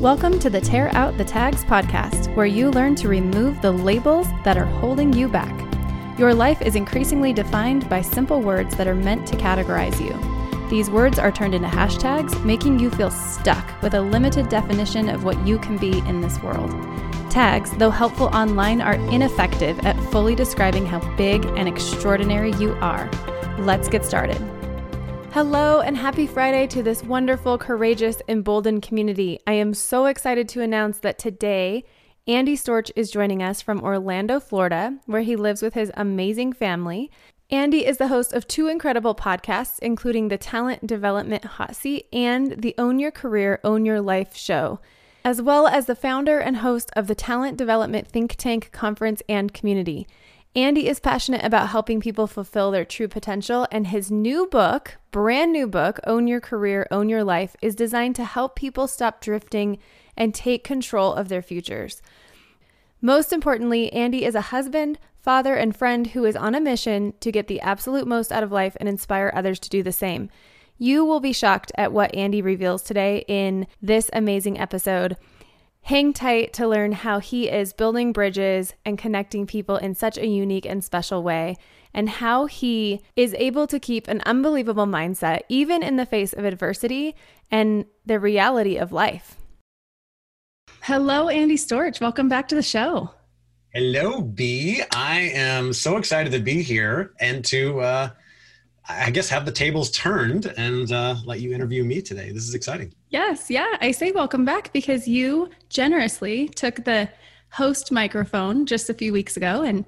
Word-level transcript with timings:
Welcome 0.00 0.38
to 0.40 0.50
the 0.50 0.60
Tear 0.60 0.94
Out 0.94 1.16
the 1.16 1.24
Tags 1.24 1.64
podcast, 1.64 2.32
where 2.36 2.44
you 2.44 2.70
learn 2.70 2.96
to 2.96 3.08
remove 3.08 3.62
the 3.62 3.72
labels 3.72 4.26
that 4.44 4.58
are 4.58 4.66
holding 4.66 5.10
you 5.10 5.26
back. 5.26 5.58
Your 6.18 6.34
life 6.34 6.60
is 6.60 6.76
increasingly 6.76 7.32
defined 7.32 7.88
by 7.88 8.02
simple 8.02 8.42
words 8.42 8.76
that 8.76 8.86
are 8.86 8.94
meant 8.94 9.26
to 9.28 9.36
categorize 9.36 9.98
you. 9.98 10.68
These 10.68 10.90
words 10.90 11.18
are 11.18 11.32
turned 11.32 11.54
into 11.54 11.68
hashtags, 11.68 12.44
making 12.44 12.78
you 12.78 12.90
feel 12.90 13.10
stuck 13.10 13.80
with 13.80 13.94
a 13.94 14.00
limited 14.02 14.50
definition 14.50 15.08
of 15.08 15.24
what 15.24 15.44
you 15.46 15.58
can 15.58 15.78
be 15.78 16.00
in 16.00 16.20
this 16.20 16.42
world. 16.42 16.70
Tags, 17.30 17.70
though 17.70 17.90
helpful 17.90 18.26
online, 18.34 18.82
are 18.82 18.96
ineffective 19.10 19.78
at 19.86 19.98
fully 20.12 20.34
describing 20.34 20.84
how 20.84 21.00
big 21.16 21.46
and 21.56 21.66
extraordinary 21.66 22.52
you 22.56 22.74
are. 22.82 23.10
Let's 23.58 23.88
get 23.88 24.04
started. 24.04 24.55
Hello 25.36 25.82
and 25.82 25.98
happy 25.98 26.26
Friday 26.26 26.66
to 26.68 26.82
this 26.82 27.04
wonderful, 27.04 27.58
courageous, 27.58 28.22
emboldened 28.26 28.80
community. 28.80 29.38
I 29.46 29.52
am 29.52 29.74
so 29.74 30.06
excited 30.06 30.48
to 30.48 30.62
announce 30.62 31.00
that 31.00 31.18
today, 31.18 31.84
Andy 32.26 32.56
Storch 32.56 32.90
is 32.96 33.10
joining 33.10 33.42
us 33.42 33.60
from 33.60 33.82
Orlando, 33.82 34.40
Florida, 34.40 34.96
where 35.04 35.20
he 35.20 35.36
lives 35.36 35.60
with 35.60 35.74
his 35.74 35.92
amazing 35.92 36.54
family. 36.54 37.10
Andy 37.50 37.84
is 37.84 37.98
the 37.98 38.08
host 38.08 38.32
of 38.32 38.48
two 38.48 38.68
incredible 38.68 39.14
podcasts, 39.14 39.78
including 39.80 40.28
the 40.28 40.38
Talent 40.38 40.86
Development 40.86 41.44
Hot 41.44 41.76
Seat 41.76 42.06
and 42.14 42.62
the 42.62 42.74
Own 42.78 42.98
Your 42.98 43.10
Career, 43.10 43.60
Own 43.62 43.84
Your 43.84 44.00
Life 44.00 44.34
show, 44.34 44.80
as 45.22 45.42
well 45.42 45.66
as 45.66 45.84
the 45.84 45.94
founder 45.94 46.38
and 46.38 46.56
host 46.56 46.90
of 46.96 47.08
the 47.08 47.14
Talent 47.14 47.58
Development 47.58 48.08
Think 48.08 48.36
Tank 48.36 48.70
Conference 48.72 49.20
and 49.28 49.52
Community. 49.52 50.06
Andy 50.56 50.88
is 50.88 51.00
passionate 51.00 51.44
about 51.44 51.68
helping 51.68 52.00
people 52.00 52.26
fulfill 52.26 52.70
their 52.70 52.86
true 52.86 53.08
potential, 53.08 53.68
and 53.70 53.88
his 53.88 54.10
new 54.10 54.46
book, 54.46 54.96
brand 55.10 55.52
new 55.52 55.66
book, 55.66 56.00
Own 56.06 56.26
Your 56.26 56.40
Career, 56.40 56.86
Own 56.90 57.10
Your 57.10 57.22
Life, 57.22 57.54
is 57.60 57.74
designed 57.74 58.16
to 58.16 58.24
help 58.24 58.56
people 58.56 58.88
stop 58.88 59.20
drifting 59.20 59.78
and 60.16 60.34
take 60.34 60.64
control 60.64 61.12
of 61.12 61.28
their 61.28 61.42
futures. 61.42 62.00
Most 63.02 63.34
importantly, 63.34 63.92
Andy 63.92 64.24
is 64.24 64.34
a 64.34 64.40
husband, 64.40 64.98
father, 65.20 65.54
and 65.54 65.76
friend 65.76 66.06
who 66.08 66.24
is 66.24 66.36
on 66.36 66.54
a 66.54 66.60
mission 66.60 67.12
to 67.20 67.30
get 67.30 67.48
the 67.48 67.60
absolute 67.60 68.08
most 68.08 68.32
out 68.32 68.42
of 68.42 68.50
life 68.50 68.78
and 68.80 68.88
inspire 68.88 69.30
others 69.34 69.58
to 69.58 69.68
do 69.68 69.82
the 69.82 69.92
same. 69.92 70.30
You 70.78 71.04
will 71.04 71.20
be 71.20 71.34
shocked 71.34 71.70
at 71.76 71.92
what 71.92 72.14
Andy 72.14 72.40
reveals 72.40 72.82
today 72.82 73.26
in 73.28 73.66
this 73.82 74.08
amazing 74.14 74.58
episode. 74.58 75.18
Hang 75.86 76.12
tight 76.12 76.52
to 76.54 76.66
learn 76.66 76.90
how 76.90 77.20
he 77.20 77.48
is 77.48 77.72
building 77.72 78.12
bridges 78.12 78.74
and 78.84 78.98
connecting 78.98 79.46
people 79.46 79.76
in 79.76 79.94
such 79.94 80.18
a 80.18 80.26
unique 80.26 80.66
and 80.66 80.82
special 80.82 81.22
way, 81.22 81.54
and 81.94 82.08
how 82.08 82.46
he 82.46 83.02
is 83.14 83.36
able 83.38 83.68
to 83.68 83.78
keep 83.78 84.08
an 84.08 84.20
unbelievable 84.26 84.86
mindset 84.86 85.42
even 85.48 85.84
in 85.84 85.94
the 85.94 86.04
face 86.04 86.32
of 86.32 86.44
adversity 86.44 87.14
and 87.52 87.84
the 88.04 88.18
reality 88.18 88.76
of 88.76 88.90
life. 88.90 89.36
Hello, 90.80 91.28
Andy 91.28 91.54
Storch. 91.54 92.00
Welcome 92.00 92.28
back 92.28 92.48
to 92.48 92.56
the 92.56 92.64
show. 92.64 93.12
Hello, 93.72 94.22
B. 94.22 94.82
I 94.92 95.30
am 95.34 95.72
so 95.72 95.98
excited 95.98 96.32
to 96.32 96.40
be 96.40 96.62
here 96.62 97.12
and 97.20 97.44
to, 97.44 97.78
uh, 97.78 98.10
I 98.88 99.10
guess, 99.10 99.28
have 99.30 99.44
the 99.44 99.52
tables 99.52 99.90
turned 99.90 100.46
and 100.56 100.90
uh, 100.92 101.16
let 101.24 101.40
you 101.40 101.52
interview 101.52 101.82
me 101.84 102.00
today. 102.00 102.30
This 102.30 102.46
is 102.46 102.54
exciting. 102.54 102.92
Yes, 103.10 103.50
yeah. 103.50 103.76
I 103.80 103.90
say 103.90 104.12
welcome 104.12 104.44
back 104.44 104.72
because 104.72 105.08
you 105.08 105.50
generously 105.68 106.48
took 106.48 106.84
the 106.84 107.08
host 107.50 107.90
microphone 107.90 108.64
just 108.64 108.88
a 108.88 108.94
few 108.94 109.12
weeks 109.12 109.36
ago 109.36 109.62
and 109.62 109.84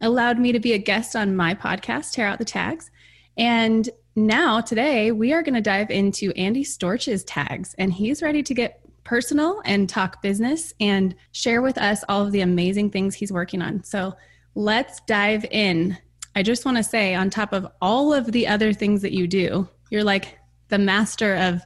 allowed 0.00 0.38
me 0.38 0.50
to 0.52 0.58
be 0.58 0.72
a 0.72 0.78
guest 0.78 1.14
on 1.14 1.36
my 1.36 1.54
podcast, 1.54 2.12
Tear 2.12 2.26
Out 2.26 2.38
the 2.38 2.44
Tags. 2.44 2.90
And 3.36 3.88
now, 4.16 4.60
today, 4.60 5.12
we 5.12 5.32
are 5.32 5.42
going 5.42 5.54
to 5.54 5.60
dive 5.60 5.90
into 5.90 6.32
Andy 6.32 6.64
Storch's 6.64 7.22
tags, 7.24 7.74
and 7.78 7.92
he's 7.92 8.22
ready 8.22 8.42
to 8.42 8.52
get 8.52 8.80
personal 9.04 9.62
and 9.64 9.88
talk 9.88 10.20
business 10.22 10.74
and 10.80 11.14
share 11.32 11.62
with 11.62 11.78
us 11.78 12.02
all 12.08 12.26
of 12.26 12.32
the 12.32 12.40
amazing 12.40 12.90
things 12.90 13.14
he's 13.14 13.32
working 13.32 13.62
on. 13.62 13.84
So 13.84 14.14
let's 14.54 15.00
dive 15.06 15.44
in. 15.50 15.96
I 16.34 16.42
just 16.42 16.64
want 16.64 16.76
to 16.76 16.82
say, 16.82 17.14
on 17.14 17.30
top 17.30 17.52
of 17.52 17.66
all 17.80 18.12
of 18.12 18.32
the 18.32 18.46
other 18.46 18.72
things 18.72 19.02
that 19.02 19.12
you 19.12 19.26
do, 19.26 19.68
you're 19.90 20.04
like 20.04 20.38
the 20.68 20.78
master 20.78 21.34
of 21.34 21.62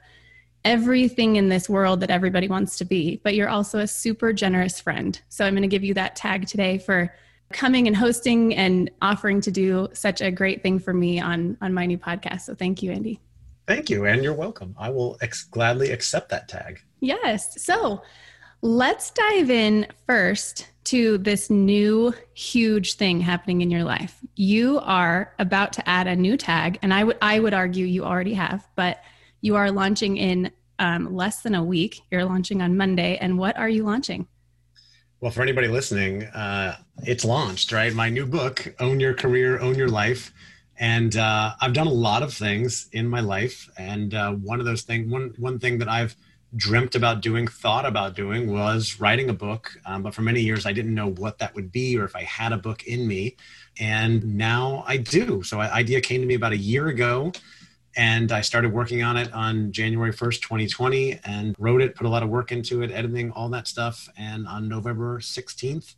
everything 0.65 1.37
in 1.37 1.51
this 1.51 1.69
world 1.69 2.01
that 2.01 2.11
everybody 2.11 2.49
wants 2.49 2.79
to 2.79 2.85
be, 2.85 3.21
but 3.23 3.35
you're 3.35 3.51
also 3.51 3.81
a 3.81 3.87
super 3.87 4.33
generous 4.33 4.81
friend. 4.81 5.21
So 5.29 5.45
I'm 5.45 5.53
going 5.53 5.63
to 5.63 5.69
give 5.69 5.85
you 5.85 5.95
that 5.95 6.17
tag 6.17 6.47
today 6.47 6.79
for 6.79 7.15
coming 7.53 7.87
and 7.87 7.95
hosting 7.95 8.55
and 8.55 8.91
offering 9.03 9.41
to 9.43 9.51
do 9.51 9.89
such 9.93 10.23
a 10.23 10.31
great 10.31 10.63
thing 10.63 10.79
for 10.79 10.95
me 10.95 11.21
on 11.21 11.57
on 11.61 11.73
my 11.75 11.87
new 11.87 11.99
podcast. 11.99 12.43
So 12.43 12.55
thank 12.55 12.83
you, 12.83 12.91
Andy. 12.91 13.21
Thank 13.67 13.89
you, 13.91 14.07
and 14.07 14.23
you're 14.23 14.35
welcome. 14.35 14.75
I 14.79 14.91
will 14.91 15.17
ex- 15.23 15.45
gladly 15.45 15.91
accept 15.91 16.31
that 16.31 16.49
tag. 16.49 16.81
Yes. 17.01 17.63
So 17.63 18.03
let's 18.63 19.11
dive 19.11 19.51
in 19.51 19.87
first 20.07 20.69
to 20.85 21.19
this 21.19 21.49
new 21.51 22.13
huge 22.35 22.95
thing 22.95 23.21
happening 23.21 23.63
in 23.63 23.71
your 23.71 23.85
life. 23.85 24.19
You 24.37 24.81
are 24.81 25.33
about 25.39 25.73
to 25.75 25.89
add 25.89 26.07
a 26.07 26.17
new 26.17 26.37
tag, 26.37 26.79
and 26.83 26.93
I 26.93 27.05
would 27.05 27.19
I 27.23 27.41
would 27.41 27.55
argue 27.55 27.87
you 27.87 28.05
already 28.05 28.35
have, 28.35 28.67
but 28.77 29.03
you 29.41 29.57
are 29.57 29.71
launching 29.71 30.17
in 30.17 30.51
um, 30.79 31.15
less 31.15 31.43
than 31.43 31.55
a 31.55 31.63
week. 31.63 32.01
You're 32.11 32.25
launching 32.25 32.63
on 32.63 32.77
Monday. 32.77 33.17
And 33.17 33.39
what 33.39 33.57
are 33.57 33.69
you 33.69 33.85
launching? 33.85 34.27
Well, 35.21 35.31
for 35.31 35.43
anybody 35.43 35.69
listening, 35.69 36.25
uh, 36.25 36.77
it's 37.03 37.25
launched, 37.25 37.73
right? 37.73 37.93
My 37.95 38.09
new 38.09 38.27
book, 38.27 38.75
Own 38.81 39.01
Your 39.01 39.15
Career, 39.15 39.59
Own 39.59 39.77
Your 39.77 39.89
Life. 39.89 40.33
And 40.79 41.17
uh, 41.17 41.55
I've 41.61 41.73
done 41.73 41.87
a 41.87 41.93
lot 41.93 42.23
of 42.23 42.35
things 42.35 42.89
in 42.93 43.09
my 43.09 43.21
life. 43.21 43.69
And 43.79 44.13
uh, 44.13 44.33
one 44.33 44.61
of 44.61 44.67
those 44.67 44.83
things, 44.83 45.11
one, 45.11 45.33
one 45.39 45.59
thing 45.59 45.79
that 45.79 45.89
I've 45.89 46.17
dreamt 46.57 46.95
about 46.95 47.21
doing, 47.21 47.47
thought 47.47 47.87
about 47.87 48.15
doing 48.15 48.53
was 48.53 49.01
writing 49.01 49.31
a 49.31 49.35
book. 49.35 49.77
Um, 49.87 50.03
but 50.03 50.15
for 50.15 50.23
many 50.23 50.41
years, 50.41 50.67
I 50.67 50.73
didn't 50.73 50.95
know 50.95 51.11
what 51.11 51.39
that 51.39 51.55
would 51.55 51.73
be 51.73 51.99
or 51.99 52.05
if 52.05 52.15
I 52.15 52.23
had 52.23 52.53
a 52.53 52.59
book 52.59 52.85
in 52.85 53.07
me. 53.07 53.37
And 53.79 54.37
now 54.37 54.85
I 54.87 54.99
do. 54.99 55.43
So, 55.43 55.61
an 55.61 55.71
idea 55.71 56.01
came 56.01 56.21
to 56.21 56.27
me 56.27 56.35
about 56.35 56.53
a 56.53 56.57
year 56.57 56.89
ago 56.89 57.33
and 57.97 58.33
I 58.33 58.41
started 58.41 58.73
working 58.73 59.03
on 59.03 59.17
it 59.17 59.33
on 59.33 59.71
January 59.73 60.13
1st, 60.13 60.43
2020, 60.43 61.21
and 61.25 61.55
wrote 61.59 61.81
it, 61.81 61.95
put 61.95 62.07
a 62.07 62.11
lot 62.11 62.23
of 62.23 62.29
work 62.29 62.51
into 62.51 62.83
it, 62.83 62.91
editing, 62.91 63.31
all 63.33 63.49
that 63.51 63.69
stuff. 63.69 64.09
And 64.17 64.49
on 64.49 64.69
November 64.69 65.21
16th 65.21 65.95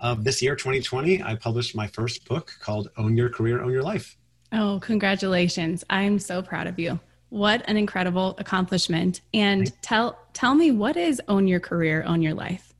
of 0.00 0.22
this 0.22 0.40
year, 0.42 0.54
2020, 0.54 1.22
I 1.22 1.34
published 1.34 1.74
my 1.74 1.86
first 1.88 2.24
book 2.26 2.52
called 2.60 2.90
Own 2.96 3.16
Your 3.16 3.28
Career, 3.28 3.62
Own 3.62 3.72
Your 3.72 3.82
Life. 3.82 4.16
Oh, 4.52 4.78
congratulations. 4.80 5.82
I'm 5.90 6.18
so 6.18 6.40
proud 6.40 6.68
of 6.68 6.78
you. 6.78 7.00
What 7.34 7.68
an 7.68 7.76
incredible 7.76 8.36
accomplishment. 8.38 9.20
And 9.34 9.72
tell 9.82 10.16
tell 10.34 10.54
me 10.54 10.70
what 10.70 10.96
is 10.96 11.20
Own 11.26 11.48
Your 11.48 11.58
Career, 11.58 12.04
Own 12.06 12.22
Your 12.22 12.32
Life? 12.32 12.72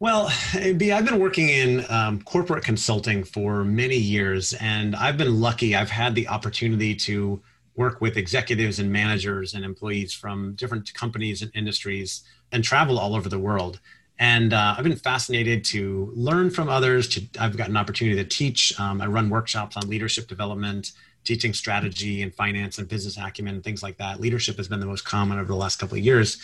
Well, 0.00 0.28
B, 0.76 0.90
I've 0.90 1.04
been 1.04 1.20
working 1.20 1.48
in 1.48 1.84
um, 1.88 2.20
corporate 2.22 2.64
consulting 2.64 3.22
for 3.22 3.62
many 3.62 3.96
years, 3.96 4.54
and 4.54 4.96
I've 4.96 5.16
been 5.16 5.40
lucky. 5.40 5.76
I've 5.76 5.90
had 5.90 6.16
the 6.16 6.26
opportunity 6.26 6.96
to 6.96 7.40
work 7.76 8.00
with 8.00 8.16
executives 8.16 8.80
and 8.80 8.90
managers 8.90 9.54
and 9.54 9.64
employees 9.64 10.12
from 10.12 10.56
different 10.56 10.92
companies 10.94 11.40
and 11.40 11.52
industries 11.54 12.24
and 12.50 12.64
travel 12.64 12.98
all 12.98 13.14
over 13.14 13.28
the 13.28 13.38
world. 13.38 13.78
And 14.18 14.52
uh, 14.52 14.74
I've 14.76 14.82
been 14.82 14.96
fascinated 14.96 15.64
to 15.66 16.12
learn 16.12 16.50
from 16.50 16.68
others. 16.68 17.06
To 17.10 17.22
I've 17.38 17.56
got 17.56 17.68
an 17.68 17.76
opportunity 17.76 18.16
to 18.16 18.28
teach. 18.28 18.78
Um, 18.80 19.00
I 19.00 19.06
run 19.06 19.30
workshops 19.30 19.76
on 19.76 19.88
leadership 19.88 20.26
development, 20.26 20.90
teaching 21.24 21.52
strategy 21.52 22.22
and 22.22 22.34
finance 22.34 22.78
and 22.78 22.88
business 22.88 23.16
acumen 23.16 23.54
and 23.54 23.64
things 23.64 23.82
like 23.82 23.96
that. 23.98 24.20
Leadership 24.20 24.56
has 24.56 24.68
been 24.68 24.80
the 24.80 24.86
most 24.86 25.04
common 25.04 25.38
over 25.38 25.48
the 25.48 25.56
last 25.56 25.78
couple 25.78 25.96
of 25.96 26.04
years. 26.04 26.38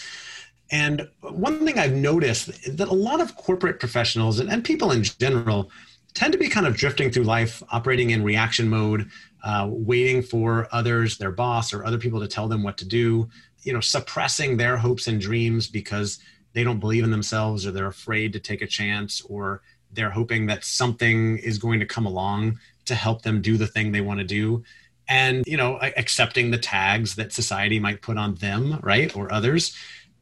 And 0.71 1.09
one 1.21 1.65
thing 1.65 1.79
I've 1.79 1.95
noticed 1.95 2.77
that 2.77 2.89
a 2.89 2.95
lot 2.95 3.21
of 3.21 3.37
corporate 3.37 3.81
professionals 3.81 4.39
and, 4.39 4.51
and 4.51 4.63
people 4.63 4.93
in 4.93 5.03
general 5.03 5.71
tend 6.15 6.33
to 6.33 6.39
be 6.39 6.49
kind 6.49 6.67
of 6.67 6.77
drifting 6.77 7.11
through 7.11 7.25
life, 7.25 7.63
operating 7.71 8.11
in 8.11 8.23
reaction 8.23 8.69
mode, 8.69 9.09
uh, 9.45 9.67
waiting 9.71 10.23
for 10.23 10.69
others, 10.73 11.17
their 11.17 11.31
boss 11.31 11.73
or 11.73 11.85
other 11.85 11.99
people 11.99 12.21
to 12.21 12.29
tell 12.29 12.49
them 12.49 12.63
what 12.63 12.77
to 12.79 12.85
do, 12.85 13.29
you 13.63 13.73
know, 13.73 13.81
suppressing 13.81 14.57
their 14.57 14.77
hopes 14.77 15.07
and 15.07 15.21
dreams 15.21 15.69
because 15.69 16.19
they 16.53 16.65
don't 16.65 16.81
believe 16.81 17.05
in 17.05 17.11
themselves 17.11 17.67
or 17.67 17.71
they're 17.71 17.87
afraid 17.87 18.33
to 18.33 18.41
take 18.41 18.63
a 18.63 18.67
chance 18.67 19.21
or 19.23 19.63
they're 19.93 20.11
hoping 20.11 20.47
that 20.47 20.65
something 20.65 21.39
is 21.39 21.59
going 21.59 21.81
to 21.81 21.87
come 21.87 22.07
along 22.07 22.59
to 22.85 22.95
help 22.95 23.23
them 23.23 23.41
do 23.41 23.57
the 23.57 23.67
thing 23.67 23.93
they 23.93 24.01
want 24.01 24.19
to 24.19 24.25
do 24.25 24.63
and 25.09 25.45
you 25.47 25.57
know 25.57 25.79
accepting 25.97 26.51
the 26.51 26.59
tags 26.59 27.15
that 27.15 27.33
society 27.33 27.79
might 27.79 28.03
put 28.03 28.19
on 28.19 28.35
them 28.37 28.79
right 28.83 29.17
or 29.17 29.33
others 29.33 29.77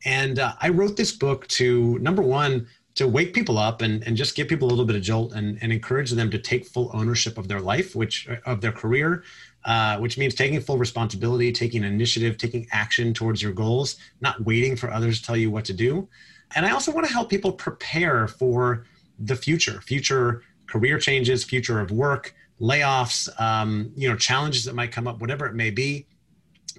and 0.05 0.39
uh, 0.39 0.53
i 0.61 0.69
wrote 0.69 0.97
this 0.97 1.13
book 1.13 1.47
to 1.49 1.99
number 1.99 2.23
one 2.23 2.67
to 2.97 3.07
wake 3.07 3.35
people 3.35 3.59
up 3.59 3.83
and, 3.83 4.03
and 4.07 4.17
just 4.17 4.35
give 4.35 4.49
people 4.49 4.67
a 4.67 4.71
little 4.71 4.87
bit 4.87 4.97
of 4.97 5.03
jolt 5.03 5.35
and, 5.35 5.59
and 5.61 5.71
encourage 5.71 6.11
them 6.11 6.31
to 6.31 6.39
take 6.39 6.67
full 6.67 6.91
ownership 6.95 7.37
of 7.37 7.47
their 7.47 7.61
life, 7.61 7.95
which 7.95 8.27
of 8.47 8.63
their 8.63 8.73
career, 8.73 9.23
uh, 9.67 9.99
which 9.99 10.17
means 10.17 10.35
taking 10.35 10.61
full 10.61 10.79
responsibility, 10.79 11.53
taking 11.53 11.85
initiative, 11.85 12.39
taking 12.39 12.67
action 12.73 13.13
towards 13.13 13.43
your 13.43 13.53
goals, 13.53 13.97
not 14.23 14.43
waiting 14.45 14.75
for 14.75 14.91
others 14.91 15.21
to 15.21 15.27
tell 15.27 15.37
you 15.37 15.51
what 15.51 15.65
to 15.67 15.75
do. 15.75 16.09
And 16.55 16.65
I 16.65 16.71
also 16.71 16.91
want 16.91 17.07
to 17.07 17.13
help 17.13 17.29
people 17.29 17.53
prepare 17.53 18.29
for 18.29 18.87
the 19.19 19.37
future, 19.37 19.83
future 19.83 20.43
career 20.67 20.99
changes, 20.99 21.45
future 21.45 21.81
of 21.81 21.91
work, 21.91 22.35
layoffs, 22.61 23.29
um, 23.41 23.93
you 23.97 24.09
know, 24.09 24.17
challenges 24.17 24.65
that 24.65 24.75
might 24.75 24.93
come 24.93 25.07
up, 25.07 25.21
whatever 25.21 25.47
it 25.47 25.55
may 25.55 25.71
be, 25.71 26.07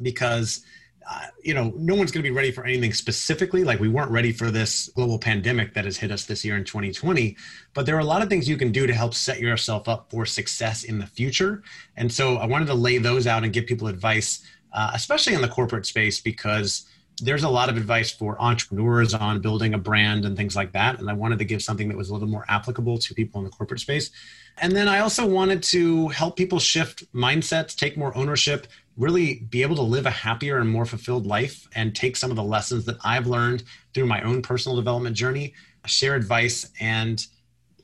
because 0.01 0.63
uh, 1.09 1.27
you 1.41 1.53
know, 1.53 1.74
no 1.77 1.95
one's 1.95 2.12
going 2.12 2.21
to 2.21 2.29
be 2.29 2.35
ready 2.35 2.51
for 2.51 2.65
anything 2.65 2.91
specifically. 2.91 3.63
Like 3.63 3.79
we 3.79 3.88
weren't 3.88 4.12
ready 4.12 4.33
for 4.33 4.51
this 4.51 4.89
global 4.89 5.18
pandemic 5.18 5.74
that 5.74 5.85
has 5.85 5.95
hit 5.95 6.12
us 6.12 6.25
this 6.25 6.44
year 6.44 6.57
in 6.57 6.65
2020. 6.65 7.38
But 7.74 7.85
there 7.85 7.95
are 7.95 8.00
a 8.00 8.06
lot 8.06 8.21
of 8.21 8.27
things 8.27 8.50
you 8.50 8.57
can 8.57 8.74
do 8.74 8.85
to 8.85 8.94
help 8.94 9.13
set 9.13 9.39
yourself 9.39 9.88
up 9.88 10.12
for 10.12 10.25
success 10.25 10.83
in 10.83 11.00
the 11.00 11.07
future. 11.07 11.63
And 11.95 12.12
so 12.12 12.38
I 12.38 12.45
wanted 12.45 12.65
to 12.65 12.74
lay 12.74 12.97
those 12.97 13.25
out 13.25 13.45
and 13.45 13.53
give 13.53 13.68
people 13.68 13.88
advice, 13.88 14.44
uh, 14.74 14.91
especially 14.94 15.33
in 15.33 15.41
the 15.41 15.47
corporate 15.47 15.85
space, 15.85 16.19
because 16.19 16.85
there's 17.21 17.44
a 17.44 17.50
lot 17.50 17.69
of 17.69 17.77
advice 17.77 18.12
for 18.12 18.39
entrepreneurs 18.41 19.13
on 19.13 19.39
building 19.39 19.75
a 19.75 19.77
brand 19.77 20.25
and 20.25 20.35
things 20.35 20.57
like 20.57 20.74
that. 20.74 21.00
And 21.00 21.09
I 21.09 21.13
wanted 21.13 21.39
to 21.39 21.45
give 21.45 21.63
something 21.63 21.88
that 21.88 21.97
was 21.97 22.09
a 22.09 22.13
little 22.13 22.27
more 22.27 22.45
applicable 22.50 22.97
to 22.97 23.13
people 23.13 23.39
in 23.39 23.45
the 23.45 23.51
corporate 23.51 23.79
space. 23.79 24.12
And 24.59 24.75
then 24.75 24.88
I 24.88 25.00
also 25.00 25.25
wanted 25.25 25.62
to 25.63 26.07
help 26.09 26.36
people 26.36 26.59
shift 26.59 27.12
mindsets, 27.13 27.75
take 27.75 27.98
more 27.98 28.15
ownership, 28.18 28.68
really 28.98 29.45
be 29.50 29.62
able 29.62 29.75
to 29.75 29.83
live 29.83 30.07
a 30.07 30.12
happier 30.12 30.57
and 30.57 30.69
more 30.69 30.86
fulfilled 30.86 31.27
life 31.27 31.68
and 31.75 31.95
take 31.95 32.15
some 32.15 32.31
of 32.31 32.36
the 32.36 32.44
lessons 32.44 32.86
that 32.86 32.98
I've 33.04 33.27
learned 33.27 33.63
through 33.94 34.07
my 34.07 34.21
own 34.24 34.42
personal 34.42 34.75
development 34.75 35.15
journey, 35.15 35.54
share 35.86 36.15
advice, 36.15 36.71
and 36.80 37.25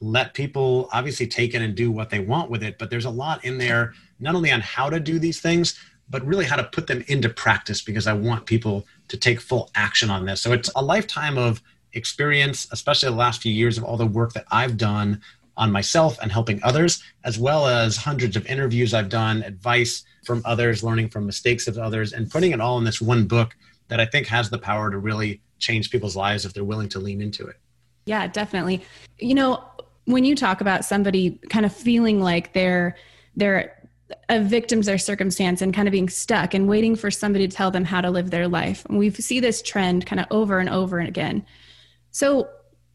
let 0.01 0.33
people 0.33 0.89
obviously 0.91 1.27
take 1.27 1.53
it 1.53 1.61
and 1.61 1.75
do 1.75 1.91
what 1.91 2.09
they 2.09 2.19
want 2.19 2.49
with 2.49 2.63
it. 2.63 2.77
But 2.79 2.89
there's 2.89 3.05
a 3.05 3.09
lot 3.09 3.45
in 3.45 3.57
there, 3.57 3.93
not 4.19 4.35
only 4.35 4.51
on 4.51 4.61
how 4.61 4.89
to 4.89 4.99
do 4.99 5.19
these 5.19 5.39
things, 5.39 5.79
but 6.09 6.25
really 6.25 6.45
how 6.45 6.55
to 6.55 6.63
put 6.63 6.87
them 6.87 7.03
into 7.07 7.29
practice 7.29 7.81
because 7.81 8.07
I 8.07 8.13
want 8.13 8.45
people 8.45 8.85
to 9.07 9.17
take 9.17 9.39
full 9.39 9.69
action 9.75 10.09
on 10.09 10.25
this. 10.25 10.41
So 10.41 10.51
it's 10.51 10.69
a 10.75 10.83
lifetime 10.83 11.37
of 11.37 11.61
experience, 11.93 12.67
especially 12.71 13.09
the 13.09 13.15
last 13.15 13.41
few 13.41 13.53
years 13.53 13.77
of 13.77 13.83
all 13.83 13.97
the 13.97 14.05
work 14.05 14.33
that 14.33 14.45
I've 14.51 14.77
done 14.77 15.21
on 15.57 15.71
myself 15.71 16.17
and 16.21 16.31
helping 16.31 16.61
others, 16.63 17.03
as 17.23 17.37
well 17.37 17.67
as 17.67 17.95
hundreds 17.95 18.35
of 18.35 18.45
interviews 18.47 18.93
I've 18.93 19.09
done, 19.09 19.43
advice 19.43 20.03
from 20.25 20.41
others, 20.45 20.83
learning 20.83 21.09
from 21.09 21.25
mistakes 21.25 21.67
of 21.67 21.77
others, 21.77 22.13
and 22.13 22.29
putting 22.29 22.51
it 22.51 22.61
all 22.61 22.77
in 22.77 22.83
this 22.83 23.01
one 23.01 23.25
book 23.25 23.55
that 23.89 23.99
I 23.99 24.05
think 24.05 24.27
has 24.27 24.49
the 24.49 24.57
power 24.57 24.89
to 24.89 24.97
really 24.97 25.41
change 25.59 25.91
people's 25.91 26.15
lives 26.15 26.45
if 26.45 26.53
they're 26.53 26.63
willing 26.63 26.89
to 26.89 26.99
lean 26.99 27.21
into 27.21 27.45
it. 27.45 27.57
Yeah, 28.05 28.27
definitely. 28.27 28.83
You 29.19 29.35
know, 29.35 29.63
when 30.05 30.25
you 30.25 30.35
talk 30.35 30.61
about 30.61 30.83
somebody 30.85 31.39
kind 31.49 31.65
of 31.65 31.73
feeling 31.73 32.19
like 32.19 32.53
they're 32.53 32.95
they're 33.35 33.79
a 34.29 34.39
victim 34.39 34.81
to 34.81 34.85
their 34.85 34.97
circumstance 34.97 35.61
and 35.61 35.73
kind 35.73 35.87
of 35.87 35.91
being 35.91 36.09
stuck 36.09 36.53
and 36.53 36.67
waiting 36.67 36.95
for 36.95 37.09
somebody 37.09 37.47
to 37.47 37.55
tell 37.55 37.71
them 37.71 37.83
how 37.83 38.01
to 38.01 38.11
live 38.11 38.29
their 38.29 38.47
life. 38.47 38.85
And 38.85 38.97
we 38.97 39.09
see 39.09 39.39
this 39.39 39.61
trend 39.61 40.05
kind 40.05 40.19
of 40.19 40.27
over 40.29 40.59
and 40.59 40.69
over 40.69 40.99
and 40.99 41.07
again. 41.07 41.45
So 42.11 42.47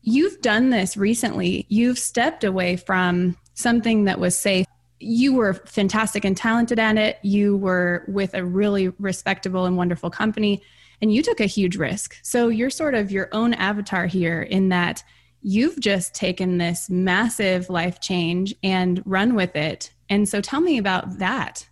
you've 0.03 0.41
done 0.41 0.71
this 0.71 0.97
recently. 0.97 1.67
You've 1.69 1.99
stepped 1.99 2.45
away 2.45 2.77
from 2.77 3.37
something 3.55 4.05
that 4.05 4.21
was 4.21 4.39
safe 4.39 4.67
you 5.01 5.35
were 5.35 5.55
fantastic 5.55 6.25
and 6.25 6.37
talented 6.37 6.79
at 6.79 6.97
it. 6.97 7.19
You 7.23 7.57
were 7.57 8.05
with 8.09 8.35
a 8.35 8.45
really 8.45 8.89
respectable 8.99 9.65
and 9.65 9.77
wonderful 9.77 10.11
company, 10.11 10.63
and 11.01 11.13
you 11.13 11.23
took 11.23 11.41
a 11.41 11.47
huge 11.47 11.77
risk. 11.77 12.17
So 12.23 12.49
you're 12.49 12.71
sort 12.71 12.95
of 12.95 13.13
your 13.13 13.29
own 13.33 13.55
avatar 13.55 14.07
here 14.07 14.43
in 14.43 14.71
that 14.71 15.03
you've 15.41 15.79
just 15.79 16.15
taken 16.15 16.59
this 16.59 16.91
massive 16.91 17.71
life 17.71 18.01
change 18.01 18.55
and 18.63 19.03
run 19.07 19.35
with 19.35 19.55
it. 19.55 19.93
And 20.09 20.29
so 20.29 20.41
tell 20.41 20.61
me 20.61 20.79
about 20.79 21.19
that. 21.19 21.69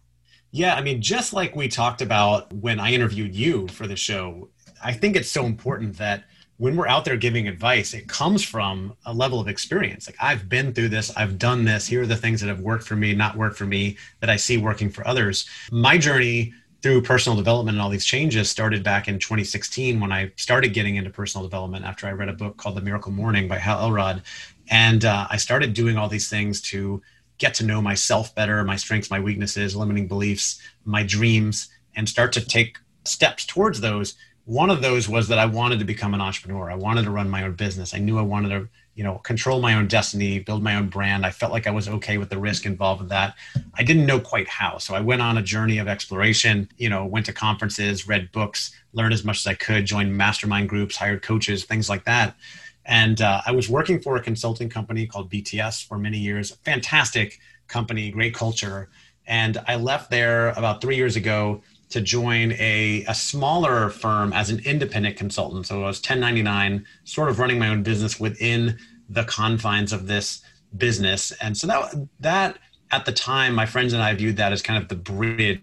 Yeah, 0.53 0.75
I 0.75 0.81
mean, 0.81 1.03
just 1.03 1.33
like 1.33 1.57
we 1.57 1.67
talked 1.67 2.01
about 2.01 2.53
when 2.53 2.79
I 2.79 2.93
interviewed 2.93 3.35
you 3.35 3.67
for 3.69 3.89
the 3.89 3.97
show, 3.97 4.49
I 4.83 4.93
think 4.93 5.17
it's 5.17 5.31
so 5.31 5.45
important 5.45 5.99
that 5.99 6.25
when 6.59 6.77
we're 6.77 6.89
out 6.89 7.05
there 7.05 7.17
giving 7.17 7.49
advice, 7.49 7.93
it 7.93 8.09
comes 8.09 8.43
from 8.43 8.97
a 9.05 9.13
level 9.13 9.41
of 9.41 9.49
experience. 9.49 10.09
Like 10.09 10.17
I've 10.21 10.49
been 10.49 10.73
through 10.73 10.89
this, 10.89 11.15
I've 11.17 11.39
done 11.39 11.65
this. 11.65 11.87
Here 11.87 12.03
are 12.03 12.07
the 12.07 12.17
things 12.17 12.41
that 12.41 12.49
have 12.49 12.61
worked 12.61 12.85
for 12.85 12.97
me, 12.97 13.15
not 13.15 13.37
worked 13.37 13.57
for 13.57 13.67
me, 13.67 13.97
that 14.21 14.31
I 14.31 14.37
see 14.37 14.57
working 14.57 14.91
for 14.91 15.07
others. 15.07 15.47
My 15.71 15.99
journey 15.99 16.55
through 16.83 17.03
personal 17.03 17.37
development 17.37 17.75
and 17.77 17.83
all 17.83 17.91
these 17.91 18.05
changes 18.05 18.49
started 18.49 18.83
back 18.83 19.09
in 19.09 19.19
2016 19.19 20.01
when 20.01 20.13
I 20.13 20.31
started 20.37 20.73
getting 20.73 20.97
into 20.97 21.11
personal 21.11 21.47
development 21.47 21.85
after 21.85 22.07
I 22.07 22.13
read 22.13 22.29
a 22.29 22.35
book 22.35 22.57
called 22.57 22.77
The 22.77 22.83
Miracle 22.83 23.13
Morning 23.13 23.49
by 23.49 23.59
Hal 23.59 23.81
Elrod. 23.81 24.23
And 24.71 25.05
uh, 25.05 25.27
I 25.31 25.37
started 25.37 25.75
doing 25.75 25.97
all 25.97 26.09
these 26.09 26.31
things 26.31 26.61
to 26.63 27.03
get 27.39 27.55
to 27.55 27.67
know 27.67 27.83
myself 27.83 28.35
better, 28.35 28.65
my 28.65 28.77
strengths, 28.77 29.11
my 29.11 29.21
weaknesses, 29.21 29.77
limiting 29.77 30.09
beliefs, 30.09 30.61
my 30.85 31.03
dreams, 31.03 31.69
and 31.97 32.09
start 32.09 32.33
to 32.33 32.45
take 32.45 32.79
steps 33.05 33.45
towards 33.45 33.81
those 33.81 34.15
one 34.47 34.71
of 34.71 34.81
those 34.81 35.09
was 35.09 35.27
that 35.27 35.39
I 35.39 35.47
wanted 35.47 35.81
to 35.81 35.85
become 35.85 36.15
an 36.15 36.21
entrepreneur. 36.21 36.71
I 36.71 36.77
wanted 36.77 37.05
to 37.05 37.11
run 37.11 37.29
my 37.29 37.43
own 37.43 37.55
business. 37.55 37.93
I 37.93 37.99
knew 37.99 38.17
I 38.17 38.23
wanted 38.23 38.51
to, 38.51 38.69
you 38.95 39.03
know, 39.03 39.19
control 39.19 39.61
my 39.61 39.75
own 39.75 39.89
destiny, 39.89 40.39
build 40.39 40.63
my 40.63 40.77
own 40.77 40.89
brand. 40.89 41.27
I 41.27 41.33
felt 41.33 41.51
like 41.51 41.67
I 41.67 41.73
was 41.73 41.89
okay 41.89 42.17
with 42.17 42.31
the 42.31 42.39
risk 42.39 42.65
involved 42.65 43.01
with 43.01 43.11
that. 43.11 43.35
I 43.75 43.83
didn't 43.83 44.07
know 44.07 44.21
quite 44.21 44.49
how. 44.49 44.79
So 44.79 44.95
I 44.95 45.01
went 45.01 45.21
on 45.21 45.37
a 45.37 45.43
journey 45.43 45.79
of 45.79 45.89
exploration, 45.89 46.69
you 46.77 46.89
know, 46.89 47.05
went 47.05 47.27
to 47.27 47.33
conferences, 47.33 48.07
read 48.07 48.31
books, 48.31 48.71
learned 48.93 49.15
as 49.15 49.25
much 49.25 49.39
as 49.39 49.49
I 49.49 49.55
could, 49.55 49.85
joined 49.85 50.17
mastermind 50.17 50.69
groups, 50.69 50.95
hired 50.95 51.23
coaches, 51.23 51.65
things 51.65 51.89
like 51.89 52.05
that. 52.05 52.37
And 52.85 53.21
uh, 53.21 53.43
I 53.45 53.51
was 53.51 53.69
working 53.69 54.01
for 54.01 54.15
a 54.15 54.23
consulting 54.23 54.69
company 54.69 55.09
called 55.09 55.29
BTS 55.29 55.85
for 55.85 55.99
many 55.99 56.19
years. 56.19 56.53
Fantastic 56.65 57.41
company, 57.67 58.13
great 58.13 58.33
culture. 58.33 58.91
And 59.27 59.59
I 59.67 59.75
left 59.75 60.09
there 60.09 60.51
about 60.51 60.81
three 60.81 60.95
years 60.95 61.17
ago 61.17 61.63
to 61.89 62.01
join 62.01 62.53
a, 62.53 63.05
a 63.07 63.15
smaller 63.15 63.91
firm 63.91 64.33
as 64.33 64.51
an 64.51 64.61
independent 64.65 65.17
consultant. 65.17 65.67
So 65.67 65.83
I 65.83 65.87
was 65.87 65.99
1099, 65.99 66.85
sort 67.05 67.29
of 67.29 67.39
running 67.39 67.59
my 67.59 67.69
own 67.69 67.83
business 67.83 68.19
within 68.19 68.79
the 69.09 69.25
confines 69.25 69.93
of 69.93 70.07
this 70.07 70.43
business. 70.77 71.33
And 71.41 71.57
so 71.57 71.67
that 71.69 71.95
that 72.21 72.59
at 72.91 73.05
the 73.05 73.13
time, 73.13 73.55
my 73.55 73.67
friends 73.67 73.93
and 73.93 74.03
I 74.03 74.15
viewed 74.15 74.37
that 74.37 74.53
as 74.53 74.63
kind 74.63 74.83
of 74.83 74.89
the 74.89 74.97
bridge 74.97 75.61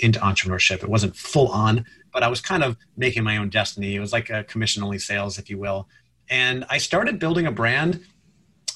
into 0.00 0.18
entrepreneurship. 0.20 0.82
It 0.82 0.88
wasn't 0.88 1.16
full 1.16 1.48
on, 1.48 1.84
but 2.12 2.22
I 2.22 2.28
was 2.28 2.40
kind 2.40 2.62
of 2.62 2.76
making 2.96 3.22
my 3.22 3.36
own 3.36 3.48
destiny. 3.48 3.94
It 3.94 4.00
was 4.00 4.12
like 4.12 4.30
a 4.30 4.44
commission 4.44 4.82
only 4.82 4.98
sales, 4.98 5.38
if 5.38 5.48
you 5.48 5.58
will. 5.58 5.88
And 6.30 6.64
I 6.68 6.78
started 6.78 7.18
building 7.18 7.46
a 7.46 7.52
brand. 7.52 8.04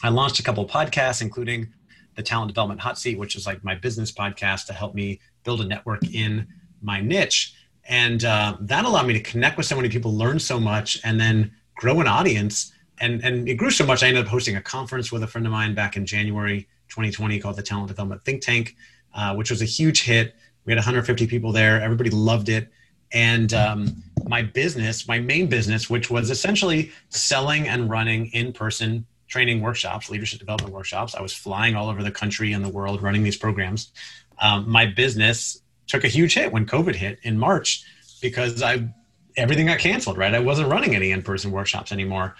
I 0.03 0.09
launched 0.09 0.39
a 0.39 0.43
couple 0.43 0.65
of 0.65 0.71
podcasts, 0.71 1.23
including 1.23 1.69
the 2.15 2.23
Talent 2.23 2.49
Development 2.49 2.81
Hot 2.81 2.99
Seat, 2.99 3.19
which 3.19 3.37
is 3.37 3.47
like 3.47 3.65
my 3.65 3.75
business 3.75 4.13
podcast 4.13 4.67
to 4.67 4.73
help 4.73 4.95
me 4.95 5.21
build 5.45 5.61
a 5.61 5.65
network 5.65 6.03
in 6.15 6.47
my 6.83 7.01
niche. 7.01 7.55
And 7.89 8.25
uh, 8.25 8.57
that 8.61 8.85
allowed 8.85 9.07
me 9.07 9.15
to 9.15 9.21
connect 9.21 9.57
with 9.57 9.67
so 9.67 9.77
many 9.77 9.89
people 9.89 10.15
learn 10.15 10.39
so 10.39 10.61
much 10.61 11.01
and 11.05 11.21
then 11.21 11.53
grow 11.77 12.01
an 12.01 12.07
audience. 12.07 12.73
And 12.99 13.25
and 13.25 13.49
it 13.49 13.55
grew 13.55 13.71
so 13.71 13.85
much 13.85 14.03
i 14.05 14.09
ended 14.09 14.27
up 14.27 14.31
hosting 14.31 14.55
a 14.55 14.61
conference 14.61 15.11
with 15.11 15.23
a 15.23 15.27
friend 15.27 15.47
of 15.47 15.51
mine 15.51 15.75
back 15.75 15.97
in 15.97 16.07
january 16.07 16.69
2020 16.89 17.41
called 17.41 17.57
the 17.57 17.63
talent 17.63 17.89
development 17.89 18.23
think 18.25 18.43
tank 18.43 18.77
uh, 19.15 19.35
which 19.35 19.51
was 19.51 19.63
a 19.63 19.67
huge 19.67 20.03
hit. 20.03 20.35
We 20.65 20.73
had 20.73 20.79
150 20.79 21.27
people 21.27 21.53
there. 21.53 21.81
Everybody 21.81 22.11
loved 22.11 22.49
it. 22.49 22.71
And 23.13 23.53
um, 23.53 24.03
my 24.27 24.43
business 24.43 25.09
my 25.09 25.19
main 25.19 25.49
business 25.49 25.91
which 25.91 26.11
was 26.11 26.31
essentially 26.31 26.93
selling 27.09 27.69
and 27.69 27.91
running 27.91 28.27
in-person 28.27 29.05
training 29.27 29.61
workshops 29.61 30.09
leadership 30.09 30.39
development 30.39 30.73
workshops. 30.73 31.15
I 31.15 31.21
was 31.21 31.33
flying 31.33 31.75
all 31.75 31.89
over 31.89 32.03
the 32.03 32.11
country 32.11 32.53
and 32.53 32.65
the 32.65 32.69
world 32.69 33.03
running 33.03 33.23
these 33.23 33.37
programs. 33.37 33.91
Um, 34.39 34.69
my 34.69 34.87
business 34.87 35.62
took 35.87 36.05
a 36.05 36.09
huge 36.09 36.35
hit 36.35 36.53
when 36.53 36.67
COVID 36.67 36.95
hit 36.95 37.19
in 37.23 37.39
March 37.39 37.85
because 38.21 38.63
I 38.63 38.89
everything 39.37 39.67
got 39.67 39.79
canceled. 39.79 40.19
Right, 40.19 40.35
I 40.35 40.39
wasn't 40.39 40.71
running 40.71 40.95
any 40.95 41.11
in 41.11 41.23
person 41.23 41.51
workshops 41.51 41.93
anymore, 41.93 42.35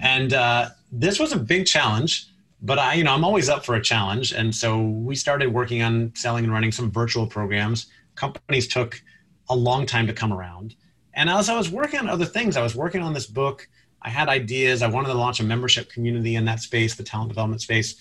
and 0.00 0.32
uh, 0.32 0.70
this 0.92 1.18
was 1.18 1.32
a 1.32 1.38
big 1.38 1.66
challenge. 1.66 2.26
But 2.60 2.80
I, 2.80 2.94
you 2.94 3.04
know, 3.04 3.12
I'm 3.12 3.24
always 3.24 3.48
up 3.48 3.64
for 3.64 3.76
a 3.76 3.82
challenge, 3.82 4.32
and 4.32 4.54
so 4.54 4.82
we 4.82 5.14
started 5.14 5.52
working 5.52 5.82
on 5.82 6.12
selling 6.16 6.44
and 6.44 6.52
running 6.52 6.72
some 6.72 6.90
virtual 6.90 7.26
programs. 7.26 7.86
Companies 8.16 8.66
took 8.66 9.00
a 9.48 9.54
long 9.54 9.86
time 9.86 10.08
to 10.08 10.12
come 10.12 10.32
around, 10.32 10.74
and 11.14 11.30
as 11.30 11.48
I 11.48 11.56
was 11.56 11.70
working 11.70 12.00
on 12.00 12.08
other 12.08 12.24
things, 12.24 12.56
I 12.56 12.62
was 12.62 12.74
working 12.74 13.00
on 13.00 13.12
this 13.12 13.26
book. 13.26 13.68
I 14.02 14.10
had 14.10 14.28
ideas. 14.28 14.82
I 14.82 14.88
wanted 14.88 15.08
to 15.08 15.14
launch 15.14 15.40
a 15.40 15.44
membership 15.44 15.90
community 15.90 16.36
in 16.36 16.44
that 16.44 16.60
space, 16.60 16.94
the 16.94 17.02
talent 17.02 17.28
development 17.28 17.60
space. 17.60 17.96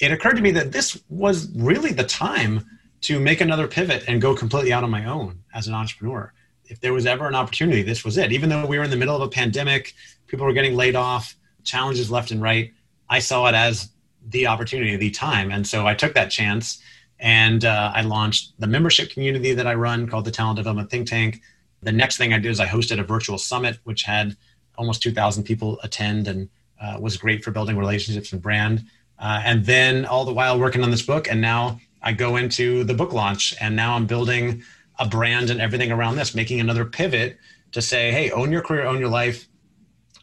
It 0.00 0.12
occurred 0.12 0.36
to 0.36 0.42
me 0.42 0.50
that 0.52 0.72
this 0.72 1.02
was 1.08 1.50
really 1.56 1.92
the 1.92 2.04
time 2.04 2.64
to 3.02 3.20
make 3.20 3.40
another 3.40 3.68
pivot 3.68 4.04
and 4.08 4.20
go 4.20 4.34
completely 4.34 4.72
out 4.72 4.84
on 4.84 4.90
my 4.90 5.04
own 5.04 5.40
as 5.54 5.66
an 5.66 5.74
entrepreneur. 5.74 6.32
If 6.66 6.80
there 6.80 6.92
was 6.92 7.06
ever 7.06 7.26
an 7.26 7.34
opportunity, 7.34 7.82
this 7.82 8.04
was 8.04 8.18
it. 8.18 8.32
Even 8.32 8.48
though 8.48 8.66
we 8.66 8.78
were 8.78 8.84
in 8.84 8.90
the 8.90 8.96
middle 8.96 9.16
of 9.16 9.22
a 9.22 9.28
pandemic, 9.28 9.94
people 10.26 10.44
were 10.44 10.52
getting 10.52 10.74
laid 10.74 10.96
off, 10.96 11.36
challenges 11.64 12.10
left 12.10 12.30
and 12.30 12.42
right, 12.42 12.72
I 13.08 13.20
saw 13.20 13.46
it 13.46 13.54
as 13.54 13.90
the 14.28 14.46
opportunity, 14.46 14.96
the 14.96 15.10
time. 15.10 15.50
And 15.50 15.66
so 15.66 15.86
I 15.86 15.94
took 15.94 16.14
that 16.14 16.30
chance 16.30 16.82
and 17.20 17.64
uh, 17.64 17.92
I 17.94 18.02
launched 18.02 18.52
the 18.58 18.66
membership 18.66 19.10
community 19.10 19.54
that 19.54 19.66
I 19.66 19.74
run 19.74 20.08
called 20.08 20.24
the 20.24 20.30
Talent 20.30 20.56
Development 20.56 20.90
Think 20.90 21.08
Tank. 21.08 21.40
The 21.82 21.92
next 21.92 22.16
thing 22.16 22.32
I 22.32 22.38
did 22.38 22.50
is 22.50 22.60
I 22.60 22.66
hosted 22.66 23.00
a 23.00 23.04
virtual 23.04 23.38
summit, 23.38 23.78
which 23.84 24.02
had 24.02 24.36
almost 24.76 25.02
2,000 25.02 25.44
people 25.44 25.78
attend 25.82 26.28
and 26.28 26.48
uh, 26.80 26.98
was 27.00 27.16
great 27.16 27.42
for 27.42 27.50
building 27.50 27.76
relationships 27.76 28.32
and 28.32 28.42
brand. 28.42 28.84
Uh, 29.18 29.42
and 29.44 29.64
then 29.64 30.04
all 30.04 30.24
the 30.24 30.32
while 30.32 30.58
working 30.60 30.82
on 30.84 30.90
this 30.90 31.02
book, 31.02 31.28
and 31.28 31.40
now 31.40 31.80
I 32.02 32.12
go 32.12 32.36
into 32.36 32.84
the 32.84 32.94
book 32.94 33.12
launch 33.12 33.54
and 33.60 33.74
now 33.74 33.94
I'm 33.94 34.06
building 34.06 34.62
a 34.98 35.06
brand 35.06 35.50
and 35.50 35.60
everything 35.60 35.92
around 35.92 36.16
this, 36.16 36.34
making 36.34 36.60
another 36.60 36.84
pivot 36.84 37.38
to 37.72 37.82
say, 37.82 38.10
hey, 38.12 38.30
own 38.30 38.50
your 38.50 38.62
career, 38.62 38.84
own 38.84 38.98
your 38.98 39.08
life. 39.08 39.46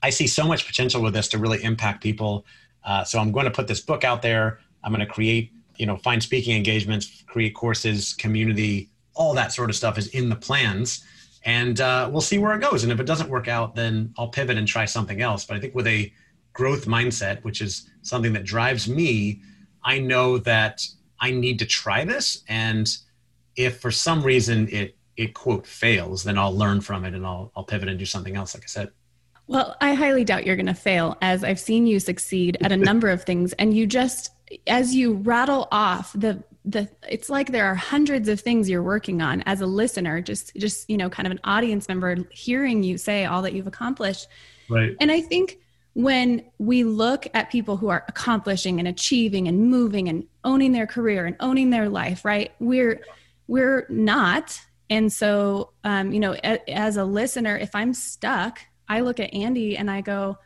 I 0.04 0.10
see 0.10 0.28
so 0.28 0.46
much 0.46 0.66
potential 0.68 1.02
with 1.02 1.14
this 1.14 1.28
to 1.30 1.38
really 1.38 1.64
impact 1.64 2.04
people. 2.04 2.46
Uh, 2.84 3.04
so 3.04 3.20
I'm 3.20 3.32
going 3.32 3.46
to 3.46 3.52
put 3.52 3.68
this 3.68 3.80
book 3.80 4.04
out 4.04 4.22
there. 4.22 4.60
I'm 4.84 4.92
going 4.92 5.06
to 5.06 5.12
create, 5.12 5.52
you 5.78 5.86
know, 5.86 5.98
find 5.98 6.22
speaking 6.22 6.56
engagements, 6.56 7.24
create 7.28 7.56
courses, 7.56 8.14
community, 8.14 8.90
all 9.14 9.34
that 9.34 9.52
sort 9.54 9.70
of 9.70 9.76
stuff 9.76 9.98
is 9.98 10.08
in 10.08 10.30
the 10.30 10.36
plans. 10.36 11.04
and 11.46 11.80
uh, 11.80 12.10
we'll 12.12 12.22
see 12.22 12.40
where 12.40 12.56
it 12.56 12.62
goes. 12.62 12.84
And 12.84 12.92
if 12.92 13.00
it 13.00 13.06
doesn't 13.06 13.30
work 13.30 13.48
out, 13.48 13.76
then 13.76 14.14
I'll 14.18 14.28
pivot 14.28 14.58
and 14.58 14.68
try 14.68 14.86
something 14.86 15.22
else. 15.22 15.46
But 15.46 15.58
I 15.58 15.60
think 15.60 15.76
with 15.76 15.88
a 15.88 16.12
growth 16.54 16.86
mindset, 16.86 17.44
which 17.44 17.62
is 17.62 17.88
something 18.02 18.34
that 18.34 18.44
drives 18.44 18.90
me, 18.90 19.42
I 19.84 20.00
know 20.00 20.40
that 20.40 20.86
I 21.20 21.32
need 21.32 21.60
to 21.60 21.66
try 21.66 22.06
this. 22.06 22.44
And 22.48 22.90
if 23.56 23.80
for 23.80 23.92
some 23.92 24.24
reason 24.24 24.68
it 24.70 24.98
it 25.18 25.34
quote 25.34 25.66
fails, 25.66 26.24
then 26.24 26.38
I'll 26.38 26.56
learn 26.56 26.82
from 26.82 27.06
it 27.06 27.14
and 27.14 27.26
I'll 27.26 27.52
I'll 27.56 27.64
pivot 27.64 27.90
and 27.90 27.98
do 27.98 28.06
something 28.06 28.36
else. 28.36 28.54
Like 28.54 28.64
I 28.64 28.68
said. 28.68 28.92
Well, 29.48 29.76
I 29.80 29.94
highly 29.94 30.24
doubt 30.24 30.48
you're 30.48 30.56
going 30.56 30.66
to 30.66 30.74
fail, 30.74 31.18
as 31.22 31.44
I've 31.44 31.60
seen 31.60 31.86
you 31.86 32.00
succeed 32.00 32.58
at 32.62 32.72
a 32.72 32.78
number 32.78 33.10
of 33.10 33.26
things, 33.26 33.54
and 33.54 33.78
you 33.78 33.86
just 33.86 34.32
as 34.66 34.96
you 34.96 35.14
rattle 35.14 35.68
off 35.72 36.14
the 36.14 36.44
the 36.66 36.90
it's 37.08 37.30
like 37.30 37.52
there 37.52 37.66
are 37.66 37.76
hundreds 37.76 38.28
of 38.28 38.40
things 38.40 38.70
you're 38.70 38.84
working 38.84 39.22
on 39.22 39.42
as 39.44 39.62
a 39.62 39.66
listener 39.66 40.22
just 40.22 40.56
just 40.56 40.90
you 40.90 40.98
know 40.98 41.10
kind 41.10 41.28
of 41.28 41.32
an 41.32 41.40
audience 41.44 41.88
member 41.88 42.18
hearing 42.32 42.84
you 42.84 42.98
say 42.98 43.26
all 43.26 43.42
that 43.44 43.54
you've 43.54 43.68
accomplished 43.68 44.28
right 44.70 44.96
and 45.00 45.12
i 45.12 45.22
think 45.22 45.60
when 45.96 46.44
we 46.58 46.84
look 46.84 47.26
at 47.34 47.50
people 47.50 47.78
who 47.78 47.88
are 47.88 48.04
accomplishing 48.10 48.80
and 48.80 48.88
achieving 48.88 49.48
and 49.48 49.70
moving 49.70 50.10
and 50.10 50.26
owning 50.44 50.74
their 50.74 50.86
career 50.86 51.26
and 51.26 51.38
owning 51.40 51.70
their 51.70 51.90
life 51.90 52.26
right? 52.26 52.52
We're 52.60 53.02
we're 53.48 53.86
not. 53.90 54.60
And 54.90 55.12
so 55.12 55.72
um, 55.86 56.12
you 56.12 56.20
know 56.20 56.34
a, 56.34 56.70
as 56.70 56.98
a 56.98 57.06
listener 57.06 57.58
if 57.58 57.74
i'm 57.74 57.94
stuck 57.94 58.60
i 58.88 59.00
look 59.00 59.20
at 59.20 59.34
andy 59.34 59.78
and 59.78 59.90
i 59.90 60.02
go 60.02 60.38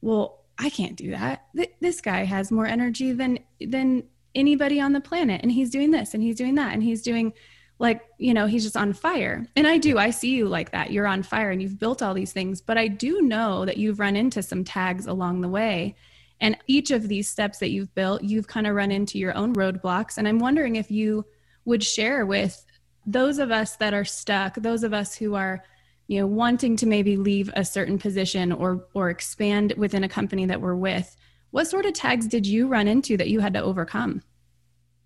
well 0.00 0.44
i 0.58 0.70
can't 0.70 0.96
do 0.96 1.10
that. 1.10 1.44
Th- 1.54 1.74
this 1.80 2.00
guy 2.00 2.24
has 2.24 2.52
more 2.52 2.66
energy 2.66 3.12
than 3.12 3.40
than 3.60 4.04
anybody 4.34 4.80
on 4.80 4.92
the 4.92 5.00
planet 5.00 5.40
and 5.42 5.50
he's 5.50 5.70
doing 5.70 5.90
this 5.90 6.14
and 6.14 6.22
he's 6.22 6.36
doing 6.36 6.54
that 6.54 6.72
and 6.72 6.82
he's 6.82 7.02
doing 7.02 7.32
like 7.78 8.02
you 8.18 8.32
know 8.32 8.46
he's 8.46 8.64
just 8.64 8.76
on 8.76 8.92
fire. 8.92 9.46
And 9.56 9.66
i 9.66 9.78
do 9.78 9.98
i 9.98 10.10
see 10.10 10.30
you 10.30 10.48
like 10.48 10.70
that. 10.72 10.90
You're 10.90 11.06
on 11.06 11.22
fire 11.22 11.50
and 11.50 11.62
you've 11.62 11.78
built 11.78 12.02
all 12.02 12.14
these 12.14 12.32
things 12.32 12.60
but 12.60 12.78
i 12.78 12.88
do 12.88 13.22
know 13.22 13.64
that 13.64 13.76
you've 13.76 14.00
run 14.00 14.16
into 14.16 14.42
some 14.42 14.64
tags 14.64 15.06
along 15.06 15.40
the 15.40 15.48
way. 15.48 15.94
And 16.40 16.58
each 16.66 16.90
of 16.90 17.08
these 17.08 17.28
steps 17.28 17.58
that 17.58 17.70
you've 17.70 17.94
built 17.94 18.22
you've 18.22 18.46
kind 18.46 18.66
of 18.66 18.74
run 18.74 18.90
into 18.90 19.18
your 19.18 19.36
own 19.36 19.54
roadblocks. 19.54 20.18
And 20.18 20.28
i'm 20.28 20.38
wondering 20.38 20.76
if 20.76 20.90
you 20.90 21.24
would 21.64 21.82
share 21.82 22.26
with 22.26 22.64
those 23.06 23.38
of 23.38 23.50
us 23.50 23.76
that 23.76 23.94
are 23.94 24.04
stuck 24.04 24.54
those 24.56 24.82
of 24.82 24.94
us 24.94 25.14
who 25.14 25.34
are 25.34 25.62
you 26.06 26.20
know 26.20 26.26
wanting 26.26 26.76
to 26.76 26.86
maybe 26.86 27.16
leave 27.16 27.50
a 27.54 27.64
certain 27.64 27.98
position 27.98 28.52
or 28.52 28.86
or 28.94 29.10
expand 29.10 29.74
within 29.76 30.04
a 30.04 30.08
company 30.08 30.46
that 30.46 30.60
we're 30.60 30.74
with 30.74 31.16
what 31.54 31.68
sort 31.68 31.86
of 31.86 31.92
tags 31.92 32.26
did 32.26 32.48
you 32.48 32.66
run 32.66 32.88
into 32.88 33.16
that 33.16 33.28
you 33.30 33.38
had 33.38 33.54
to 33.54 33.62
overcome? 33.62 34.22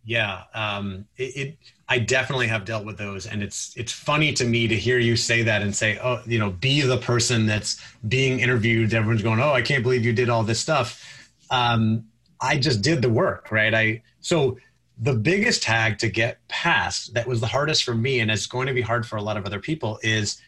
Yeah, 0.08 0.44
um, 0.54 1.04
it, 1.18 1.36
it, 1.36 1.58
I 1.86 1.98
definitely 1.98 2.46
have 2.46 2.64
dealt 2.64 2.86
with 2.86 2.96
those, 2.96 3.26
and 3.26 3.42
it's 3.42 3.74
it's 3.76 3.92
funny 3.92 4.32
to 4.32 4.44
me 4.46 4.66
to 4.66 4.74
hear 4.74 4.98
you 4.98 5.16
say 5.16 5.42
that 5.42 5.60
and 5.60 5.76
say, 5.76 5.98
oh, 6.02 6.22
you 6.24 6.38
know, 6.38 6.48
be 6.48 6.80
the 6.80 6.96
person 6.96 7.44
that's 7.44 7.78
being 8.08 8.40
interviewed. 8.40 8.94
Everyone's 8.94 9.20
going, 9.20 9.38
oh, 9.38 9.52
I 9.52 9.60
can't 9.60 9.82
believe 9.82 10.06
you 10.06 10.14
did 10.14 10.30
all 10.30 10.42
this 10.42 10.60
stuff. 10.60 11.30
Um, 11.50 12.06
I 12.40 12.56
just 12.56 12.80
did 12.80 13.02
the 13.02 13.10
work, 13.10 13.52
right? 13.52 13.74
I 13.74 14.02
so 14.22 14.56
the 14.96 15.12
biggest 15.12 15.62
tag 15.62 15.98
to 15.98 16.08
get 16.08 16.38
past 16.48 17.12
that 17.12 17.26
was 17.26 17.40
the 17.42 17.46
hardest 17.46 17.84
for 17.84 17.94
me, 17.94 18.20
and 18.20 18.30
it's 18.30 18.46
going 18.46 18.66
to 18.66 18.72
be 18.72 18.80
hard 18.80 19.04
for 19.04 19.16
a 19.16 19.22
lot 19.22 19.36
of 19.36 19.44
other 19.44 19.60
people 19.60 19.98
is 20.02 20.40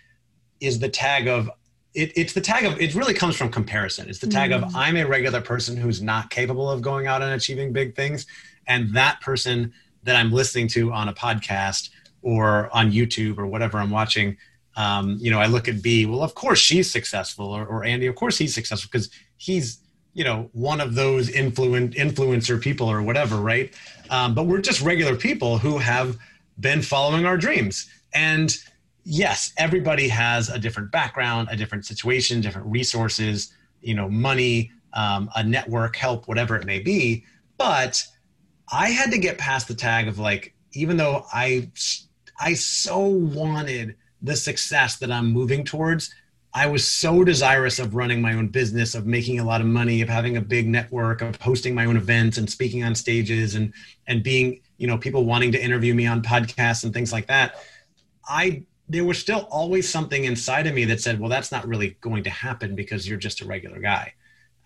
is 0.61 0.79
the 0.79 0.88
tag 0.88 1.29
of 1.29 1.50
it, 1.93 2.12
it's 2.17 2.33
the 2.33 2.40
tag 2.40 2.64
of 2.64 2.81
it 2.81 2.95
really 2.95 3.12
comes 3.14 3.37
from 3.37 3.50
comparison 3.50 4.09
it's 4.09 4.21
the 4.21 4.26
tag 4.29 4.52
mm. 4.52 4.62
of 4.62 4.76
i'm 4.76 4.97
a 4.97 5.05
regular 5.05 5.40
person 5.40 5.76
who's 5.76 6.00
not 6.00 6.31
capable 6.31 6.71
of 6.71 6.81
going 6.81 7.09
out 7.09 7.21
and 7.21 7.33
achieving 7.33 7.73
big 7.73 7.97
things 7.97 8.26
and 8.67 8.95
that 8.95 9.21
person 9.21 9.73
that 10.02 10.17
i'm 10.17 10.33
listening 10.33 10.69
to 10.69 10.93
on 10.93 11.09
a 11.09 11.12
podcast 11.12 11.90
or 12.23 12.69
on 12.75 12.90
youtube 12.90 13.38
or 13.38 13.47
whatever 13.47 13.79
i'm 13.79 13.90
watching 13.90 14.37
um, 14.76 15.17
you 15.21 15.31
know 15.31 15.38
i 15.38 15.47
look 15.47 15.69
at 15.69 15.83
b 15.83 16.07
well 16.07 16.23
of 16.23 16.35
course 16.35 16.59
she's 16.59 16.90
successful 16.90 17.47
or, 17.47 17.67
or 17.67 17.85
andy 17.85 18.07
of 18.07 18.14
course 18.14 18.38
he's 18.38 18.55
successful 18.55 18.88
because 18.90 19.11
he's 19.37 19.79
you 20.14 20.25
know 20.25 20.49
one 20.52 20.81
of 20.81 20.95
those 20.95 21.29
influen- 21.31 21.95
influencer 21.95 22.61
people 22.61 22.90
or 22.90 23.02
whatever 23.02 23.37
right 23.37 23.75
um, 24.11 24.35
but 24.35 24.47
we're 24.47 24.61
just 24.61 24.81
regular 24.81 25.17
people 25.17 25.59
who 25.59 25.79
have 25.79 26.17
been 26.59 26.83
following 26.83 27.25
our 27.25 27.37
dreams 27.37 27.88
and 28.12 28.59
yes, 29.05 29.52
everybody 29.57 30.09
has 30.09 30.49
a 30.49 30.59
different 30.59 30.90
background, 30.90 31.49
a 31.50 31.57
different 31.57 31.85
situation, 31.85 32.40
different 32.40 32.67
resources, 32.69 33.52
you 33.81 33.95
know, 33.95 34.09
money, 34.09 34.71
um, 34.93 35.31
a 35.37 35.43
network, 35.43 35.97
help, 35.97 36.29
whatever 36.29 36.57
it 36.57 36.67
may 36.67 36.79
be. 36.79 37.25
But 37.57 38.05
I 38.73 38.91
had 38.91 39.11
to 39.11 39.19
get 39.19 39.39
past 39.39 39.69
the 39.69 39.75
tag 39.75 40.09
of 40.09 40.19
like, 40.19 40.55
even 40.73 40.97
though 40.97 41.25
I, 41.33 41.71
I 42.39 42.55
so 42.55 43.00
wanted 43.00 43.97
the 44.23 44.37
success 44.37 44.97
that 44.99 45.11
I'm 45.11 45.27
moving 45.27 45.65
towards, 45.65 46.15
I 46.53 46.67
was 46.67 46.87
so 46.87 47.23
desirous 47.23 47.79
of 47.79 47.95
running 47.95 48.21
my 48.21 48.35
own 48.35 48.49
business, 48.49 48.95
of 48.95 49.07
making 49.07 49.39
a 49.39 49.45
lot 49.45 49.61
of 49.61 49.67
money, 49.69 50.03
of 50.03 50.09
having 50.09 50.37
a 50.37 50.41
big 50.41 50.67
network, 50.69 51.23
of 51.23 51.41
hosting 51.41 51.75
my 51.75 51.85
own 51.85 51.97
events 51.97 52.39
and 52.39 52.50
speaking 52.50 52.83
on 52.83 52.95
stages 52.95 53.55
and 53.55 53.73
and 54.09 54.23
being, 54.23 54.61
you 54.77 54.89
know, 54.89 54.99
people 54.99 55.25
wanting 55.25 55.53
to 55.53 55.62
interview 55.62 55.95
me 55.95 56.07
on 56.07 56.23
podcasts 56.23 56.83
and 56.83 56.93
things 56.93 57.12
like 57.12 57.29
that. 57.29 57.55
I 58.29 58.65
there 58.89 59.05
was 59.05 59.19
still 59.19 59.47
always 59.50 59.89
something 59.89 60.25
inside 60.25 60.67
of 60.67 60.75
me 60.75 60.85
that 60.87 61.00
said, 61.00 61.21
well, 61.21 61.31
that's 61.31 61.53
not 61.53 61.67
really 61.69 61.97
going 62.00 62.25
to 62.25 62.31
happen 62.31 62.75
because 62.75 63.09
you're 63.09 63.19
just 63.19 63.41
a 63.41 63.47
regular 63.47 63.79
guy. 63.79 64.12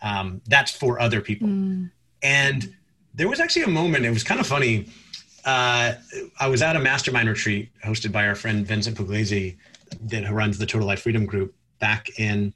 Um, 0.00 0.40
that's 0.46 0.70
for 0.70 0.99
other 0.99 1.20
people. 1.20 1.49
Mm. 1.49 1.90
And 2.23 2.75
there 3.14 3.28
was 3.28 3.40
actually 3.40 3.62
a 3.62 3.68
moment, 3.68 4.04
it 4.04 4.11
was 4.11 4.23
kind 4.23 4.40
of 4.40 4.47
funny. 4.47 4.88
Uh, 5.44 5.94
I 6.40 6.49
was 6.49 6.62
at 6.62 6.76
a 6.76 6.80
mastermind 6.80 7.28
retreat 7.28 7.71
hosted 7.85 8.12
by 8.12 8.26
our 8.26 8.35
friend 8.35 8.66
Vincent 8.66 8.97
Pugliese, 8.97 9.56
that 10.00 10.30
runs 10.33 10.59
the 10.59 10.66
Total 10.66 10.87
Life 10.87 11.02
Freedom 11.02 11.25
Group 11.25 11.54
back 11.78 12.18
in, 12.18 12.52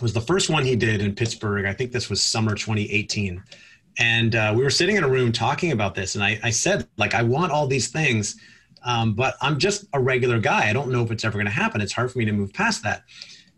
was 0.00 0.12
the 0.12 0.20
first 0.20 0.50
one 0.50 0.64
he 0.64 0.74
did 0.74 1.00
in 1.00 1.14
Pittsburgh. 1.14 1.66
I 1.66 1.72
think 1.72 1.92
this 1.92 2.10
was 2.10 2.22
summer 2.22 2.54
2018. 2.54 3.42
And 3.98 4.34
uh, 4.34 4.52
we 4.56 4.62
were 4.64 4.70
sitting 4.70 4.96
in 4.96 5.04
a 5.04 5.08
room 5.08 5.30
talking 5.30 5.70
about 5.70 5.94
this. 5.94 6.16
And 6.16 6.24
I, 6.24 6.40
I 6.42 6.50
said, 6.50 6.88
like, 6.96 7.14
I 7.14 7.22
want 7.22 7.52
all 7.52 7.68
these 7.68 7.88
things 7.88 8.36
um, 8.84 9.14
but 9.14 9.36
I'm 9.40 9.58
just 9.58 9.86
a 9.92 10.00
regular 10.00 10.38
guy. 10.38 10.68
I 10.68 10.72
don't 10.72 10.90
know 10.90 11.02
if 11.02 11.10
it's 11.10 11.24
ever 11.24 11.34
going 11.34 11.46
to 11.46 11.52
happen. 11.52 11.80
It's 11.80 11.92
hard 11.92 12.12
for 12.12 12.18
me 12.18 12.24
to 12.26 12.32
move 12.32 12.52
past 12.52 12.82
that. 12.84 13.02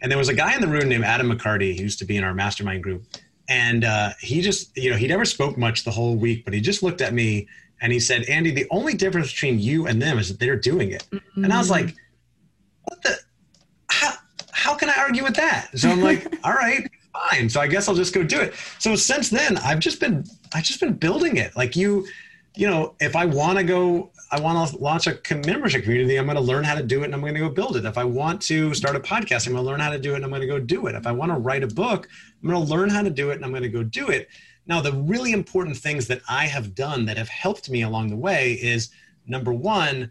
And 0.01 0.11
there 0.11 0.19
was 0.19 0.29
a 0.29 0.35
guy 0.35 0.55
in 0.55 0.61
the 0.61 0.69
room 0.69 0.89
named 0.89 1.05
Adam 1.05 1.31
McCarty 1.31 1.77
who 1.77 1.83
used 1.83 1.99
to 1.99 2.05
be 2.05 2.17
in 2.17 2.25
our 2.25 2.35
mastermind 2.35 2.83
group. 2.83 3.05
And 3.49 3.85
uh, 3.85 4.11
he 4.21 4.41
just, 4.41 4.77
you 4.77 4.91
know, 4.91 4.97
he 4.97 5.07
never 5.07 5.25
spoke 5.25 5.57
much 5.57 5.85
the 5.85 5.91
whole 5.91 6.17
week, 6.17 6.45
but 6.45 6.53
he 6.53 6.61
just 6.61 6.83
looked 6.83 7.01
at 7.01 7.15
me 7.15 7.47
and 7.81 7.93
he 7.93 8.01
said, 8.01 8.25
Andy, 8.25 8.51
the 8.51 8.67
only 8.71 8.95
difference 8.95 9.33
between 9.33 9.59
you 9.59 9.87
and 9.87 10.01
them 10.01 10.19
is 10.19 10.29
that 10.29 10.41
they're 10.41 10.57
doing 10.57 10.91
it. 10.91 11.07
Mm-hmm. 11.13 11.45
And 11.45 11.53
I 11.53 11.59
was 11.59 11.71
like, 11.71 11.95
what 12.85 13.03
the, 13.03 13.17
how, 13.89 14.15
how 14.53 14.75
can 14.75 14.89
I 14.89 14.95
argue 14.99 15.23
with 15.23 15.37
that? 15.37 15.69
So 15.79 15.91
I'm 15.91 16.01
like, 16.01 16.37
all 16.45 16.55
right, 16.55 16.89
fine. 17.13 17.49
So 17.49 17.61
I 17.61 17.67
guess 17.67 17.89
I'll 17.89 17.95
just 17.95 18.15
go 18.15 18.23
do 18.23 18.41
it. 18.41 18.55
So 18.79 18.97
since 18.97 19.29
then, 19.31 19.59
I've 19.59 19.81
just 19.81 20.01
been, 20.01 20.25
I've 20.55 20.65
just 20.65 20.81
been 20.81 20.95
building 20.95 21.37
it. 21.37 21.57
Like 21.57 21.77
you, 21.77 22.07
you 22.57 22.67
know, 22.67 22.95
if 23.01 23.15
I 23.15 23.27
want 23.27 23.59
to 23.59 23.65
go, 23.65 24.11
I 24.33 24.41
want 24.41 24.71
to 24.71 24.79
launch 24.79 25.07
a 25.07 25.19
membership 25.47 25.85
community, 25.85 26.17
I'm 26.17 26.25
going 26.25 26.37
to 26.37 26.43
learn 26.43 26.65
how 26.65 26.75
to 26.75 26.83
do 26.83 27.03
it 27.03 27.05
and 27.05 27.15
I'm 27.15 27.21
going 27.21 27.35
to 27.35 27.41
go 27.41 27.49
build 27.49 27.77
it. 27.77 27.85
If 27.85 27.99
I 27.99 28.05
want 28.05 28.41
to 28.43 28.75
start 28.75 28.97
a 28.97 29.01
podcast, 29.01 29.47
I'm 29.47 29.53
going 29.53 29.65
to 29.65 29.71
learn 29.71 29.79
how 29.79 29.91
to 29.91 29.99
do 29.99 30.13
it 30.13 30.17
and 30.17 30.25
I'm 30.25 30.31
going 30.31 30.41
to 30.41 30.49
go 30.49 30.59
do 30.59 30.87
it. 30.87 30.95
If 30.97 31.07
I 31.07 31.13
want 31.13 31.31
to 31.31 31.39
write 31.39 31.63
a 31.63 31.69
book, 31.69 32.09
I'm 32.43 32.51
going 32.51 32.65
to 32.65 32.73
learn 32.73 32.91
how 32.91 33.03
to 33.03 33.11
do 33.11 33.31
it 33.31 33.37
and 33.37 33.45
I'm 33.45 33.51
going 33.51 33.63
to 33.63 33.69
go 33.69 33.83
do 33.83 34.09
it. 34.09 34.29
Now, 34.67 34.81
the 34.81 34.93
really 34.93 35.33
important 35.33 35.77
things 35.77 36.09
that 36.09 36.23
I 36.29 36.47
have 36.47 36.75
done 36.75 37.07
that 37.07 37.17
have 37.17 37.29
helped 37.29 37.71
me 37.71 37.83
along 37.83 38.09
the 38.09 38.17
way 38.17 38.53
is 38.55 38.91
number 39.27 39.53
one, 39.53 40.11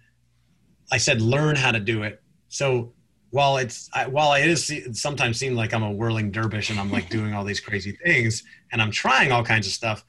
I 0.91 0.97
said 0.97 1.21
learn 1.21 1.55
how 1.55 1.71
to 1.71 1.79
do 1.79 2.03
it. 2.03 2.21
So 2.47 2.93
while 3.31 3.57
it's 3.57 3.89
while 4.09 4.33
it 4.33 4.47
is 4.47 4.71
sometimes 4.93 5.37
seem 5.37 5.55
like 5.55 5.73
I'm 5.73 5.83
a 5.83 5.91
whirling 5.91 6.31
dervish 6.31 6.69
and 6.69 6.79
I'm 6.79 6.91
like 6.91 7.09
doing 7.09 7.33
all 7.33 7.43
these 7.43 7.59
crazy 7.59 7.91
things 7.91 8.43
and 8.71 8.81
I'm 8.81 8.91
trying 8.91 9.31
all 9.31 9.43
kinds 9.43 9.67
of 9.67 9.73
stuff, 9.73 10.05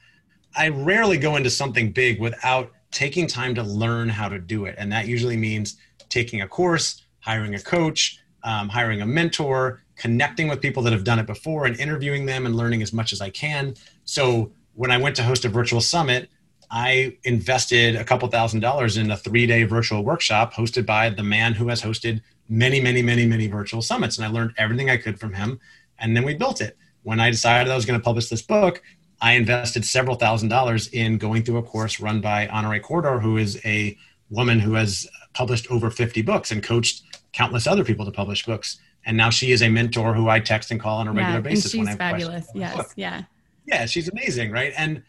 I 0.55 0.69
rarely 0.69 1.17
go 1.17 1.35
into 1.35 1.49
something 1.49 1.91
big 1.91 2.21
without 2.21 2.71
taking 2.91 3.27
time 3.27 3.53
to 3.55 3.63
learn 3.63 4.07
how 4.07 4.29
to 4.29 4.39
do 4.39 4.65
it. 4.65 4.75
And 4.77 4.91
that 4.93 5.07
usually 5.07 5.35
means 5.35 5.77
taking 6.09 6.41
a 6.41 6.47
course, 6.47 7.03
hiring 7.19 7.55
a 7.55 7.59
coach, 7.59 8.19
um, 8.43 8.69
hiring 8.69 9.01
a 9.01 9.05
mentor, 9.05 9.83
connecting 9.97 10.47
with 10.47 10.61
people 10.61 10.83
that 10.83 10.93
have 10.93 11.03
done 11.03 11.19
it 11.19 11.25
before 11.25 11.65
and 11.65 11.79
interviewing 11.79 12.25
them 12.25 12.45
and 12.45 12.55
learning 12.55 12.81
as 12.81 12.93
much 12.93 13.11
as 13.11 13.21
I 13.21 13.29
can. 13.29 13.73
So 14.05 14.51
when 14.75 14.91
I 14.91 14.97
went 14.97 15.15
to 15.17 15.23
host 15.23 15.43
a 15.45 15.49
virtual 15.49 15.81
summit, 15.81 16.29
I 16.69 17.17
invested 17.23 17.95
a 17.95 18.03
couple 18.03 18.27
thousand 18.27 18.59
dollars 18.59 18.97
in 18.97 19.09
a 19.11 19.17
three 19.17 19.47
day 19.47 19.63
virtual 19.63 20.03
workshop 20.03 20.53
hosted 20.53 20.85
by 20.85 21.09
the 21.09 21.23
man 21.23 21.53
who 21.53 21.69
has 21.69 21.81
hosted 21.81 22.21
many, 22.49 22.79
many, 22.79 23.01
many, 23.01 23.25
many 23.25 23.47
virtual 23.47 23.81
summits. 23.81 24.17
And 24.17 24.25
I 24.25 24.29
learned 24.29 24.53
everything 24.57 24.89
I 24.89 24.97
could 24.97 25.19
from 25.19 25.33
him. 25.33 25.59
And 25.99 26.15
then 26.15 26.23
we 26.23 26.35
built 26.35 26.61
it. 26.61 26.77
When 27.03 27.19
I 27.19 27.31
decided 27.31 27.71
I 27.71 27.75
was 27.75 27.85
going 27.85 27.99
to 27.99 28.03
publish 28.03 28.29
this 28.29 28.41
book, 28.41 28.81
I 29.21 29.33
invested 29.33 29.83
several 29.85 30.15
thousand 30.15 30.49
dollars 30.49 30.89
in 30.89 31.17
going 31.17 31.43
through 31.43 31.57
a 31.57 31.63
course 31.63 31.99
run 31.99 32.21
by 32.21 32.47
Honorée 32.47 32.81
Corder, 32.81 33.19
who 33.19 33.37
is 33.37 33.59
a 33.65 33.97
woman 34.29 34.59
who 34.59 34.73
has 34.73 35.07
published 35.33 35.71
over 35.71 35.89
50 35.89 36.21
books 36.21 36.51
and 36.51 36.61
coached 36.61 37.03
countless 37.33 37.65
other 37.65 37.83
people 37.83 38.05
to 38.05 38.11
publish 38.11 38.45
books. 38.45 38.77
And 39.07 39.17
now 39.17 39.31
she 39.31 39.51
is 39.51 39.63
a 39.63 39.69
mentor 39.69 40.13
who 40.13 40.29
I 40.29 40.39
text 40.39 40.69
and 40.69 40.79
call 40.79 40.99
on 40.99 41.07
a 41.07 41.11
regular 41.13 41.41
basis. 41.41 41.73
yeah. 41.73 41.79
And 41.79 41.89
she's 41.89 41.97
fabulous. 41.97 42.47
Yes. 42.53 42.93
Yeah. 42.95 43.23
Yeah. 43.65 43.85
She's 43.85 44.07
amazing. 44.09 44.51
Right. 44.51 44.73
And, 44.77 45.01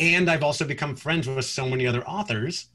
and 0.00 0.28
I've 0.28 0.42
also 0.42 0.64
become 0.64 0.96
friends 0.96 1.28
with 1.28 1.44
so 1.44 1.68
many 1.68 1.86
other 1.86 2.02
authors 2.04 2.66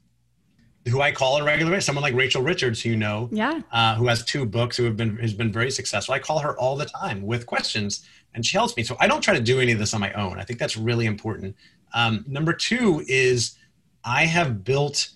who 0.88 1.00
I 1.00 1.12
call 1.12 1.34
on 1.34 1.42
a 1.42 1.44
regular 1.44 1.72
basis, 1.72 1.86
someone 1.86 2.02
like 2.02 2.14
Rachel 2.14 2.42
Richards, 2.42 2.80
who 2.80 2.90
you 2.90 2.96
know, 2.96 3.28
yeah, 3.30 3.60
uh, 3.72 3.94
who 3.96 4.06
has 4.06 4.24
two 4.24 4.46
books, 4.46 4.76
who 4.76 4.84
have 4.84 4.96
been 4.96 5.16
has 5.18 5.34
been 5.34 5.52
very 5.52 5.70
successful. 5.70 6.14
I 6.14 6.18
call 6.18 6.38
her 6.38 6.56
all 6.58 6.76
the 6.76 6.86
time 6.86 7.22
with 7.22 7.46
questions, 7.46 8.06
and 8.34 8.44
she 8.44 8.56
helps 8.56 8.76
me. 8.76 8.84
So 8.84 8.96
I 9.00 9.06
don't 9.06 9.20
try 9.20 9.34
to 9.34 9.42
do 9.42 9.60
any 9.60 9.72
of 9.72 9.78
this 9.78 9.94
on 9.94 10.00
my 10.00 10.12
own. 10.12 10.38
I 10.38 10.44
think 10.44 10.58
that's 10.58 10.76
really 10.76 11.06
important. 11.06 11.56
Um, 11.94 12.24
number 12.28 12.52
two 12.52 13.04
is 13.06 13.56
I 14.04 14.24
have 14.24 14.64
built, 14.64 15.10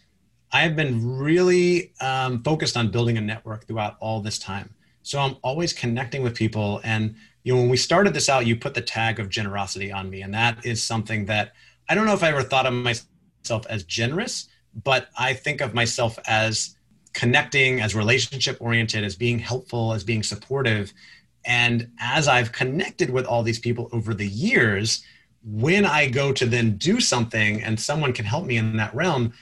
I 0.53 0.61
have 0.61 0.77
been 0.77 1.19
really 1.19 1.93
um, 2.01 2.43
focused 2.43 2.77
on 2.77 2.91
building 2.91 3.17
a 3.17 3.21
network 3.21 3.67
throughout 3.67 3.97
all 4.01 4.21
this 4.21 4.39
time. 4.39 4.75
So 5.03 5.19
I'm 5.19 5.37
always 5.43 5.73
connecting 5.73 6.23
with 6.23 6.35
people. 6.35 6.81
And 6.85 7.15
you 7.45 7.55
know, 7.55 7.61
when 7.61 7.71
we 7.71 7.77
started 7.77 8.15
this 8.15 8.29
out, 8.29 8.47
you 8.47 8.57
put 8.57 8.75
the 8.75 8.81
tag 8.81 9.19
of 9.19 9.29
generosity 9.29 9.91
on 9.91 10.09
me, 10.09 10.23
and 10.23 10.33
that 10.35 10.65
is 10.65 10.83
something 10.83 11.27
that 11.27 11.53
I 11.89 11.95
don't 11.95 12.07
know 12.07 12.15
if 12.15 12.23
I 12.23 12.29
ever 12.29 12.43
thought 12.43 12.67
of 12.67 12.73
myself 12.73 13.67
as 13.69 13.83
generous, 13.85 14.49
but 14.85 15.09
I 15.19 15.35
think 15.35 15.61
of 15.61 15.75
myself 15.75 16.19
as 16.27 16.77
connecting, 17.13 17.81
as 17.81 17.95
relationship 17.95 18.57
oriented, 18.61 19.05
as 19.05 19.17
being 19.17 19.39
helpful, 19.39 19.93
as 19.93 20.05
being 20.05 20.23
supportive. 20.23 20.93
And 21.45 21.91
as 21.99 22.29
I've 22.29 22.53
connected 22.53 23.11
with 23.11 23.27
all 23.27 23.43
these 23.43 23.59
people 23.59 23.89
over 23.93 24.15
the 24.15 24.27
years, 24.27 25.05
when 25.45 25.85
I 25.85 26.09
go 26.09 26.33
to 26.33 26.47
then 26.47 26.77
do 26.77 27.01
something 27.01 27.63
and 27.63 27.79
someone 27.79 28.13
can 28.13 28.25
help 28.25 28.47
me 28.47 28.57
in 28.57 28.77
that 28.77 28.95
realm, 28.95 29.33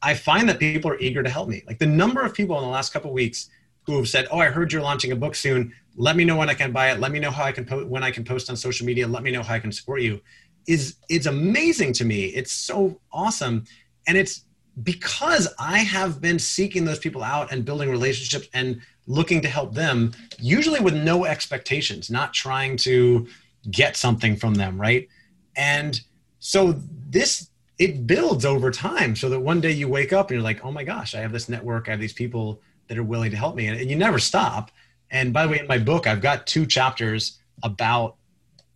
I 0.00 0.14
find 0.14 0.48
that 0.48 0.58
people 0.58 0.90
are 0.90 0.98
eager 0.98 1.22
to 1.22 1.28
help 1.30 1.48
me. 1.48 1.62
Like 1.66 1.78
the 1.78 1.86
number 1.86 2.22
of 2.22 2.34
people 2.34 2.56
in 2.58 2.64
the 2.64 2.70
last 2.70 2.92
couple 2.92 3.12
weeks 3.12 3.50
who 3.84 3.96
have 3.96 4.08
said, 4.08 4.26
"Oh, 4.30 4.38
I 4.38 4.46
heard 4.46 4.72
you're 4.72 4.82
launching 4.82 5.12
a 5.12 5.16
book 5.16 5.34
soon. 5.34 5.72
Let 5.96 6.16
me 6.16 6.24
know 6.24 6.36
when 6.36 6.48
I 6.48 6.54
can 6.54 6.72
buy 6.72 6.90
it. 6.90 7.00
Let 7.00 7.12
me 7.12 7.18
know 7.20 7.30
how 7.30 7.44
I 7.44 7.52
can 7.52 7.64
po- 7.64 7.84
when 7.84 8.02
I 8.02 8.10
can 8.10 8.24
post 8.24 8.48
on 8.50 8.56
social 8.56 8.86
media. 8.86 9.06
Let 9.06 9.22
me 9.22 9.30
know 9.30 9.42
how 9.42 9.54
I 9.54 9.58
can 9.58 9.72
support 9.72 10.02
you." 10.02 10.20
Is 10.66 10.96
it's 11.08 11.26
amazing 11.26 11.92
to 11.94 12.04
me. 12.04 12.26
It's 12.26 12.52
so 12.52 13.00
awesome, 13.12 13.64
and 14.06 14.16
it's 14.16 14.44
because 14.82 15.48
I 15.58 15.78
have 15.78 16.20
been 16.20 16.38
seeking 16.38 16.84
those 16.84 16.98
people 16.98 17.22
out 17.22 17.52
and 17.52 17.64
building 17.64 17.90
relationships 17.90 18.48
and 18.54 18.80
looking 19.06 19.42
to 19.42 19.48
help 19.48 19.74
them, 19.74 20.12
usually 20.38 20.80
with 20.80 20.94
no 20.94 21.24
expectations, 21.24 22.10
not 22.10 22.32
trying 22.32 22.76
to 22.78 23.26
get 23.70 23.96
something 23.96 24.36
from 24.36 24.54
them, 24.54 24.80
right? 24.80 25.08
And 25.56 26.00
so 26.38 26.80
this 27.10 27.50
it 27.78 28.06
builds 28.06 28.44
over 28.44 28.70
time 28.70 29.16
so 29.16 29.28
that 29.28 29.40
one 29.40 29.60
day 29.60 29.72
you 29.72 29.88
wake 29.88 30.12
up 30.12 30.30
and 30.30 30.36
you're 30.36 30.44
like, 30.44 30.64
oh 30.64 30.70
my 30.70 30.84
gosh, 30.84 31.14
I 31.14 31.20
have 31.20 31.32
this 31.32 31.48
network, 31.48 31.88
I 31.88 31.92
have 31.92 32.00
these 32.00 32.12
people 32.12 32.60
that 32.88 32.98
are 32.98 33.02
willing 33.02 33.30
to 33.30 33.36
help 33.36 33.56
me. 33.56 33.66
And, 33.66 33.80
and 33.80 33.90
you 33.90 33.96
never 33.96 34.18
stop. 34.18 34.70
And 35.10 35.32
by 35.32 35.44
the 35.44 35.52
way, 35.52 35.60
in 35.60 35.66
my 35.66 35.78
book, 35.78 36.06
I've 36.06 36.20
got 36.20 36.46
two 36.46 36.66
chapters 36.66 37.38
about 37.62 38.16